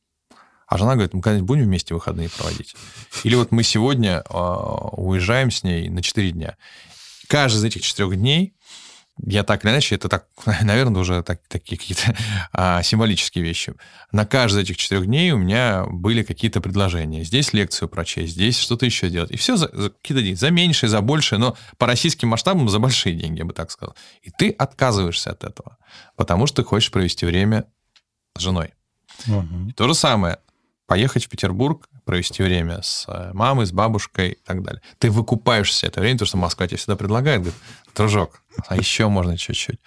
А 0.66 0.78
жена 0.78 0.92
говорит, 0.92 1.14
мы 1.14 1.20
когда-нибудь 1.20 1.48
будем 1.48 1.64
вместе 1.64 1.94
выходные 1.94 2.28
проводить? 2.28 2.76
Или 3.24 3.34
вот 3.34 3.50
мы 3.50 3.62
сегодня 3.62 4.22
э, 4.28 4.32
уезжаем 4.32 5.50
с 5.50 5.64
ней 5.64 5.88
на 5.88 6.02
4 6.02 6.30
дня. 6.30 6.56
Каждый 7.26 7.58
из 7.58 7.64
этих 7.64 7.82
четырех 7.82 8.16
дней 8.16 8.54
я 9.26 9.44
так 9.44 9.64
или 9.64 9.72
иначе, 9.72 9.94
это 9.94 10.08
так, 10.08 10.26
наверное, 10.62 11.00
уже 11.00 11.22
так, 11.22 11.40
такие 11.48 11.78
какие-то 11.78 12.16
а, 12.52 12.82
символические 12.82 13.44
вещи. 13.44 13.74
На 14.12 14.26
каждый 14.26 14.62
из 14.62 14.64
этих 14.64 14.76
четырех 14.76 15.06
дней 15.06 15.32
у 15.32 15.38
меня 15.38 15.84
были 15.86 16.22
какие-то 16.22 16.60
предложения. 16.60 17.24
Здесь 17.24 17.52
лекцию 17.52 17.88
прочесть, 17.88 18.32
здесь 18.32 18.58
что-то 18.58 18.86
еще 18.86 19.08
делать. 19.10 19.30
И 19.30 19.36
все 19.36 19.56
за, 19.56 19.70
за 19.72 19.90
какие-то 19.90 20.22
деньги. 20.22 20.38
За 20.38 20.50
меньшие, 20.50 20.88
за 20.88 21.00
большие, 21.00 21.38
но 21.38 21.56
по 21.78 21.86
российским 21.86 22.28
масштабам 22.28 22.68
за 22.68 22.78
большие 22.78 23.14
деньги, 23.14 23.40
я 23.40 23.44
бы 23.44 23.52
так 23.52 23.70
сказал. 23.70 23.94
И 24.22 24.30
ты 24.30 24.50
отказываешься 24.50 25.30
от 25.30 25.44
этого, 25.44 25.76
потому 26.16 26.46
что 26.46 26.62
ты 26.62 26.68
хочешь 26.68 26.90
провести 26.90 27.26
время 27.26 27.66
с 28.36 28.40
женой. 28.40 28.74
Угу. 29.26 29.70
И 29.70 29.72
то 29.72 29.86
же 29.86 29.94
самое. 29.94 30.38
Поехать 30.86 31.26
в 31.26 31.28
Петербург, 31.28 31.88
провести 32.10 32.42
время 32.42 32.82
с 32.82 33.04
э, 33.06 33.30
мамой, 33.34 33.66
с 33.66 33.72
бабушкой 33.72 34.30
и 34.30 34.38
так 34.44 34.64
далее. 34.64 34.82
Ты 34.98 35.12
выкупаешься 35.12 35.86
это 35.86 36.00
время, 36.00 36.16
потому 36.16 36.26
что 36.26 36.36
Москва 36.38 36.66
тебе 36.66 36.76
всегда 36.76 36.96
предлагает, 36.96 37.42
говорит, 37.42 37.60
дружок, 37.94 38.42
а 38.66 38.76
еще 38.76 39.06
можно 39.06 39.38
чуть-чуть. 39.38 39.78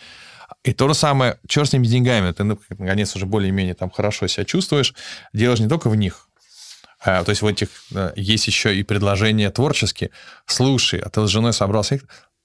И 0.63 0.71
то 0.71 0.87
же 0.87 0.93
самое, 0.93 1.37
черт 1.49 1.69
с 1.69 1.73
ними 1.73 1.85
деньгами, 1.85 2.31
ты, 2.31 2.45
наконец, 2.45 3.13
уже 3.17 3.25
более-менее 3.25 3.73
там 3.73 3.89
хорошо 3.89 4.27
себя 4.27 4.45
чувствуешь, 4.45 4.93
делаешь 5.33 5.59
не 5.59 5.67
только 5.67 5.89
в 5.89 5.97
них, 5.97 6.29
а, 7.03 7.25
то 7.25 7.31
есть 7.31 7.41
в 7.41 7.45
этих 7.45 7.67
э, 7.93 8.13
есть 8.15 8.47
еще 8.47 8.73
и 8.73 8.83
предложения 8.83 9.51
творческие. 9.51 10.09
Слушай, 10.45 11.01
а 11.01 11.09
ты 11.09 11.27
с 11.27 11.29
женой 11.29 11.51
собрался, 11.51 11.99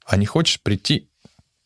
а 0.05 0.17
не 0.17 0.27
хочешь 0.27 0.61
прийти 0.61 1.09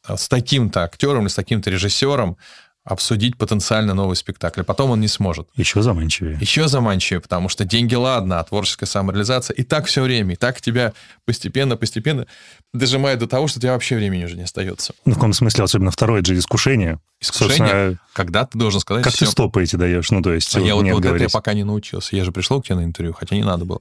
с 0.07 0.29
таким-то 0.29 0.85
актером 0.85 1.22
или 1.22 1.29
с 1.29 1.35
таким-то 1.35 1.70
режиссером 1.70 2.37
обсудить 2.85 3.37
потенциально 3.37 3.95
новый 3.95 4.16
спектакль. 4.16 4.62
Потом 4.62 4.90
он 4.90 5.01
не 5.01 5.09
сможет. 5.09 5.49
Еще 5.55 5.83
заманчивее. 5.83 6.37
Еще 6.40 6.66
заманчивее, 6.66 7.21
потому 7.21 7.49
что 7.49 7.64
деньги 7.64 7.95
ладно, 7.95 8.40
а 8.40 8.45
творческая 8.45 8.87
самореализация 8.87 9.55
и 9.55 9.62
так 9.62 9.87
все 9.87 10.03
время, 10.03 10.35
и 10.35 10.37
так 10.37 10.61
тебя 10.61 10.92
постепенно-постепенно 11.25 12.27
дожимает 12.73 13.21
до 13.21 13.29
того, 13.29 13.47
что 13.47 13.59
у 13.59 13.62
тебя 13.62 13.73
вообще 13.73 13.97
времени 13.97 14.25
уже 14.25 14.37
не 14.37 14.42
остается. 14.42 14.95
Ну, 15.05 15.12
в 15.12 15.14
каком 15.14 15.33
смысле, 15.33 15.62
особенно 15.64 15.90
второе 15.92 16.25
же 16.25 16.37
искушение. 16.37 16.99
Искушение, 17.21 17.99
когда 18.14 18.47
ты 18.47 18.59
должен 18.59 18.81
сказать 18.81 19.05
Как 19.05 19.12
все. 19.12 19.27
ты 19.27 19.31
стопы 19.31 19.62
эти 19.62 19.77
даешь? 19.77 20.11
Ну, 20.11 20.21
то 20.21 20.33
есть... 20.33 20.57
А 20.57 20.61
я 20.61 20.75
вот, 20.75 20.85
вот 20.85 21.05
это 21.05 21.23
я 21.23 21.29
пока 21.29 21.53
не 21.53 21.62
научился. 21.62 22.16
Я 22.16 22.25
же 22.25 22.33
пришел 22.33 22.61
к 22.61 22.66
тебе 22.66 22.77
на 22.77 22.85
интервью, 22.85 23.12
хотя 23.12 23.37
не 23.37 23.45
надо 23.45 23.64
было. 23.64 23.81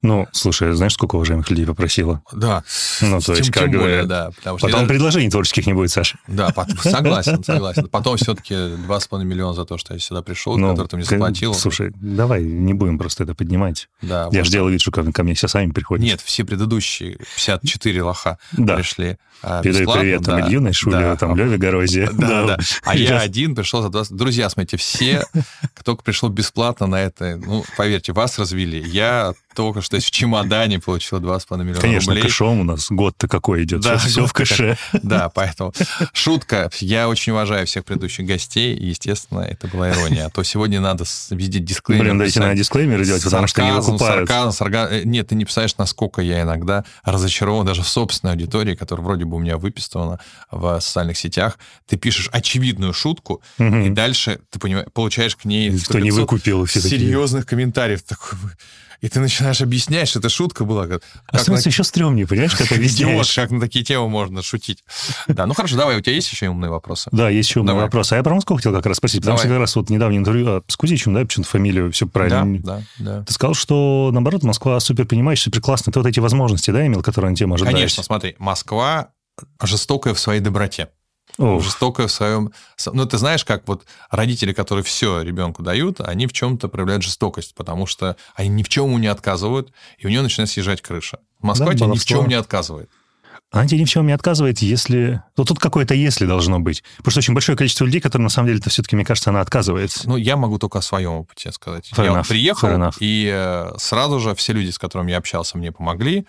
Ну, 0.00 0.28
слушай, 0.30 0.72
знаешь, 0.74 0.94
сколько 0.94 1.16
уважаемых 1.16 1.50
людей 1.50 1.66
попросила? 1.66 2.22
Да. 2.32 2.62
Ну, 3.00 3.20
то 3.20 3.32
есть, 3.32 3.52
тем, 3.52 3.52
как 3.52 3.72
более, 3.72 4.04
да. 4.04 4.30
Потому 4.36 4.58
что 4.58 4.68
Потом 4.68 4.80
даже... 4.80 4.88
предложений 4.88 5.30
творческих 5.30 5.66
не 5.66 5.72
будет, 5.72 5.90
Саша. 5.90 6.18
Да, 6.28 6.54
согласен, 6.82 7.42
согласен. 7.42 7.88
Потом 7.88 8.16
все-таки 8.16 8.54
2,5 8.54 9.24
миллиона 9.24 9.54
за 9.54 9.64
то, 9.64 9.76
что 9.76 9.94
я 9.94 10.00
сюда 10.00 10.22
пришел, 10.22 10.56
ну, 10.56 10.70
который 10.70 10.86
ты 10.86 10.96
мне 10.96 11.04
заплатил. 11.04 11.52
Слушай, 11.52 11.92
давай 11.96 12.44
не 12.44 12.74
будем 12.74 12.96
просто 12.98 13.24
это 13.24 13.34
поднимать. 13.34 13.88
Да. 14.00 14.28
Я 14.30 14.38
вот 14.38 14.44
же 14.44 14.52
делаю 14.52 14.72
вид, 14.72 14.80
что 14.80 14.92
ко, 14.92 15.10
ко 15.10 15.24
мне 15.24 15.34
все 15.34 15.48
сами 15.48 15.72
приходят. 15.72 16.04
Нет, 16.04 16.20
все 16.20 16.44
предыдущие 16.44 17.16
54 17.36 18.02
лоха 18.02 18.38
да. 18.52 18.76
пришли 18.76 19.18
а, 19.42 19.62
Передаю 19.62 19.92
привет 19.92 20.22
да, 20.22 20.36
там 20.36 20.48
Ильюной 20.48 20.72
Шулеву, 20.72 21.02
да. 21.02 21.16
там 21.16 21.36
Леве 21.36 21.58
Горозе. 21.58 22.08
Да, 22.18 22.46
да. 22.46 22.58
А 22.84 22.96
я 22.96 23.20
один 23.20 23.54
пришел 23.54 23.82
за 23.82 23.90
20... 23.90 24.16
Друзья, 24.16 24.50
смотрите, 24.50 24.76
все, 24.76 25.24
кто 25.74 25.96
пришел 25.96 26.28
бесплатно 26.28 26.86
на 26.86 27.00
это, 27.00 27.36
ну, 27.36 27.64
поверьте, 27.76 28.12
вас 28.12 28.38
развели. 28.38 28.80
Я 28.80 29.34
только 29.58 29.82
что 29.82 29.98
в 29.98 30.10
чемодане 30.12 30.78
получила 30.78 31.18
2,5 31.18 31.64
миллиона 31.64 31.80
Конечно, 31.80 32.12
рублей. 32.12 32.22
Конечно, 32.22 32.22
кэшом 32.22 32.60
у 32.60 32.62
нас 32.62 32.86
год-то 32.90 33.26
какой 33.26 33.64
идет. 33.64 33.80
Да, 33.80 33.98
все 33.98 34.24
в 34.24 34.32
кэше. 34.32 34.78
Да, 34.92 35.30
поэтому 35.30 35.72
шутка. 36.12 36.70
Я 36.78 37.08
очень 37.08 37.32
уважаю 37.32 37.66
всех 37.66 37.84
предыдущих 37.84 38.24
гостей, 38.24 38.76
и, 38.76 38.86
естественно, 38.86 39.40
это 39.40 39.66
была 39.66 39.90
ирония. 39.90 40.26
А 40.26 40.30
то 40.30 40.44
сегодня 40.44 40.78
надо 40.80 41.04
видеть 41.30 41.64
дисклеймер. 41.64 42.04
Блин, 42.04 42.18
дайте 42.18 42.38
надо 42.38 42.54
дисклеймеры 42.54 43.04
делать, 43.04 43.24
потому 43.24 43.48
что 43.48 43.62
не 43.64 43.72
выкупают. 43.72 44.00
Сарказм, 44.28 44.52
сарказм. 44.52 44.92
Э, 44.92 45.02
нет, 45.02 45.26
ты 45.26 45.34
не 45.34 45.44
представляешь, 45.44 45.76
насколько 45.76 46.22
я 46.22 46.42
иногда 46.42 46.84
разочарован 47.02 47.66
даже 47.66 47.82
в 47.82 47.88
собственной 47.88 48.34
аудитории, 48.34 48.76
которая 48.76 49.04
вроде 49.04 49.24
бы 49.24 49.38
у 49.38 49.40
меня 49.40 49.58
выписана 49.58 50.20
в 50.52 50.78
социальных 50.78 51.18
сетях. 51.18 51.58
Ты 51.88 51.96
пишешь 51.96 52.28
очевидную 52.30 52.92
шутку, 52.92 53.42
и 53.58 53.88
дальше 53.88 54.38
ты 54.50 54.60
понимаешь, 54.60 54.86
получаешь 54.92 55.34
к 55.34 55.44
ней... 55.46 55.76
Кто 55.80 55.98
не 55.98 56.12
выкупил 56.12 56.64
все 56.64 56.80
Серьезных 56.80 57.44
комментариев. 57.44 58.04
Такой, 58.04 58.38
и 59.00 59.08
ты 59.08 59.20
начинаешь 59.20 59.60
объяснять, 59.60 60.08
что 60.08 60.18
это 60.18 60.28
шутка 60.28 60.64
была. 60.64 60.86
Как, 60.86 61.02
а 61.26 61.38
становится 61.38 61.68
на... 61.68 61.70
еще 61.70 61.84
стрёмнее, 61.84 62.26
понимаешь, 62.26 62.54
когда 62.54 62.74
объясняешь. 62.76 63.34
как 63.34 63.50
на 63.50 63.60
такие 63.60 63.84
темы 63.84 64.08
можно 64.08 64.42
шутить. 64.42 64.82
Да, 65.28 65.46
ну 65.46 65.54
хорошо, 65.54 65.76
давай, 65.76 65.96
у 65.96 66.00
тебя 66.00 66.14
есть 66.14 66.30
еще 66.30 66.48
умные 66.48 66.70
вопросы? 66.70 67.08
Да, 67.12 67.28
есть 67.28 67.48
еще 67.48 67.60
умные 67.60 67.72
давай. 67.72 67.84
вопросы. 67.84 68.14
А 68.14 68.16
я 68.16 68.22
про 68.22 68.34
Москву 68.34 68.56
хотел 68.56 68.72
как 68.72 68.86
раз 68.86 68.96
спросить, 68.96 69.20
потому 69.20 69.36
давай. 69.36 69.46
что 69.46 69.54
как 69.54 69.60
раз 69.60 69.76
вот 69.76 69.90
недавнее 69.90 70.18
интервью 70.18 70.48
а, 70.48 70.62
с 70.66 70.76
Кузичем, 70.76 71.14
да, 71.14 71.20
почему-то 71.20 71.48
фамилию 71.50 71.92
все 71.92 72.06
правильно. 72.06 72.58
Да, 72.60 72.82
да, 72.98 73.18
да. 73.18 73.24
Ты 73.24 73.32
сказал, 73.32 73.54
что, 73.54 74.10
наоборот, 74.12 74.42
Москва 74.42 74.80
супер 74.80 75.06
понимаешь, 75.06 75.40
супер 75.40 75.60
классная. 75.60 75.92
Ты 75.92 76.00
вот 76.00 76.08
эти 76.08 76.20
возможности, 76.20 76.70
да, 76.70 76.86
имел, 76.86 77.02
которые 77.02 77.30
на 77.30 77.36
тебе 77.36 77.46
может 77.46 77.66
Конечно, 77.66 78.02
смотри, 78.02 78.34
Москва 78.38 79.10
жестокая 79.62 80.14
в 80.14 80.18
своей 80.18 80.40
доброте. 80.40 80.88
Ох. 81.38 81.62
жестокое 81.62 82.08
в 82.08 82.12
своем... 82.12 82.52
Ну, 82.92 83.06
ты 83.06 83.16
знаешь, 83.16 83.44
как 83.44 83.66
вот 83.66 83.84
родители, 84.10 84.52
которые 84.52 84.84
все 84.84 85.22
ребенку 85.22 85.62
дают, 85.62 86.00
они 86.00 86.26
в 86.26 86.32
чем-то 86.32 86.68
проявляют 86.68 87.04
жестокость, 87.04 87.54
потому 87.54 87.86
что 87.86 88.16
они 88.34 88.48
ни 88.48 88.62
в 88.62 88.68
чем 88.68 88.86
ему 88.86 88.98
не 88.98 89.06
отказывают, 89.06 89.72
и 89.98 90.06
у 90.06 90.10
него 90.10 90.22
начинает 90.22 90.50
съезжать 90.50 90.82
крыша. 90.82 91.20
Москва 91.40 91.68
да, 91.68 91.74
тебе 91.74 91.86
ни 91.86 91.98
в 91.98 92.04
чем 92.04 92.28
не 92.28 92.34
отказывает. 92.34 92.90
Она 93.50 93.66
тебе 93.66 93.80
ни 93.80 93.84
в 93.86 93.88
чем 93.88 94.06
не 94.06 94.12
отказывает, 94.12 94.58
если... 94.58 95.22
Ну, 95.36 95.44
тут 95.44 95.58
какое-то 95.58 95.94
«если» 95.94 96.26
должно 96.26 96.60
быть. 96.60 96.82
Потому 96.98 97.12
что 97.12 97.20
очень 97.20 97.32
большое 97.32 97.56
количество 97.56 97.86
людей, 97.86 98.00
которые, 98.00 98.24
на 98.24 98.28
самом 98.28 98.48
деле-то 98.48 98.68
все-таки, 98.68 98.94
мне 98.94 99.06
кажется, 99.06 99.30
она 99.30 99.40
отказывается. 99.40 100.06
Ну, 100.06 100.16
я 100.16 100.36
могу 100.36 100.58
только 100.58 100.80
о 100.80 100.82
своем 100.82 101.12
опыте 101.12 101.50
сказать. 101.52 101.90
Fair 101.96 102.04
я 102.04 102.10
enough. 102.12 102.28
приехал, 102.28 102.92
и 103.00 103.30
э, 103.32 103.70
сразу 103.78 104.20
же 104.20 104.34
все 104.34 104.52
люди, 104.52 104.68
с 104.68 104.78
которыми 104.78 105.12
я 105.12 105.16
общался, 105.18 105.56
мне 105.56 105.72
помогли 105.72 106.26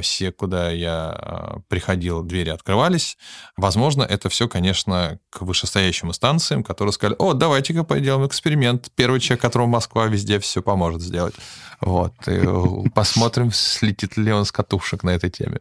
все, 0.00 0.32
куда 0.32 0.70
я 0.70 1.10
а, 1.10 1.60
приходил, 1.68 2.22
двери 2.22 2.48
открывались. 2.48 3.18
Возможно, 3.56 4.02
это 4.02 4.28
все, 4.28 4.48
конечно, 4.48 5.18
к 5.30 5.42
вышестоящим 5.42 6.08
инстанциям, 6.08 6.64
которые 6.64 6.92
сказали, 6.92 7.16
о, 7.18 7.34
давайте-ка 7.34 7.84
пойдем 7.84 8.26
эксперимент. 8.26 8.90
Первый 8.94 9.20
человек, 9.20 9.42
которому 9.42 9.72
Москва 9.72 10.06
везде 10.06 10.38
все 10.38 10.62
поможет 10.62 11.02
сделать. 11.02 11.34
Вот. 11.80 12.12
И 12.26 12.32
э, 12.32 12.90
посмотрим, 12.94 13.52
слетит 13.52 14.16
ли 14.16 14.32
он 14.32 14.44
с 14.44 14.52
катушек 14.52 15.04
на 15.04 15.10
этой 15.10 15.30
теме. 15.30 15.58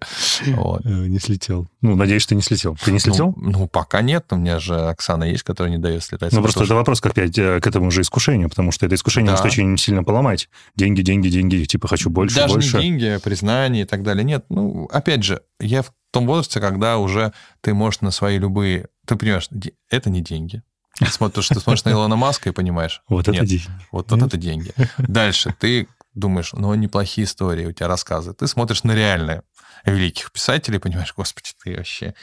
Вот. 0.47 0.86
Э, 0.86 0.89
не 0.89 1.20
слетел. 1.20 1.68
Ну, 1.82 1.95
надеюсь, 1.95 2.26
ты 2.26 2.36
не 2.36 2.41
слетел. 2.41 2.76
Ты 2.84 2.91
не 2.91 2.99
слетел? 2.99 3.34
Ну, 3.38 3.51
ну 3.51 3.68
пока 3.68 4.01
нет. 4.01 4.26
У 4.32 4.36
меня 4.36 4.59
же 4.59 4.76
Оксана 4.76 5.26
есть, 5.26 5.43
которая 5.43 5.72
не 5.72 5.78
дает 5.78 6.03
слетать. 6.03 6.32
Ну, 6.32 6.41
просто 6.41 6.63
это 6.63 6.76
вопрос 6.76 7.01
как 7.01 7.11
опять 7.11 7.38
э, 7.38 7.59
к 7.59 7.68
этому 7.68 7.91
же 7.91 8.01
искушению, 8.01 8.49
потому 8.49 8.72
что 8.72 8.86
это 8.86 8.95
искушение 8.95 9.28
да. 9.28 9.34
может 9.34 9.45
очень 9.45 9.78
сильно 9.78 10.03
поломать. 10.03 10.49
Деньги, 10.76 11.01
деньги, 11.01 11.30
деньги. 11.30 11.65
Типа, 11.65 11.88
хочу 11.88 12.09
больше, 12.09 12.36
Даже 12.36 12.55
больше. 12.55 12.78
Не 12.78 12.84
деньги, 12.84 13.05
а 13.05 13.20
признание 13.20 13.84
и 13.84 13.86
так 13.86 14.03
далее. 14.03 14.24
Нет, 14.24 14.45
ну, 14.49 14.89
опять 14.91 15.24
же, 15.24 15.41
я 15.59 15.84
в 15.84 15.91
том 16.11 16.26
возрасте, 16.26 16.59
когда 16.59 16.97
уже 16.97 17.34
ты 17.61 17.74
можешь 17.74 18.01
на 18.01 18.11
свои 18.11 18.39
любые... 18.39 18.88
Ты 19.05 19.15
понимаешь, 19.15 19.49
это 19.89 20.09
не 20.09 20.22
деньги. 20.22 20.63
Смотришь, 21.05 21.49
ты 21.49 21.59
смотришь 21.59 21.86
на 21.86 21.91
Илона 21.91 22.15
Маска 22.15 22.49
и 22.49 22.51
понимаешь. 22.51 23.01
Вот 23.09 23.28
это 23.28 23.45
деньги. 23.45 23.63
Вот, 23.91 24.09
вот 24.11 24.22
это 24.22 24.38
деньги. 24.38 24.74
Дальше 24.97 25.53
ты 25.59 25.88
думаешь, 26.18 26.53
ну, 26.53 26.74
неплохие 26.74 27.26
истории 27.26 27.65
у 27.65 27.72
тебя 27.72 27.88
рассказы. 27.88 28.34
Ты 28.34 28.47
смотришь 28.47 28.84
на 28.84 28.93
реальные 28.93 29.43
великих 29.86 30.32
писателей, 30.32 30.80
понимаешь, 30.80 31.13
господи, 31.15 31.49
ты 31.63 31.78
вообще 31.78 32.13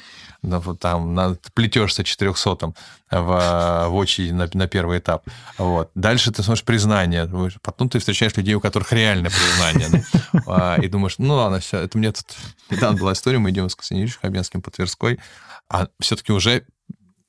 ну, 0.43 0.61
там 0.77 1.15
на, 1.15 1.37
плетешься 1.55 2.05
400 2.05 2.73
в, 3.11 3.87
в 3.89 3.95
очереди 3.95 4.33
на, 4.33 4.49
на 4.53 4.67
первый 4.67 4.99
этап. 4.99 5.27
Вот. 5.57 5.91
Дальше 5.95 6.33
ты 6.33 6.43
смотришь 6.43 6.65
признание. 6.65 7.31
Потом 7.63 7.89
ты 7.89 7.99
встречаешь 7.99 8.37
людей, 8.37 8.55
у 8.55 8.61
которых 8.61 8.93
реальное 8.93 9.31
признание. 9.31 10.05
Да? 10.47 10.77
И 10.77 10.89
думаешь, 10.89 11.17
ну 11.19 11.35
ладно, 11.35 11.61
все, 11.61 11.79
это 11.79 11.97
мне 11.97 12.13
тут... 12.13 12.27
Недавно 12.71 12.99
была 12.99 13.13
история, 13.13 13.39
мы 13.39 13.51
идем 13.51 13.69
с 13.69 13.77
Константиновичем 13.77 14.19
Хабенским 14.21 14.63
по 14.63 14.71
Тверской, 14.71 15.21
а 15.69 15.89
все-таки 16.01 16.33
уже 16.33 16.65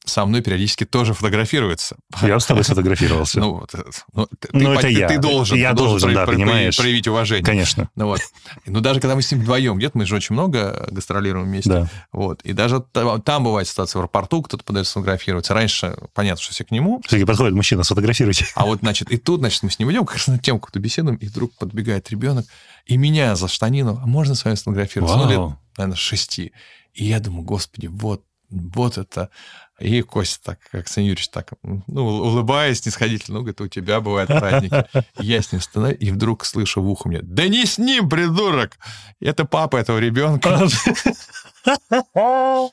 со 0.06 0.26
мной 0.26 0.42
периодически 0.42 0.86
тоже 0.86 1.14
фотографируется. 1.14 1.98
Я 2.22 2.40
с 2.40 2.46
тобой 2.46 2.64
сфотографировался. 2.66 3.40
Ну, 3.40 3.66
ну, 4.14 4.28
ты, 4.40 4.50
ну 4.54 4.74
это 4.74 4.88
я. 4.88 5.08
Ты 5.08 5.18
должен, 5.18 5.58
я 5.58 5.72
ты 5.72 5.78
должен, 5.78 6.14
да, 6.14 6.26
проявить, 6.26 6.46
понимаешь. 6.46 6.78
проявить 6.78 7.08
уважение. 7.08 7.44
Конечно. 7.46 7.90
Ну, 7.96 8.08
вот. 8.08 8.22
Ну, 8.66 8.82
даже 8.82 9.00
когда 9.00 9.16
мы 9.16 9.22
с 9.22 9.32
ним 9.32 9.42
вдвоем, 9.42 9.78
где-то 9.78 9.98
мы 9.98 10.06
же 10.06 10.16
очень 10.16 10.34
много 10.34 10.88
гастролируем 10.92 11.46
вместе. 11.46 11.70
Да. 11.70 11.90
Вот. 12.12 12.42
И 12.44 12.54
даже 12.54 12.84
там, 12.92 13.22
там 13.22 13.44
бывает 13.44 13.68
ситуация 13.68 14.00
в 14.00 14.02
аэропорту, 14.02 14.42
кто-то 14.42 14.64
подается 14.64 14.92
сфотографироваться. 14.92 15.54
Раньше 15.54 15.98
понятно, 16.14 16.42
что 16.42 16.54
все 16.54 16.64
к 16.64 16.72
нему. 16.72 17.02
Все-таки 17.06 17.26
подходит 17.26 17.56
мужчина, 17.56 17.84
сфотографируйте. 17.84 18.46
А 18.56 18.66
вот, 18.66 18.80
значит, 18.80 19.12
и 19.12 19.18
тут, 19.18 19.40
значит, 19.40 19.64
мы 19.64 19.72
с 19.72 19.80
ним 19.80 19.92
идем, 19.92 20.06
как 20.06 20.18
раз 20.18 20.28
на 20.28 20.40
тему 20.40 20.60
какую-то 20.60 20.80
беседуем, 20.80 21.16
и 21.18 21.28
вдруг 21.28 21.54
подбегает 21.58 22.10
ребенок, 22.10 22.46
и 22.86 22.98
меня 22.98 23.36
за 23.36 23.48
штанину, 23.48 24.00
а 24.02 24.06
можно 24.06 24.36
с 24.36 24.46
вами 24.46 24.56
сфотографироваться? 24.56 25.18
Вау. 25.18 25.26
Ну, 25.26 25.32
лет, 25.50 25.58
наверное, 25.78 25.98
шести. 25.98 26.52
И 26.94 27.06
я 27.06 27.20
думаю, 27.20 27.44
господи, 27.44 27.88
вот 27.88 28.24
вот 28.50 28.98
это. 28.98 29.30
И 29.80 30.02
Костя 30.02 30.40
так, 30.42 30.60
как 30.72 30.88
Сан 30.88 31.04
Юрьевич, 31.04 31.28
так, 31.28 31.52
ну, 31.64 32.06
улыбаясь 32.06 32.80
снисходительно, 32.80 33.40
ну, 33.40 33.42
говорит, 33.42 33.60
у 33.60 33.68
тебя 33.68 34.00
бывают 34.00 34.30
праздники. 34.30 34.86
Я 35.20 35.42
с 35.42 35.52
ним 35.52 35.62
становлюсь, 35.62 35.98
и 36.00 36.12
вдруг 36.12 36.46
слышу 36.46 36.82
в 36.82 36.90
ухо 36.90 37.10
мне, 37.10 37.20
да 37.22 37.50
не 37.50 37.66
с 37.66 37.78
ним, 37.78 38.08
придурок! 38.10 38.78
Это 39.20 39.44
папа 39.44 39.76
этого 39.76 39.98
ребенка. 40.00 40.66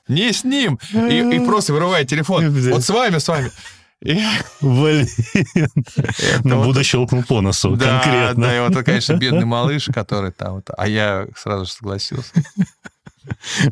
Не 0.07 0.33
с 0.33 0.45
ним! 0.45 0.79
И, 0.93 1.37
и 1.37 1.41
просто 1.45 1.73
вырывает 1.73 2.09
телефон. 2.09 2.49
Вот 2.71 2.85
с 2.85 2.91
вами, 2.91 3.19
с 3.19 3.27
вами. 3.27 3.51
И... 4.01 4.21
Блин. 4.61 5.07
Ну, 6.45 6.59
вот... 6.59 6.67
Будда 6.67 6.83
щелкнул 6.83 7.23
по 7.25 7.41
носу, 7.41 7.77
да, 7.77 8.01
конкретно. 8.01 8.43
Да, 8.43 8.57
и 8.57 8.61
вот, 8.61 8.85
конечно, 8.85 9.15
бедный 9.15 9.45
малыш, 9.45 9.89
который 9.95 10.33
там... 10.33 10.55
Вот, 10.55 10.71
а 10.77 10.89
я 10.89 11.27
сразу 11.37 11.65
же 11.65 11.73
согласился. 11.73 12.33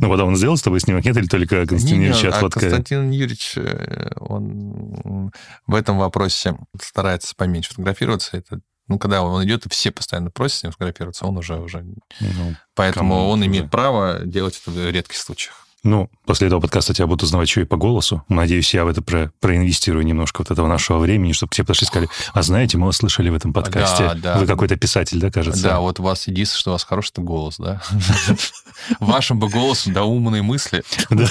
Ну, 0.00 0.08
потом 0.08 0.28
он 0.28 0.36
сделал 0.36 0.56
с 0.56 0.62
тобой 0.62 0.80
снимок, 0.80 1.04
нет, 1.04 1.16
или 1.16 1.26
только 1.26 1.66
Константин 1.66 2.00
Юрьевич 2.00 2.24
отфоткает? 2.24 2.72
Константин 2.72 3.10
Юрьевич, 3.10 3.54
э, 3.56 4.12
он 4.18 5.32
в 5.66 5.74
этом 5.74 5.98
вопросе 5.98 6.56
старается 6.80 7.34
поменьше 7.36 7.70
фотографироваться. 7.70 8.36
Это 8.36 8.60
ну, 8.90 8.98
когда 8.98 9.22
он 9.22 9.44
идет, 9.44 9.66
и 9.66 9.68
все 9.68 9.92
постоянно 9.92 10.32
просят 10.32 10.58
с 10.58 10.62
ним 10.64 10.72
фотографироваться, 10.72 11.24
он 11.24 11.38
уже 11.38 11.60
уже. 11.60 11.84
Ну, 12.18 12.56
Поэтому 12.74 13.28
он 13.28 13.46
имеет 13.46 13.70
право 13.70 14.20
делать 14.24 14.60
это 14.60 14.72
в 14.72 14.90
редких 14.90 15.16
случаях. 15.16 15.68
Ну, 15.82 16.10
после 16.26 16.48
этого 16.48 16.60
подкаста 16.60 16.92
тебя 16.92 17.06
будут 17.06 17.22
узнавать 17.22 17.48
еще 17.48 17.62
и 17.62 17.64
по 17.64 17.76
голосу. 17.76 18.22
Надеюсь, 18.28 18.74
я 18.74 18.84
в 18.84 18.88
это 18.88 19.00
про 19.00 19.32
проинвестирую 19.40 20.04
немножко 20.04 20.42
вот 20.42 20.50
этого 20.50 20.66
нашего 20.66 20.98
времени, 20.98 21.32
чтобы 21.32 21.50
все 21.52 21.62
подошли 21.62 21.86
и 21.86 21.88
сказали, 21.88 22.10
а 22.34 22.42
знаете, 22.42 22.76
мы 22.76 22.86
вас 22.86 22.96
слышали 22.98 23.30
в 23.30 23.34
этом 23.34 23.52
подкасте. 23.52 24.04
Да, 24.04 24.14
да. 24.14 24.38
Вы 24.38 24.46
какой-то 24.46 24.76
писатель, 24.76 25.18
да, 25.18 25.30
кажется? 25.30 25.62
Да, 25.62 25.80
вот 25.80 25.98
у 25.98 26.02
вас 26.02 26.26
единственное, 26.28 26.60
что 26.60 26.70
у 26.70 26.72
вас 26.74 26.84
хороший 26.84 27.12
голос, 27.16 27.56
да? 27.58 27.80
Вашим 29.00 29.38
бы 29.38 29.48
голосом, 29.48 29.92
да, 29.94 30.04
умные 30.04 30.42
мысли. 30.42 30.82
Да. 31.08 31.28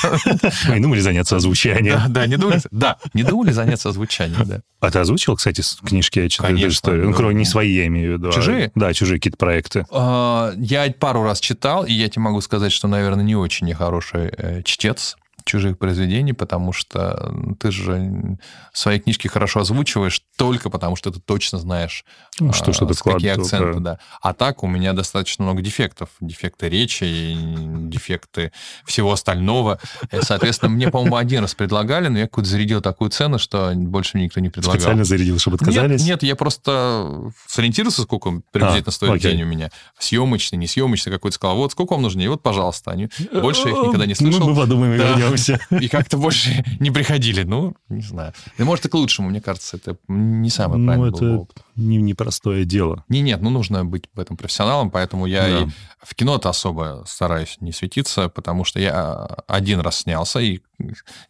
Не 0.69 0.81
думали 0.81 0.99
заняться 0.99 1.35
озвучанием. 1.35 2.01
Да, 2.09 2.25
не 2.25 2.37
думали, 2.37 2.61
да, 2.71 2.97
не 3.13 3.23
думали 3.23 3.51
заняться 3.51 3.89
озвучанием, 3.89 4.45
да. 4.45 4.61
А 4.79 4.91
ты 4.91 4.99
озвучил, 4.99 5.35
кстати, 5.35 5.61
книжки 5.85 6.19
я 6.19 6.29
читаю 6.29 6.55
историю? 6.69 7.09
Ну, 7.09 7.13
кроме 7.13 7.35
не 7.35 7.45
свои, 7.45 7.73
я 7.73 7.87
имею 7.87 8.15
в 8.15 8.17
виду. 8.17 8.29
А 8.29 8.31
чужие? 8.31 8.71
Да, 8.75 8.93
чужие 8.93 9.19
какие-то 9.19 9.37
проекты. 9.37 9.85
А, 9.91 10.53
я 10.55 10.91
пару 10.97 11.23
раз 11.23 11.41
читал, 11.41 11.85
и 11.85 11.91
я 11.91 12.07
тебе 12.07 12.21
могу 12.21 12.39
сказать, 12.39 12.71
что, 12.71 12.87
наверное, 12.87 13.23
не 13.23 13.35
очень 13.35 13.67
нехороший 13.67 14.27
э, 14.27 14.38
чтец 14.63 15.15
чужих 15.49 15.77
произведений, 15.77 16.33
потому 16.33 16.73
что 16.73 17.33
ты 17.59 17.71
же 17.71 18.37
свои 18.73 18.99
книжки 18.99 19.27
хорошо 19.27 19.61
озвучиваешь 19.61 20.21
только 20.37 20.69
потому, 20.69 20.95
что 20.95 21.11
ты 21.11 21.19
точно 21.19 21.57
знаешь, 21.57 22.05
ну, 22.39 22.53
что, 22.53 22.71
что 22.71 22.85
а, 22.85 23.11
какие 23.11 23.31
акценты. 23.31 23.79
Да. 23.79 23.99
А 24.21 24.33
так 24.33 24.63
у 24.63 24.67
меня 24.67 24.93
достаточно 24.93 25.43
много 25.43 25.61
дефектов. 25.61 26.09
Дефекты 26.21 26.69
речи, 26.69 27.35
дефекты 27.87 28.51
всего 28.85 29.11
остального. 29.11 29.79
И, 30.11 30.21
соответственно, 30.21 30.71
мне, 30.71 30.89
по-моему, 30.89 31.15
один 31.17 31.41
раз 31.41 31.55
предлагали, 31.55 32.07
но 32.07 32.19
я 32.19 32.25
какую-то 32.25 32.49
зарядил 32.49 32.81
такую 32.81 33.09
цену, 33.09 33.39
что 33.39 33.73
больше 33.75 34.17
мне 34.17 34.25
никто 34.25 34.39
не 34.39 34.49
предлагал. 34.49 34.79
Специально 34.79 35.03
зарядил, 35.03 35.39
чтобы 35.39 35.55
отказались? 35.55 36.01
Нет, 36.01 36.09
нет 36.09 36.23
я 36.23 36.35
просто 36.35 37.31
сориентировался, 37.47 38.03
сколько 38.03 38.41
приблизительно 38.51 38.89
а, 38.89 38.91
стоит 38.91 39.11
окей. 39.11 39.31
день 39.31 39.43
у 39.43 39.47
меня. 39.47 39.71
Съемочный, 39.97 40.57
не 40.57 40.67
съемочный 40.67 41.11
какой-то. 41.11 41.35
Сказал, 41.35 41.57
вот 41.57 41.71
сколько 41.71 41.93
вам 41.93 42.03
нужно? 42.03 42.21
И 42.21 42.27
вот, 42.27 42.41
пожалуйста. 42.43 42.91
Они... 42.91 43.09
Больше 43.33 43.67
я 43.67 43.71
их 43.71 43.87
никогда 43.87 44.05
не 44.05 44.15
слышал. 44.15 44.41
Ну, 44.41 44.51
мы 44.51 44.55
подумаем 44.55 44.93
и 44.93 44.97
да. 44.97 45.09
вернемся 45.09 45.38
вернемся. 45.39 45.59
И 45.79 45.87
как-то 45.87 46.17
больше 46.17 46.63
не 46.79 46.91
приходили. 46.91 47.43
Ну, 47.43 47.75
не 47.89 48.01
знаю. 48.01 48.33
И 48.57 48.63
может, 48.63 48.85
и 48.85 48.89
к 48.89 48.93
лучшему, 48.93 49.29
мне 49.29 49.41
кажется, 49.41 49.77
это 49.77 49.97
не 50.07 50.49
самое 50.49 50.83
правильное. 50.85 51.11
Ну, 51.11 51.43
это 51.43 51.61
не 51.75 51.97
непростое 51.97 52.65
дело. 52.65 53.03
Не, 53.07 53.21
нет, 53.21 53.41
ну, 53.41 53.49
нужно 53.49 53.85
быть 53.85 54.05
в 54.13 54.19
этом 54.19 54.37
профессионалом, 54.37 54.91
поэтому 54.91 55.25
я 55.25 55.41
да. 55.43 55.59
и 55.59 55.67
в 56.01 56.15
кино-то 56.15 56.49
особо 56.49 57.03
стараюсь 57.07 57.57
не 57.61 57.71
светиться, 57.71 58.29
потому 58.29 58.63
что 58.63 58.79
я 58.79 59.25
один 59.47 59.79
раз 59.79 59.99
снялся, 60.01 60.39
и, 60.39 60.59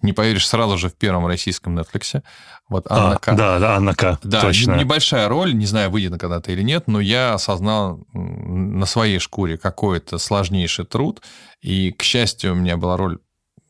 не 0.02 0.14
поверишь, 0.14 0.48
сразу 0.48 0.78
же 0.78 0.90
в 0.90 0.96
первом 0.96 1.28
российском 1.28 1.78
Netflix. 1.78 2.22
Вот 2.68 2.86
а, 2.90 2.96
Анна 2.96 3.16
а, 3.16 3.20
К. 3.20 3.36
Да, 3.36 3.60
да, 3.60 3.76
Анна 3.76 3.96
К. 3.96 4.20
Да, 4.24 4.42
точно. 4.42 4.76
небольшая 4.76 5.28
роль, 5.28 5.56
не 5.56 5.66
знаю, 5.66 5.90
выйдет 5.90 6.12
она 6.12 6.20
когда-то 6.20 6.52
или 6.52 6.62
нет, 6.62 6.88
но 6.88 7.00
я 7.00 7.34
осознал 7.34 8.06
на 8.14 8.86
своей 8.86 9.20
шкуре 9.20 9.58
какой-то 9.58 10.18
сложнейший 10.18 10.86
труд, 10.86 11.22
и, 11.62 11.92
к 11.92 12.04
счастью, 12.04 12.54
у 12.54 12.56
меня 12.56 12.78
была 12.78 12.98
роль 12.98 13.20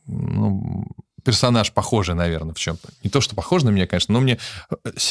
ну, 0.10 0.86
персонаж 1.24 1.72
похожий, 1.72 2.16
наверное, 2.16 2.54
в 2.54 2.60
чем-то. 2.60 2.90
Не 3.04 3.10
то, 3.10 3.22
что 3.22 3.36
похож 3.36 3.64
на 3.64 3.70
меня, 3.70 3.88
конечно, 3.88 4.14
но 4.14 4.20
мне 4.20 4.38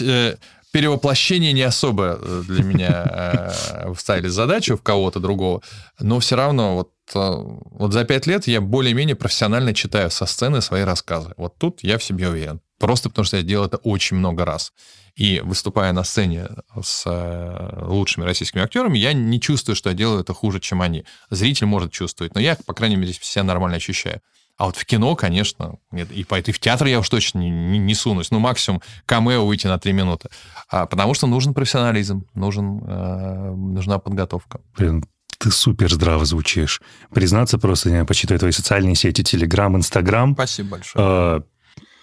э, 0.01 0.37
перевоплощение 0.73 1.53
не 1.53 1.63
особо 1.63 2.19
э, 2.21 2.43
для 2.47 2.63
меня 2.63 3.05
э, 3.07 3.95
вставили 3.95 4.29
задачу 4.29 4.77
в 4.77 4.83
кого-то 4.83 5.21
другого, 5.21 5.63
но 6.01 6.19
все 6.19 6.37
равно 6.37 6.75
вот, 6.75 6.93
вот 7.15 7.93
за 7.93 8.05
пять 8.05 8.27
лет 8.27 8.47
я 8.47 8.61
более-менее 8.61 9.17
профессионально 9.17 9.75
читаю 9.75 10.11
со 10.11 10.27
сцены 10.27 10.61
свои 10.61 10.83
рассказы. 10.83 11.33
Вот 11.37 11.57
тут 11.59 11.81
я 11.83 11.99
в 11.99 12.05
себе 12.05 12.29
уверен. 12.29 12.61
Просто 12.79 13.09
потому 13.09 13.25
что 13.25 13.37
я 13.39 13.43
делал 13.43 13.67
это 13.67 13.79
очень 13.79 14.17
много 14.17 14.45
раз. 14.45 14.73
И 15.17 15.41
выступая 15.41 15.93
на 15.93 16.05
сцене 16.05 16.47
с 16.81 17.03
э, 17.05 17.85
лучшими 17.87 18.25
российскими 18.25 18.63
актерами, 18.63 18.99
я 18.99 19.13
не 19.13 19.41
чувствую, 19.41 19.75
что 19.75 19.91
я 19.91 19.97
делаю 19.97 20.21
это 20.21 20.33
хуже, 20.33 20.61
чем 20.61 20.81
они. 20.81 21.05
Зритель 21.29 21.67
может 21.67 21.91
чувствовать, 21.91 22.35
но 22.37 22.41
я, 22.41 22.57
по 22.67 22.73
крайней 22.73 22.95
мере, 22.95 23.13
себя 23.13 23.43
нормально 23.43 23.79
ощущаю. 23.79 24.21
А 24.59 24.67
вот 24.67 24.77
в 24.77 24.85
кино, 24.85 25.15
конечно, 25.15 25.77
нет, 25.93 26.09
и, 26.11 26.23
и 26.23 26.53
в 26.53 26.59
театр 26.59 26.89
я 26.89 26.99
уж 26.99 27.09
точно 27.09 27.39
не, 27.39 27.49
не, 27.49 27.79
не 27.79 27.95
сунусь. 27.95 28.33
Ну, 28.33 28.41
максимум 28.41 28.83
камео 29.07 29.47
выйти 29.47 29.69
на 29.69 29.79
три 29.79 29.93
минуты. 29.93 30.31
А, 30.69 30.87
потому 30.87 31.15
что 31.15 31.29
нужен 31.29 31.55
профессионализм, 31.55 32.27
нужен, 32.35 32.83
э, 32.85 33.55
нужна 33.55 34.01
подготовка. 34.01 34.61
Блин, 34.77 35.05
ты 35.39 35.53
супер 35.53 35.93
здраво 35.93 36.25
звучишь. 36.25 36.83
Признаться 37.15 37.57
просто, 37.59 37.91
я 37.91 38.05
почитаю 38.05 38.41
твои 38.41 38.51
социальные 38.51 38.97
сети, 38.97 39.23
Телеграм, 39.23 39.77
Инстаграм. 39.77 40.35
Спасибо 40.35 40.71
большое. 40.71 41.05
Э, 41.07 41.41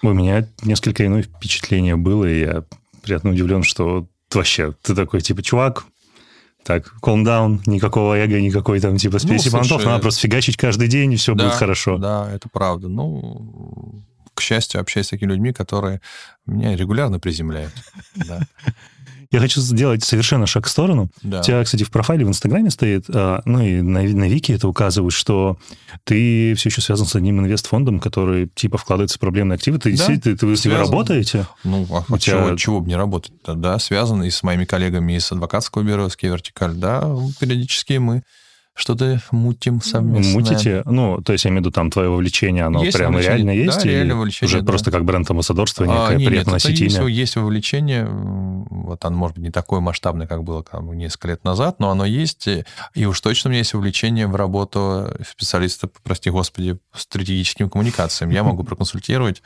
у 0.02 0.14
меня 0.14 0.48
несколько 0.64 1.06
иное 1.06 1.24
впечатление 1.24 1.98
было, 1.98 2.24
и 2.24 2.40
я 2.40 2.64
приятно 3.04 3.32
удивлен, 3.32 3.64
что 3.64 4.08
вообще 4.34 4.74
ты 4.82 4.96
такой, 4.96 5.20
типа, 5.20 5.44
чувак, 5.44 5.86
так, 6.66 6.96
calm 7.00 7.24
down, 7.24 7.62
никакого 7.68 8.16
эго, 8.16 8.42
никакой 8.42 8.80
там 8.80 8.98
типа 8.98 9.20
спеси 9.20 9.50
ну, 9.52 9.60
понтов, 9.60 9.86
надо 9.86 10.02
просто 10.02 10.22
фигачить 10.22 10.58
каждый 10.58 10.88
день, 10.88 11.14
и 11.14 11.16
все 11.16 11.36
да, 11.36 11.46
будет 11.46 11.54
хорошо. 11.58 11.98
Да, 12.00 12.28
это 12.34 12.50
правда. 12.50 12.88
Ну, 12.88 14.04
к 14.34 14.42
счастью, 14.42 14.82
общаюсь 14.82 15.06
с 15.06 15.12
такими 15.12 15.32
людьми, 15.32 15.54
которые 15.54 16.02
меня 16.48 16.76
регулярно 16.76 17.20
приземляют. 17.20 17.72
Да. 18.16 18.42
Я 19.32 19.40
хочу 19.40 19.62
сделать 19.62 20.04
совершенно 20.04 20.46
шаг 20.46 20.66
в 20.66 20.70
сторону. 20.70 21.10
Да. 21.22 21.40
У 21.40 21.44
тебя, 21.44 21.64
кстати, 21.64 21.84
в 21.84 21.92
профайле 21.92 22.26
в 22.26 22.30
Инстаграме 22.30 22.70
стоит, 22.70 23.06
а, 23.10 23.42
ну 23.46 23.62
и 23.62 23.82
на, 23.82 24.02
на 24.02 24.28
Вики 24.28 24.52
это 24.52 24.68
указывает, 24.68 25.14
что 25.14 25.58
ты 26.04 26.54
все 26.56 26.70
еще 26.70 26.82
связан 26.82 27.06
с 27.06 27.16
одним 27.16 27.40
инвестфондом, 27.40 28.00
который 28.00 28.48
типа 28.54 28.78
вкладывается 28.78 29.18
в 29.18 29.20
проблемные 29.20 29.56
активы. 29.56 29.78
Ты 29.80 29.92
да, 29.92 29.98
действительно, 29.98 30.38
ты, 30.38 30.46
вы 30.46 30.56
с 30.56 30.66
ним 30.66 30.76
работаете? 30.76 31.48
Ну, 31.64 31.88
а 31.90 32.04
У 32.14 32.18
чего, 32.18 32.48
тебя... 32.48 32.58
чего 32.58 32.82
бы 32.82 32.88
не 32.88 32.96
работать? 32.96 33.32
Да, 33.46 33.80
связан 33.80 34.24
и 34.24 34.30
с 34.30 34.44
моими 34.44 34.66
коллегами 34.66 35.14
из 35.14 35.32
адвокатского 35.32 35.84
бюро, 35.84 36.10
с 36.10 36.18
Вертикаль. 36.22 36.76
Да, 36.76 37.16
периодически 37.40 37.94
мы 37.94 38.24
что-то 38.76 39.22
мутим 39.32 39.82
совместно. 39.82 40.34
Мутите? 40.34 40.84
Ну, 40.86 41.22
то 41.22 41.32
есть, 41.32 41.46
я 41.46 41.50
имею 41.50 41.62
в 41.62 41.66
виду, 41.66 41.72
там 41.72 41.90
твое 41.90 42.10
вовлечение, 42.10 42.66
оно 42.66 42.84
есть 42.84 42.98
прямо 42.98 43.22
реально 43.22 43.52
есть? 43.52 43.84
Да, 43.84 43.90
реально 43.90 44.16
вовлечение, 44.18 44.50
Уже 44.50 44.62
да. 44.62 44.68
просто 44.68 44.92
как 44.92 45.06
бренд-амбассадорство, 45.06 45.86
некое 45.86 46.08
а, 46.08 46.16
нет, 46.16 46.28
приятно 46.28 46.52
носить 46.54 46.82
имя? 46.82 46.90
Есть, 46.90 47.18
есть 47.18 47.36
вовлечение, 47.38 48.06
вот 48.06 49.04
оно, 49.06 49.16
может 49.16 49.38
быть, 49.38 49.46
не 49.46 49.52
такое 49.52 49.80
масштабное, 49.80 50.28
как 50.28 50.44
было 50.44 50.62
там, 50.62 50.92
несколько 50.92 51.30
лет 51.30 51.46
назад, 51.46 51.80
но 51.80 51.90
оно 51.90 52.04
есть, 52.06 52.50
и 52.94 53.06
уж 53.06 53.22
точно 53.22 53.48
у 53.48 53.52
меня 53.52 53.60
есть 53.60 53.74
вовлечение 53.74 54.28
в 54.28 54.36
работу 54.36 55.10
специалиста, 55.26 55.90
прости 56.04 56.30
господи, 56.30 56.78
стратегическим 56.94 57.70
коммуникациям. 57.70 58.30
Я 58.30 58.44
могу 58.44 58.64
проконсультировать 58.66 59.42
а, 59.42 59.44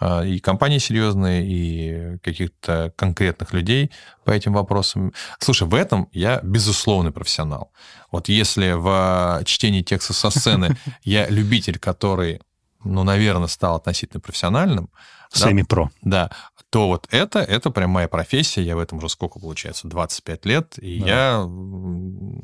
и 0.00 0.38
компании 0.38 0.78
серьезные, 0.78 1.46
и 1.46 2.18
каких-то 2.18 2.92
конкретных 2.96 3.52
людей 3.52 3.90
по 4.24 4.30
этим 4.30 4.52
вопросам. 4.52 5.12
Слушай, 5.40 5.66
в 5.66 5.74
этом 5.74 6.08
я 6.12 6.40
безусловный 6.42 7.10
профессионал. 7.10 7.72
Вот 8.10 8.28
если 8.28 8.72
в 8.72 9.42
чтении 9.44 9.82
текста 9.82 10.12
со 10.12 10.30
сцены 10.30 10.76
я 11.02 11.28
любитель, 11.28 11.78
который, 11.78 12.40
ну, 12.84 13.02
наверное, 13.02 13.48
стал 13.48 13.76
относительно 13.76 14.20
профессиональным. 14.20 14.90
Семи-про. 15.30 15.90
Да, 16.00 16.30
то 16.70 16.86
вот 16.86 17.06
это, 17.10 17.38
это 17.38 17.70
прям 17.70 17.90
моя 17.90 18.08
профессия, 18.08 18.62
я 18.62 18.76
в 18.76 18.78
этом 18.78 18.98
уже 18.98 19.08
сколько 19.08 19.38
получается, 19.40 19.88
25 19.88 20.46
лет, 20.46 20.78
и 20.78 21.00
да. 21.00 21.06
я 21.06 21.50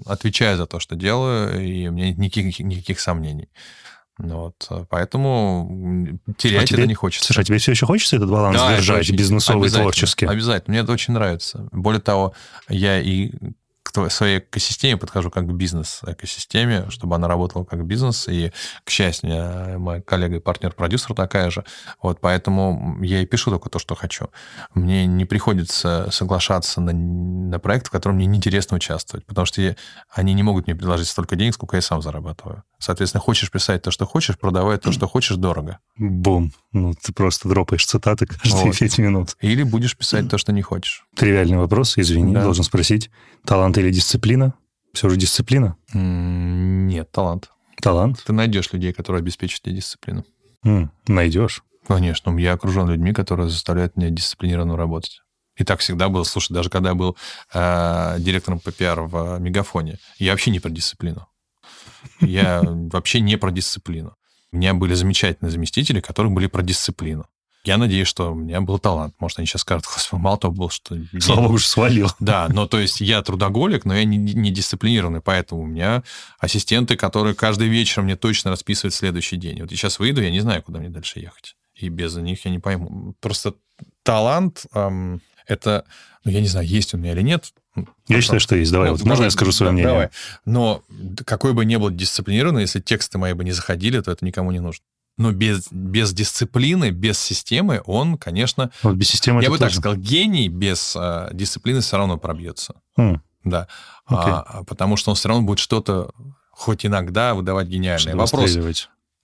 отвечаю 0.07 0.57
за 0.57 0.66
то, 0.66 0.80
что 0.80 0.96
делаю, 0.96 1.62
и 1.62 1.88
у 1.88 1.92
меня 1.92 2.09
нет 2.09 2.18
никаких, 2.18 2.59
никаких 2.61 3.00
сомнений. 3.00 3.48
Ну 4.18 4.38
вот, 4.38 4.66
э, 4.70 4.84
поэтому 4.88 6.18
терять 6.38 6.64
а 6.64 6.66
тебе, 6.66 6.78
это 6.82 6.88
не 6.88 6.94
хочется. 6.94 7.26
Слушай, 7.26 7.40
а 7.40 7.44
тебе 7.44 7.58
все 7.58 7.72
еще 7.72 7.84
хочется 7.86 8.16
этот 8.16 8.30
баланс 8.30 8.56
да, 8.56 8.76
держать, 8.76 9.00
очень, 9.00 9.16
бизнесовый, 9.16 9.70
творческий? 9.70 10.26
Обязательно, 10.26 10.72
мне 10.72 10.82
это 10.82 10.92
очень 10.92 11.14
нравится. 11.14 11.68
Более 11.72 12.00
того, 12.00 12.32
я 12.68 13.00
и 13.00 13.32
к 13.85 14.11
своей 14.11 14.39
экосистеме 14.39 14.97
подхожу 14.97 15.30
как 15.30 15.47
к 15.47 15.53
бизнес-экосистеме, 15.53 16.87
чтобы 16.89 17.14
она 17.14 17.28
работала 17.28 17.64
как 17.64 17.85
бизнес. 17.85 18.26
И, 18.28 18.51
к 18.82 18.91
счастью, 18.91 19.78
моя 19.78 20.01
коллега 20.01 20.37
и 20.37 20.41
партнер-продюсер 20.41 21.14
такая 21.14 21.51
же. 21.51 21.64
Вот 22.03 22.20
поэтому 22.20 22.99
я 23.03 23.20
и 23.20 23.26
пишу 23.26 23.51
только 23.51 23.68
то, 23.68 23.78
что 23.78 23.95
хочу. 23.95 24.30
Мне 24.74 25.07
не 25.07 25.26
приходится 25.26 26.09
соглашаться 26.11 26.80
на, 26.80 26.93
на 26.93 27.59
проект, 27.59 27.87
в 27.87 27.91
котором 27.91 28.16
мне 28.16 28.26
неинтересно 28.26 28.76
участвовать, 28.76 29.26
потому 29.26 29.47
что 29.47 29.61
я, 29.61 29.76
они 30.11 30.32
не 30.32 30.43
могут 30.43 30.66
мне 30.66 30.74
предложить 30.74 31.09
столько 31.09 31.37
денег, 31.37 31.55
сколько 31.55 31.76
я 31.76 31.82
сам 31.82 32.03
зарабатываю. 32.03 32.64
Соответственно, 32.78 33.20
хочешь 33.20 33.51
писать 33.51 33.82
то, 33.82 33.91
что 33.91 34.07
хочешь, 34.07 34.39
продавай 34.39 34.78
то, 34.78 34.93
что 34.93 35.07
хочешь, 35.07 35.37
дорого. 35.37 35.78
Бум. 35.97 36.53
Ну, 36.72 36.95
ты 36.95 37.12
просто 37.12 37.49
дропаешь 37.49 37.87
цитаты 37.87 38.26
каждые 38.26 38.66
вот. 38.66 38.78
5 38.78 38.99
минут. 38.99 39.37
Или 39.41 39.62
будешь 39.62 39.97
писать 39.97 40.28
то, 40.28 40.39
что 40.39 40.53
не 40.53 40.62
хочешь. 40.62 41.07
Тривиальный 41.14 41.57
вопрос, 41.57 41.97
извини, 41.97 42.35
да. 42.35 42.43
должен 42.43 42.64
спросить. 42.64 43.11
Талант 43.47 43.76
или 43.78 43.90
дисциплина? 43.90 44.55
Все 44.92 45.09
же 45.09 45.16
дисциплина? 45.16 45.76
Нет, 45.92 47.11
талант. 47.11 47.51
Талант? 47.80 48.22
Ты 48.24 48.32
найдешь 48.32 48.72
людей, 48.72 48.92
которые 48.92 49.20
обеспечат 49.20 49.62
тебе 49.62 49.76
дисциплину. 49.76 50.24
М, 50.64 50.90
найдешь? 51.07 51.62
Конечно, 51.86 52.36
я 52.38 52.55
окружен 52.55 52.88
людьми, 52.88 53.12
которые 53.12 53.51
заставляют 53.51 53.97
меня 53.97 54.09
дисциплинированно 54.11 54.76
работать. 54.76 55.20
И 55.57 55.64
так 55.64 55.80
всегда 55.80 56.09
было. 56.09 56.24
Слушай, 56.24 56.55
даже 56.55 56.70
когда 56.70 56.90
я 56.90 56.95
был 56.95 57.16
э, 57.53 58.16
директором 58.18 58.61
ППР 58.61 59.03
в 59.03 59.38
Мегафоне, 59.38 59.99
я 60.18 60.32
вообще 60.32 60.51
не 60.51 60.61
про 60.61 60.70
дисциплину. 60.70 61.28
Я 62.20 62.62
вообще 62.64 63.20
не 63.20 63.36
про 63.36 63.51
дисциплину. 63.51 64.14
У 64.53 64.57
меня 64.57 64.74
были 64.74 64.95
замечательные 64.95 65.51
заместители, 65.51 66.01
которые 66.01 66.32
были 66.32 66.47
про 66.47 66.62
дисциплину. 66.62 67.26
Я 67.64 67.78
надеюсь, 67.78 68.08
что 68.08 68.32
у 68.32 68.34
меня 68.34 68.60
был 68.60 68.78
талант. 68.78 69.14
Может, 69.18 69.38
они 69.38 69.46
сейчас 69.46 69.62
скажут, 69.62 69.86
господи, 69.86 70.20
мало 70.22 70.38
того 70.38 70.54
был, 70.54 70.70
что... 70.70 70.96
Слава 71.18 71.42
богу, 71.42 71.58
свалил. 71.58 72.10
Да, 72.20 72.48
но 72.48 72.66
то 72.66 72.78
есть 72.78 73.00
я 73.00 73.22
трудоголик, 73.22 73.84
но 73.84 73.94
я 73.94 74.04
не, 74.04 74.16
не 74.16 74.50
дисциплинированный, 74.50 75.20
поэтому 75.20 75.62
у 75.62 75.66
меня 75.66 76.02
ассистенты, 76.38 76.96
которые 76.96 77.34
каждый 77.34 77.68
вечер 77.68 78.02
мне 78.02 78.16
точно 78.16 78.50
расписывают 78.50 78.94
следующий 78.94 79.36
день. 79.36 79.60
Вот 79.62 79.70
я 79.70 79.76
сейчас 79.76 79.98
выйду, 79.98 80.22
я 80.22 80.30
не 80.30 80.40
знаю, 80.40 80.62
куда 80.62 80.78
мне 80.78 80.90
дальше 80.90 81.20
ехать. 81.20 81.56
И 81.74 81.88
без 81.88 82.14
них 82.16 82.44
я 82.44 82.50
не 82.50 82.58
пойму. 82.58 83.14
Просто 83.20 83.54
талант 84.02 84.66
эм, 84.74 85.20
это, 85.46 85.84
ну, 86.24 86.30
я 86.30 86.40
не 86.40 86.46
знаю, 86.46 86.66
есть 86.66 86.94
у 86.94 86.98
меня 86.98 87.12
или 87.12 87.22
нет. 87.22 87.52
Я 87.76 87.84
Потом. 88.06 88.20
считаю, 88.20 88.40
что 88.40 88.56
есть. 88.56 88.70
Давай, 88.70 88.88
ну, 88.88 88.92
вот 88.92 89.00
давай, 89.00 89.10
можно 89.10 89.24
я 89.24 89.30
скажу 89.30 89.50
свое 89.50 89.70
да, 89.70 89.72
мнение? 89.72 89.92
Давай. 89.92 90.10
Но 90.44 90.82
какой 91.24 91.54
бы 91.54 91.64
ни 91.64 91.76
был 91.76 91.90
дисциплинированный, 91.90 92.62
если 92.62 92.80
тексты 92.80 93.18
мои 93.18 93.32
бы 93.32 93.44
не 93.44 93.52
заходили, 93.52 94.00
то 94.00 94.12
это 94.12 94.24
никому 94.24 94.52
не 94.52 94.60
нужно. 94.60 94.84
Но 95.16 95.32
без, 95.32 95.68
без 95.70 96.12
дисциплины, 96.12 96.90
без 96.90 97.18
системы 97.18 97.82
он, 97.86 98.18
конечно... 98.18 98.70
Вот 98.82 98.96
без 98.96 99.08
системы 99.08 99.42
Я 99.42 99.50
бы 99.50 99.58
тоже. 99.58 99.70
так 99.70 99.80
сказал, 99.80 99.96
гений 99.96 100.48
без 100.48 100.96
э, 100.96 101.30
дисциплины 101.32 101.80
все 101.80 101.96
равно 101.96 102.18
пробьется. 102.18 102.74
Mm. 102.98 103.20
Да. 103.44 103.68
Okay. 104.10 104.44
А, 104.46 104.64
потому 104.64 104.96
что 104.96 105.10
он 105.10 105.16
все 105.16 105.28
равно 105.28 105.44
будет 105.44 105.60
что-то 105.60 106.10
хоть 106.50 106.84
иногда 106.84 107.34
выдавать 107.34 107.68
гениальное. 107.68 108.16
Вопрос. 108.16 108.56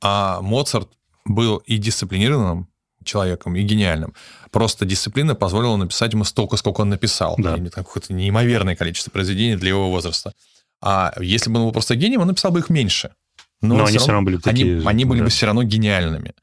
А 0.03 0.41
Моцарт 0.43 0.89
был 1.25 1.59
и 1.59 1.77
дисциплинированным 1.77 2.69
человеком, 3.05 3.57
и 3.57 3.63
гениальным. 3.63 4.15
Просто 4.51 4.85
дисциплина 4.85 5.35
позволила 5.35 5.77
написать 5.77 6.13
ему 6.13 6.25
столько, 6.25 6.57
сколько 6.57 6.83
он 6.83 6.91
написал. 6.91 7.35
Да. 7.39 7.57
Какое-то 7.73 8.13
неимоверное 8.13 8.77
количество 8.77 9.11
произведений 9.11 9.57
для 9.57 9.71
его 9.71 9.91
возраста. 9.91 10.35
А 10.83 11.13
если 11.21 11.51
бы 11.51 11.59
он 11.59 11.67
был 11.67 11.73
просто 11.73 11.95
гением, 11.95 12.23
он 12.23 12.29
написал 12.29 12.53
бы 12.53 12.61
их 12.61 12.71
меньше. 12.71 13.13
Но, 13.61 13.77
но 13.77 13.85
они 13.87 13.99
все 13.99 14.09
равно 14.09 14.25
были 14.25 14.37
такие... 14.39 14.79
Они, 14.79 14.87
они 14.87 15.05
были 15.05 15.19
да. 15.21 15.25
бы 15.25 15.31
все 15.31 15.47
равно 15.47 15.63
гениальными. 15.63 16.35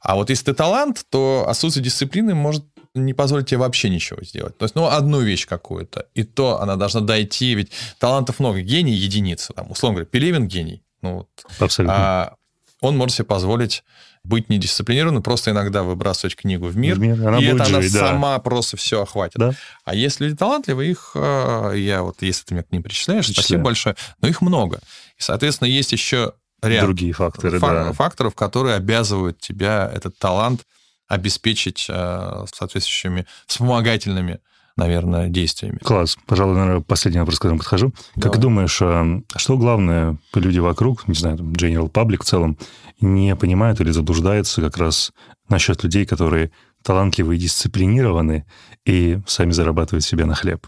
А 0.00 0.16
вот 0.16 0.30
если 0.30 0.46
ты 0.46 0.54
талант, 0.54 1.04
то 1.10 1.46
отсутствие 1.48 1.84
дисциплины 1.84 2.34
может 2.34 2.64
не 2.94 3.14
позволить 3.14 3.48
тебе 3.48 3.58
вообще 3.58 3.90
ничего 3.90 4.22
сделать. 4.22 4.56
То 4.58 4.64
есть, 4.64 4.74
ну, 4.74 4.86
одну 4.86 5.20
вещь 5.20 5.46
какую-то. 5.46 6.06
И 6.14 6.24
то 6.24 6.60
она 6.60 6.76
должна 6.76 7.00
дойти, 7.00 7.54
ведь 7.54 7.70
талантов 7.98 8.40
много. 8.40 8.60
Гений– 8.60 8.92
единица. 8.94 9.52
Там, 9.52 9.70
условно 9.70 9.96
говоря, 9.96 10.10
Пелевин– 10.10 10.46
гений. 10.48 10.82
Ну, 11.02 11.14
вот. 11.14 11.28
Абсолютно. 11.58 11.96
А 11.96 12.34
он 12.80 12.96
может 12.96 13.16
себе 13.16 13.26
позволить 13.26 13.84
быть 14.24 14.48
недисциплинированным, 14.50 15.22
просто 15.22 15.52
иногда 15.52 15.82
выбрасывать 15.82 16.36
книгу 16.36 16.66
в 16.66 16.76
мир, 16.76 16.96
в 16.96 16.98
мир 16.98 17.26
она 17.26 17.38
и 17.38 17.44
это 17.44 17.64
жить, 17.64 17.74
она 17.74 17.80
да. 17.80 18.08
сама 18.08 18.38
просто 18.40 18.76
все 18.76 19.02
охватит. 19.02 19.38
Да. 19.38 19.52
А 19.84 19.94
если 19.94 20.24
люди 20.24 20.36
талантливые, 20.36 20.90
их, 20.90 21.12
э, 21.14 21.72
я 21.76 22.02
вот, 22.02 22.20
если 22.20 22.44
ты 22.44 22.54
меня 22.54 22.64
к 22.64 22.70
ним 22.72 22.82
причисляешь, 22.82 23.24
Причисляю. 23.24 23.44
спасибо 23.44 23.64
большое, 23.64 23.96
но 24.20 24.28
их 24.28 24.42
много. 24.42 24.80
И, 25.16 25.22
соответственно, 25.22 25.68
есть 25.68 25.92
еще 25.92 26.34
ряд 26.62 26.84
другие 26.84 27.12
факторы, 27.12 27.58
фак- 27.58 27.86
да. 27.86 27.92
факторов, 27.92 28.34
которые 28.34 28.76
обязывают 28.76 29.38
тебя 29.38 29.90
этот 29.92 30.18
талант 30.18 30.64
обеспечить 31.06 31.86
э, 31.88 32.44
соответствующими 32.52 33.26
вспомогательными 33.46 34.40
наверное, 34.76 35.28
действиями. 35.28 35.78
Класс. 35.78 36.16
Пожалуй, 36.26 36.54
наверное, 36.54 36.80
последний 36.80 37.18
вопрос, 37.18 37.38
к 37.38 37.42
которому 37.42 37.58
подхожу. 37.58 37.92
Давай. 38.14 38.32
Как 38.32 38.40
думаешь, 38.40 38.80
а 38.80 39.04
что 39.34 39.58
главное 39.58 40.18
люди 40.34 40.60
вокруг, 40.60 41.08
не 41.08 41.14
знаю, 41.14 41.36
там, 41.36 41.52
general 41.52 41.90
public 41.90 42.22
в 42.22 42.24
целом, 42.24 42.56
не 43.00 43.34
понимают 43.34 43.80
или 43.80 43.90
заблуждаются 43.90 44.62
как 44.62 44.78
раз 44.78 45.12
насчет 45.48 45.82
людей, 45.82 46.06
которые 46.06 46.52
талантливые 46.84 47.38
и 47.38 47.42
дисциплинированы 47.42 48.46
и 48.84 49.18
сами 49.26 49.50
зарабатывают 49.50 50.04
себе 50.04 50.26
на 50.26 50.36
хлеб? 50.36 50.64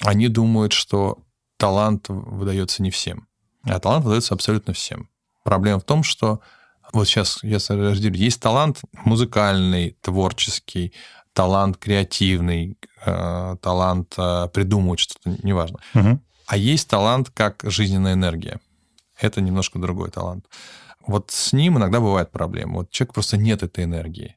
Они 0.00 0.26
думают, 0.26 0.72
что 0.72 1.18
талант 1.58 2.06
выдается 2.08 2.82
не 2.82 2.90
всем. 2.90 3.28
А 3.64 3.78
талант 3.78 4.04
выдается 4.04 4.34
абсолютно 4.34 4.72
всем. 4.72 5.08
Проблема 5.44 5.80
в 5.80 5.84
том, 5.84 6.02
что 6.02 6.40
Вот 6.92 7.08
сейчас 7.08 7.42
я 7.42 7.58
разделю. 7.68 8.16
Есть 8.16 8.40
талант 8.40 8.82
музыкальный, 9.04 9.96
творческий, 10.02 10.92
талант 11.32 11.78
креативный, 11.78 12.76
э, 13.06 13.56
талант 13.62 14.14
э, 14.18 14.48
придумывать 14.52 15.00
что-то, 15.00 15.38
неважно. 15.42 15.78
Мгм. 15.94 16.20
А 16.46 16.56
есть 16.56 16.88
талант 16.88 17.30
как 17.30 17.62
жизненная 17.64 18.12
энергия. 18.12 18.60
Это 19.18 19.40
немножко 19.40 19.78
другой 19.78 20.10
талант. 20.10 20.46
Вот 21.06 21.30
с 21.30 21.52
ним 21.52 21.78
иногда 21.78 22.00
бывает 22.00 22.30
проблема. 22.30 22.78
Вот 22.78 22.90
человек 22.90 23.14
просто 23.14 23.36
нет 23.36 23.62
этой 23.62 23.84
энергии. 23.84 24.36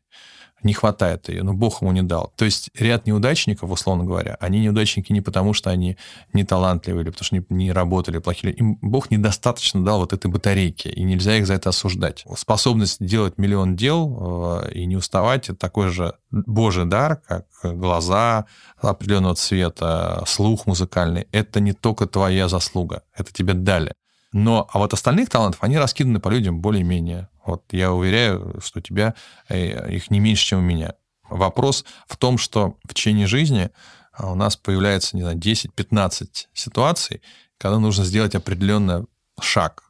Не 0.66 0.74
хватает 0.74 1.30
ее, 1.30 1.44
но 1.44 1.54
Бог 1.54 1.84
ему 1.84 1.92
не 1.92 2.02
дал. 2.02 2.34
То 2.36 2.44
есть 2.44 2.72
ряд 2.74 3.06
неудачников, 3.06 3.70
условно 3.70 4.04
говоря, 4.04 4.36
они 4.40 4.60
неудачники 4.62 5.14
не 5.14 5.22
потому, 5.22 5.54
что 5.54 5.70
они 5.70 5.96
не 6.34 6.44
талантливые 6.44 7.04
или 7.04 7.12
потому 7.12 7.26
что 7.26 7.36
не, 7.36 7.46
не 7.50 7.72
работали 7.72 8.18
плохие. 8.18 8.52
Им 8.52 8.80
Бог 8.82 9.12
недостаточно 9.12 9.86
дал 9.86 10.00
вот 10.00 10.12
этой 10.12 10.26
батарейки, 10.26 10.88
и 10.88 11.04
нельзя 11.04 11.38
их 11.38 11.46
за 11.46 11.54
это 11.54 11.70
осуждать. 11.70 12.26
Способность 12.36 12.98
делать 13.06 13.38
миллион 13.38 13.76
дел 13.76 14.64
э, 14.64 14.72
и 14.72 14.88
не 14.88 14.98
уставать– 14.98 15.50
это 15.50 15.56
такой 15.60 15.90
же 15.90 16.16
Божий 16.32 16.86
дар, 16.86 17.22
как 17.28 17.46
глаза 17.62 18.46
определенного 18.82 19.36
цвета, 19.36 20.24
слух 20.26 20.66
музыкальный. 20.66 21.28
Это 21.32 21.60
не 21.60 21.74
только 21.74 22.08
твоя 22.08 22.50
заслуга, 22.50 23.04
это 23.16 23.32
тебе 23.32 23.54
дали. 23.54 23.94
Но, 24.36 24.68
а 24.70 24.80
вот 24.80 24.92
остальных 24.92 25.30
талантов, 25.30 25.64
они 25.64 25.78
раскиданы 25.78 26.20
по 26.20 26.28
людям 26.28 26.60
более-менее. 26.60 27.30
Вот 27.46 27.64
я 27.72 27.94
уверяю, 27.94 28.60
что 28.62 28.80
у 28.80 28.82
тебя 28.82 29.16
э, 29.48 29.90
их 29.96 30.12
не 30.12 30.20
меньше, 30.20 30.46
чем 30.46 30.60
у 30.60 30.62
меня. 30.62 30.96
Вопрос 31.30 31.86
в 32.06 32.18
том, 32.18 32.38
что 32.38 32.78
в 32.84 32.94
течение 32.94 33.28
жизни 33.28 33.70
а, 34.12 34.34
у 34.34 34.36
нас 34.36 34.58
появляется, 34.58 35.16
не 35.16 35.22
знаю, 35.22 35.38
10-15 35.38 36.48
ситуаций, 36.54 37.22
когда 37.58 37.80
нужно 37.80 38.04
сделать 38.04 38.36
определенный 38.36 39.06
шаг 39.40 39.84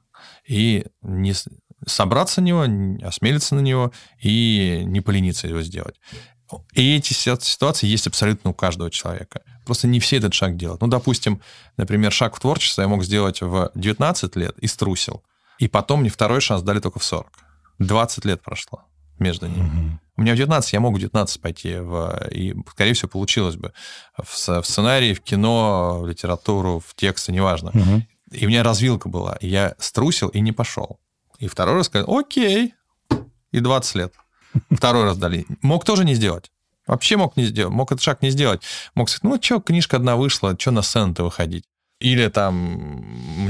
и 0.48 0.86
не 1.02 1.34
собраться 1.88 2.40
на 2.40 2.46
него, 2.46 2.68
не 2.68 3.04
осмелиться 3.04 3.56
на 3.56 3.62
него 3.62 3.94
и 4.22 4.84
не 4.86 5.02
полениться 5.02 5.48
его 5.48 5.64
сделать. 5.64 6.00
И 6.74 6.96
эти 6.96 7.14
си- 7.14 7.42
ситуации 7.42 7.88
есть 7.88 8.06
абсолютно 8.06 8.52
у 8.52 8.54
каждого 8.54 8.92
человека. 8.92 9.42
Просто 9.66 9.88
не 9.88 10.00
все 10.00 10.18
этот 10.18 10.34
шаг 10.34 10.58
делают. 10.58 10.82
Ну, 10.82 10.88
допустим, 10.88 11.42
например, 11.78 12.12
шаг 12.12 12.36
в 12.36 12.40
творчество 12.40 12.82
я 12.82 12.88
мог 12.88 13.04
сделать 13.04 13.42
в 13.42 13.72
19 13.76 14.36
лет 14.36 14.58
и 14.60 14.68
струсил. 14.68 15.24
И 15.60 15.68
потом 15.68 16.02
мне 16.02 16.10
второй 16.10 16.42
шанс 16.42 16.62
дали 16.62 16.80
только 16.80 17.00
в 17.00 17.04
40. 17.04 17.28
20 17.80 18.26
лет 18.26 18.42
прошло 18.42 18.84
между 19.20 19.48
ними. 19.48 19.64
Мгм. 19.64 20.00
У 20.18 20.22
меня 20.22 20.34
в 20.34 20.38
19, 20.38 20.74
я 20.74 20.80
мог 20.80 20.96
в 20.96 21.00
19 21.00 21.42
пойти, 21.42 21.76
в, 21.78 22.28
и, 22.32 22.56
скорее 22.70 22.94
всего, 22.94 23.10
получилось 23.10 23.56
бы. 23.56 23.74
В, 24.18 24.30
в 24.34 24.66
сценарии, 24.66 25.14
в 25.14 25.22
кино, 25.22 26.00
в 26.02 26.08
литературу, 26.08 26.82
в 26.86 26.96
тексты, 26.96 27.32
неважно. 27.32 27.72
Мгм. 27.74 28.08
И 28.32 28.46
у 28.46 28.50
меня 28.50 28.64
развилка 28.64 29.10
была. 29.10 29.36
И 29.42 29.48
я 29.48 29.76
струсил 29.78 30.30
и 30.30 30.40
не 30.40 30.52
пошел. 30.52 31.00
И 31.40 31.48
второй 31.48 31.76
раз 31.76 31.88
сказал, 31.88 32.18
окей. 32.18 32.74
И 33.52 33.60
20 33.60 33.96
лет. 33.96 34.14
Второй 34.72 35.04
раз 35.04 35.18
дали. 35.18 35.46
Мог 35.62 35.86
тоже 35.86 36.06
не 36.06 36.16
сделать. 36.16 36.52
Вообще 36.88 37.18
мог 37.18 37.38
не 37.38 37.46
сделать. 37.46 37.74
Мог 37.74 37.92
этот 37.92 38.04
шаг 38.04 38.22
не 38.22 38.30
сделать. 38.30 38.62
Мог 38.94 39.10
сказать, 39.10 39.24
ну 39.24 39.42
что, 39.42 39.60
книжка 39.60 39.98
одна 39.98 40.16
вышла, 40.16 40.56
что 40.60 40.72
на 40.72 40.82
сцену-то 40.82 41.24
выходить? 41.24 41.64
Или 42.02 42.28
там 42.28 42.54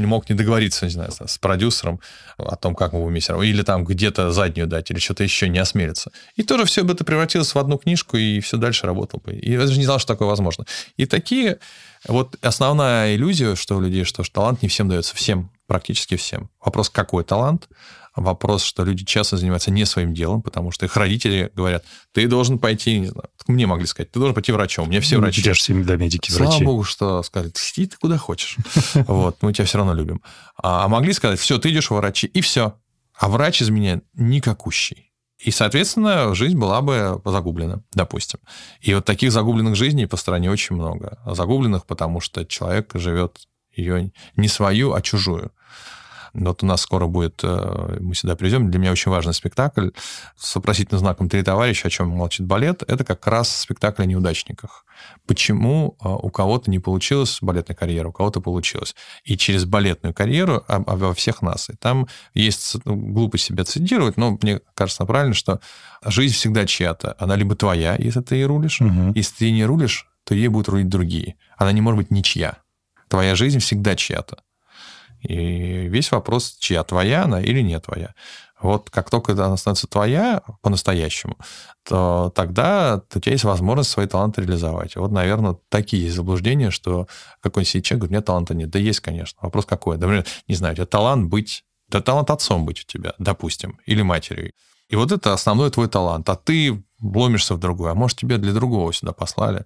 мог 0.06 0.30
не 0.30 0.36
договориться, 0.36 0.86
не 0.86 0.92
знаю, 0.92 1.12
с 1.12 1.38
продюсером 1.40 2.00
о 2.38 2.56
том, 2.56 2.76
как 2.76 2.94
мы 2.94 3.00
будем 3.00 3.12
вместе. 3.12 3.34
Или 3.34 3.64
там 3.64 3.84
где-то 3.84 4.32
заднюю 4.32 4.68
дать, 4.68 4.92
или 4.92 5.00
что-то 5.00 5.24
еще 5.24 5.50
не 5.50 5.58
осмелиться. 5.58 6.12
И 6.36 6.44
тоже 6.44 6.66
все 6.66 6.84
бы 6.84 6.94
это 6.94 7.04
превратилось 7.04 7.56
в 7.56 7.58
одну 7.58 7.80
книжку, 7.80 8.18
и 8.18 8.40
все 8.42 8.58
дальше 8.58 8.86
работало 8.86 9.20
бы. 9.20 9.34
И 9.34 9.52
я 9.52 9.60
даже 9.60 9.80
не 9.80 9.86
знал, 9.86 9.98
что 9.98 10.14
такое 10.14 10.28
возможно. 10.28 10.66
И 10.96 11.06
такие... 11.06 11.60
Вот 12.08 12.36
основная 12.44 13.16
иллюзия, 13.16 13.56
что 13.56 13.78
у 13.78 13.82
людей, 13.82 14.04
что 14.04 14.24
ж, 14.24 14.30
талант 14.30 14.62
не 14.62 14.68
всем 14.68 14.90
дается. 14.90 15.16
Всем, 15.16 15.50
практически 15.66 16.16
всем. 16.16 16.52
Вопрос, 16.64 16.90
какой 16.92 17.24
талант? 17.24 17.68
Вопрос, 18.16 18.64
что 18.64 18.84
люди 18.84 19.04
часто 19.04 19.36
занимаются 19.38 19.72
не 19.72 19.86
своим 19.86 20.14
делом, 20.14 20.42
потому 20.42 20.72
что 20.72 20.86
их 20.86 20.96
родители 20.96 21.52
говорят, 21.54 21.84
ты 22.14 22.28
должен 22.28 22.60
пойти, 22.60 23.00
не 23.00 23.08
знаю, 23.08 23.30
мне 23.48 23.68
могли 23.68 23.86
сказать, 23.86 24.12
ты 24.12 24.20
должен 24.20 24.34
пойти 24.34 24.52
врачом. 24.52 24.88
У 24.88 24.90
меня 24.90 25.02
все 25.02 25.16
Ну, 25.18 25.24
врачи. 25.24 25.42
У 25.42 25.44
тебя 25.44 25.54
же 25.54 25.98
медики, 25.98 26.32
Слава 26.32 26.52
врачи. 26.52 26.64
богу, 26.64 26.84
что 26.84 27.22
сказали, 27.24 27.52
иди 27.52 27.88
ты 27.88 27.98
куда 27.98 28.18
хочешь. 28.18 28.58
Вот, 29.08 29.38
мы 29.42 29.54
тебя 29.54 29.66
все 29.66 29.78
равно 29.78 29.94
любим. 29.94 30.22
А 30.62 30.86
а 30.86 30.88
могли 30.88 31.14
сказать, 31.14 31.40
все, 31.40 31.58
ты 31.58 31.72
идешь 31.72 31.90
в 31.90 31.96
врачи, 31.96 32.28
и 32.28 32.42
все. 32.42 32.76
А 33.18 33.28
врач 33.28 33.62
из 33.62 33.70
меня 33.70 34.02
никакущий. 34.14 35.12
И, 35.38 35.52
соответственно, 35.52 36.34
жизнь 36.34 36.58
была 36.58 36.82
бы 36.82 37.22
загублена, 37.26 37.82
допустим. 37.94 38.40
И 38.82 38.94
вот 38.94 39.06
таких 39.06 39.32
загубленных 39.32 39.76
жизней 39.76 40.06
по 40.06 40.18
стране 40.18 40.50
очень 40.50 40.76
много. 40.76 41.20
Загубленных, 41.26 41.86
потому 41.86 42.22
что 42.22 42.46
человек 42.46 42.92
живет 42.94 43.48
ее 43.76 44.12
не 44.36 44.48
свою, 44.48 44.94
а 44.94 45.02
чужую. 45.02 45.52
Вот 46.36 46.64
у 46.64 46.66
нас 46.66 46.82
скоро 46.82 47.08
будет, 47.08 47.40
э, 47.44 47.98
мы 48.02 48.14
сюда 48.14 48.36
придем, 48.36 48.70
для 48.70 48.80
меня 48.80 48.92
очень 48.92 49.10
важный 49.10 49.34
спектакль 49.34 49.90
с 50.38 50.56
вопросительным 50.56 51.00
знаком 51.00 51.30
«Три 51.30 51.42
товарища», 51.44 51.88
о 51.88 51.90
чем 51.90 52.10
молчит 52.10 52.46
балет, 52.46 52.84
это 52.88 53.04
как 53.06 53.26
раз 53.28 53.56
спектакль 53.56 54.04
о 54.04 54.06
неудачниках. 54.06 54.86
Почему 55.28 55.98
э, 56.04 56.08
у 56.10 56.30
кого-то 56.30 56.70
не 56.70 56.80
получилась 56.80 57.38
балетная 57.42 57.76
карьера, 57.76 58.10
у 58.10 58.12
кого-то 58.12 58.42
получилось. 58.42 58.96
И 59.24 59.38
через 59.38 59.66
балетную 59.66 60.14
карьеру 60.14 60.64
об- 60.68 60.90
обо 60.90 61.14
всех 61.14 61.42
нас. 61.42 61.70
И 61.70 61.74
там 61.74 62.08
есть, 62.34 62.76
ну, 62.86 62.96
глупо 62.96 63.38
себя 63.38 63.64
цитировать, 63.64 64.18
но 64.18 64.38
мне 64.42 64.60
кажется 64.74 65.06
правильно, 65.06 65.34
что 65.34 65.60
жизнь 66.06 66.34
всегда 66.36 66.66
чья-то. 66.66 67.16
Она 67.18 67.36
либо 67.36 67.56
твоя, 67.56 67.96
если 67.98 68.22
ты 68.22 68.36
ей 68.36 68.46
рулишь, 68.46 68.82
Мгм. 68.82 69.14
если 69.14 69.36
ты 69.38 69.46
ей 69.46 69.54
не 69.54 69.66
рулишь, 69.66 70.08
то 70.26 70.36
ей 70.36 70.48
будут 70.50 70.70
рулить 70.70 70.90
другие. 70.90 71.36
Она 71.58 71.72
не 71.72 71.82
может 71.82 71.98
быть 71.98 72.12
ничья. 72.12 72.58
Твоя 73.08 73.36
жизнь 73.36 73.60
всегда 73.60 73.96
чья-то. 73.96 74.38
И 75.22 75.88
весь 75.88 76.12
вопрос, 76.12 76.56
чья 76.60 76.84
твоя 76.84 77.24
она 77.24 77.42
или 77.42 77.62
не 77.62 77.80
твоя. 77.80 78.14
Вот 78.62 78.90
как 78.90 79.10
только 79.10 79.34
она 79.34 79.58
становится 79.58 79.88
твоя 79.88 80.42
по-настоящему, 80.62 81.38
то 81.84 82.32
тогда 82.34 83.02
у 83.14 83.20
тебя 83.20 83.34
есть 83.34 83.44
возможность 83.44 83.90
свои 83.90 84.08
таланты 84.08 84.42
реализовать. 84.42 84.96
Вот, 84.96 85.12
наверное, 85.12 85.58
такие 85.70 86.10
заблуждения, 86.12 86.72
что 86.72 87.08
какой-нибудь 87.42 87.86
человек 87.86 88.02
говорит, 88.02 88.12
у 88.12 88.14
меня 88.14 88.22
таланта 88.22 88.54
нет. 88.56 88.70
Да 88.70 88.80
есть, 88.80 89.02
конечно. 89.02 89.40
Вопрос 89.42 89.66
какой? 89.66 89.98
Например, 89.98 90.26
не 90.48 90.56
знаю, 90.56 90.74
у 90.74 90.76
тебя 90.76 90.86
талант 90.86 91.30
быть, 91.30 91.66
да 91.90 92.02
талант 92.02 92.30
отцом 92.30 92.66
быть 92.66 92.82
у 92.82 92.86
тебя, 92.86 93.14
допустим, 93.20 93.80
или 93.86 94.02
матерью. 94.02 94.52
И 94.90 94.96
вот 94.96 95.12
это 95.12 95.34
основной 95.34 95.70
твой 95.72 95.88
талант. 95.88 96.30
А 96.30 96.36
ты 96.36 96.84
ломишься 97.02 97.56
в 97.56 97.60
другой. 97.60 97.92
А 97.92 97.96
может, 97.96 98.20
тебя 98.20 98.38
для 98.38 98.54
другого 98.54 98.94
сюда 98.94 99.12
послали. 99.12 99.66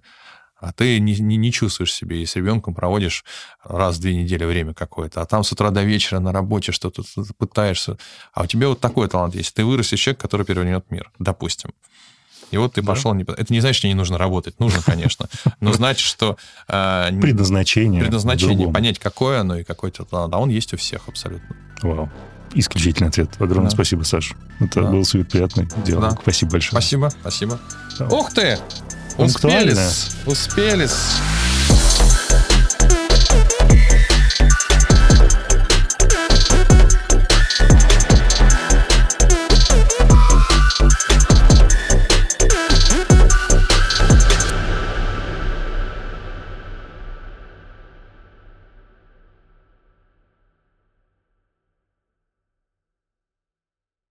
А 0.60 0.72
ты 0.72 1.00
не, 1.00 1.14
не, 1.18 1.36
не 1.36 1.50
чувствуешь 1.52 1.92
себе, 1.92 2.22
и 2.22 2.26
с 2.26 2.36
ребенком 2.36 2.74
проводишь 2.74 3.24
раз 3.64 3.96
в 3.96 4.00
две 4.00 4.14
недели 4.14 4.44
время 4.44 4.74
какое-то, 4.74 5.22
а 5.22 5.24
там 5.26 5.42
с 5.42 5.50
утра 5.52 5.70
до 5.70 5.82
вечера 5.82 6.20
на 6.20 6.32
работе 6.32 6.70
что-то 6.70 7.02
пытаешься. 7.38 7.96
А 8.34 8.42
у 8.42 8.46
тебя 8.46 8.68
вот 8.68 8.78
такой 8.80 9.08
талант 9.08 9.34
есть. 9.34 9.54
Ты 9.54 9.64
вырастешь 9.64 9.98
человек, 10.00 10.20
который 10.20 10.44
перевернет 10.44 10.84
мир, 10.90 11.10
допустим. 11.18 11.70
И 12.50 12.56
вот 12.58 12.74
ты 12.74 12.82
Да. 12.82 12.88
пошел... 12.88 13.14
Не... 13.14 13.22
Это 13.22 13.52
не 13.52 13.60
значит, 13.60 13.76
что 13.78 13.86
не 13.88 13.94
нужно 13.94 14.18
работать. 14.18 14.58
Нужно, 14.60 14.82
конечно. 14.82 15.28
Но 15.60 15.72
значит, 15.72 16.04
что... 16.06 16.36
э, 16.68 17.08
Предназначение. 17.20 18.02
Предназначение, 18.02 18.56
другом. 18.56 18.74
понять, 18.74 18.98
какое 18.98 19.40
оно 19.40 19.56
и 19.58 19.64
какой-то 19.64 20.04
талант. 20.04 20.34
А 20.34 20.38
он 20.38 20.50
есть 20.50 20.74
у 20.74 20.76
всех 20.76 21.08
абсолютно. 21.08 21.56
Вау. 21.82 22.10
Исключительный 22.52 23.08
ответ. 23.08 23.30
Огромное 23.38 23.70
Да. 23.70 23.74
спасибо, 23.76 24.02
Саш. 24.02 24.34
Это 24.58 24.82
Да. 24.82 24.90
был 24.90 25.04
супер 25.04 25.26
приятный 25.26 25.68
диалог. 25.86 26.10
Да. 26.16 26.18
Спасибо 26.22 26.50
большое. 26.52 26.72
Спасибо, 26.72 27.10
спасибо. 27.20 27.60
Да. 28.00 28.08
Ух 28.08 28.32
ты! 28.34 28.58
Успели-с, 29.18 30.10
успели-с. 30.26 31.20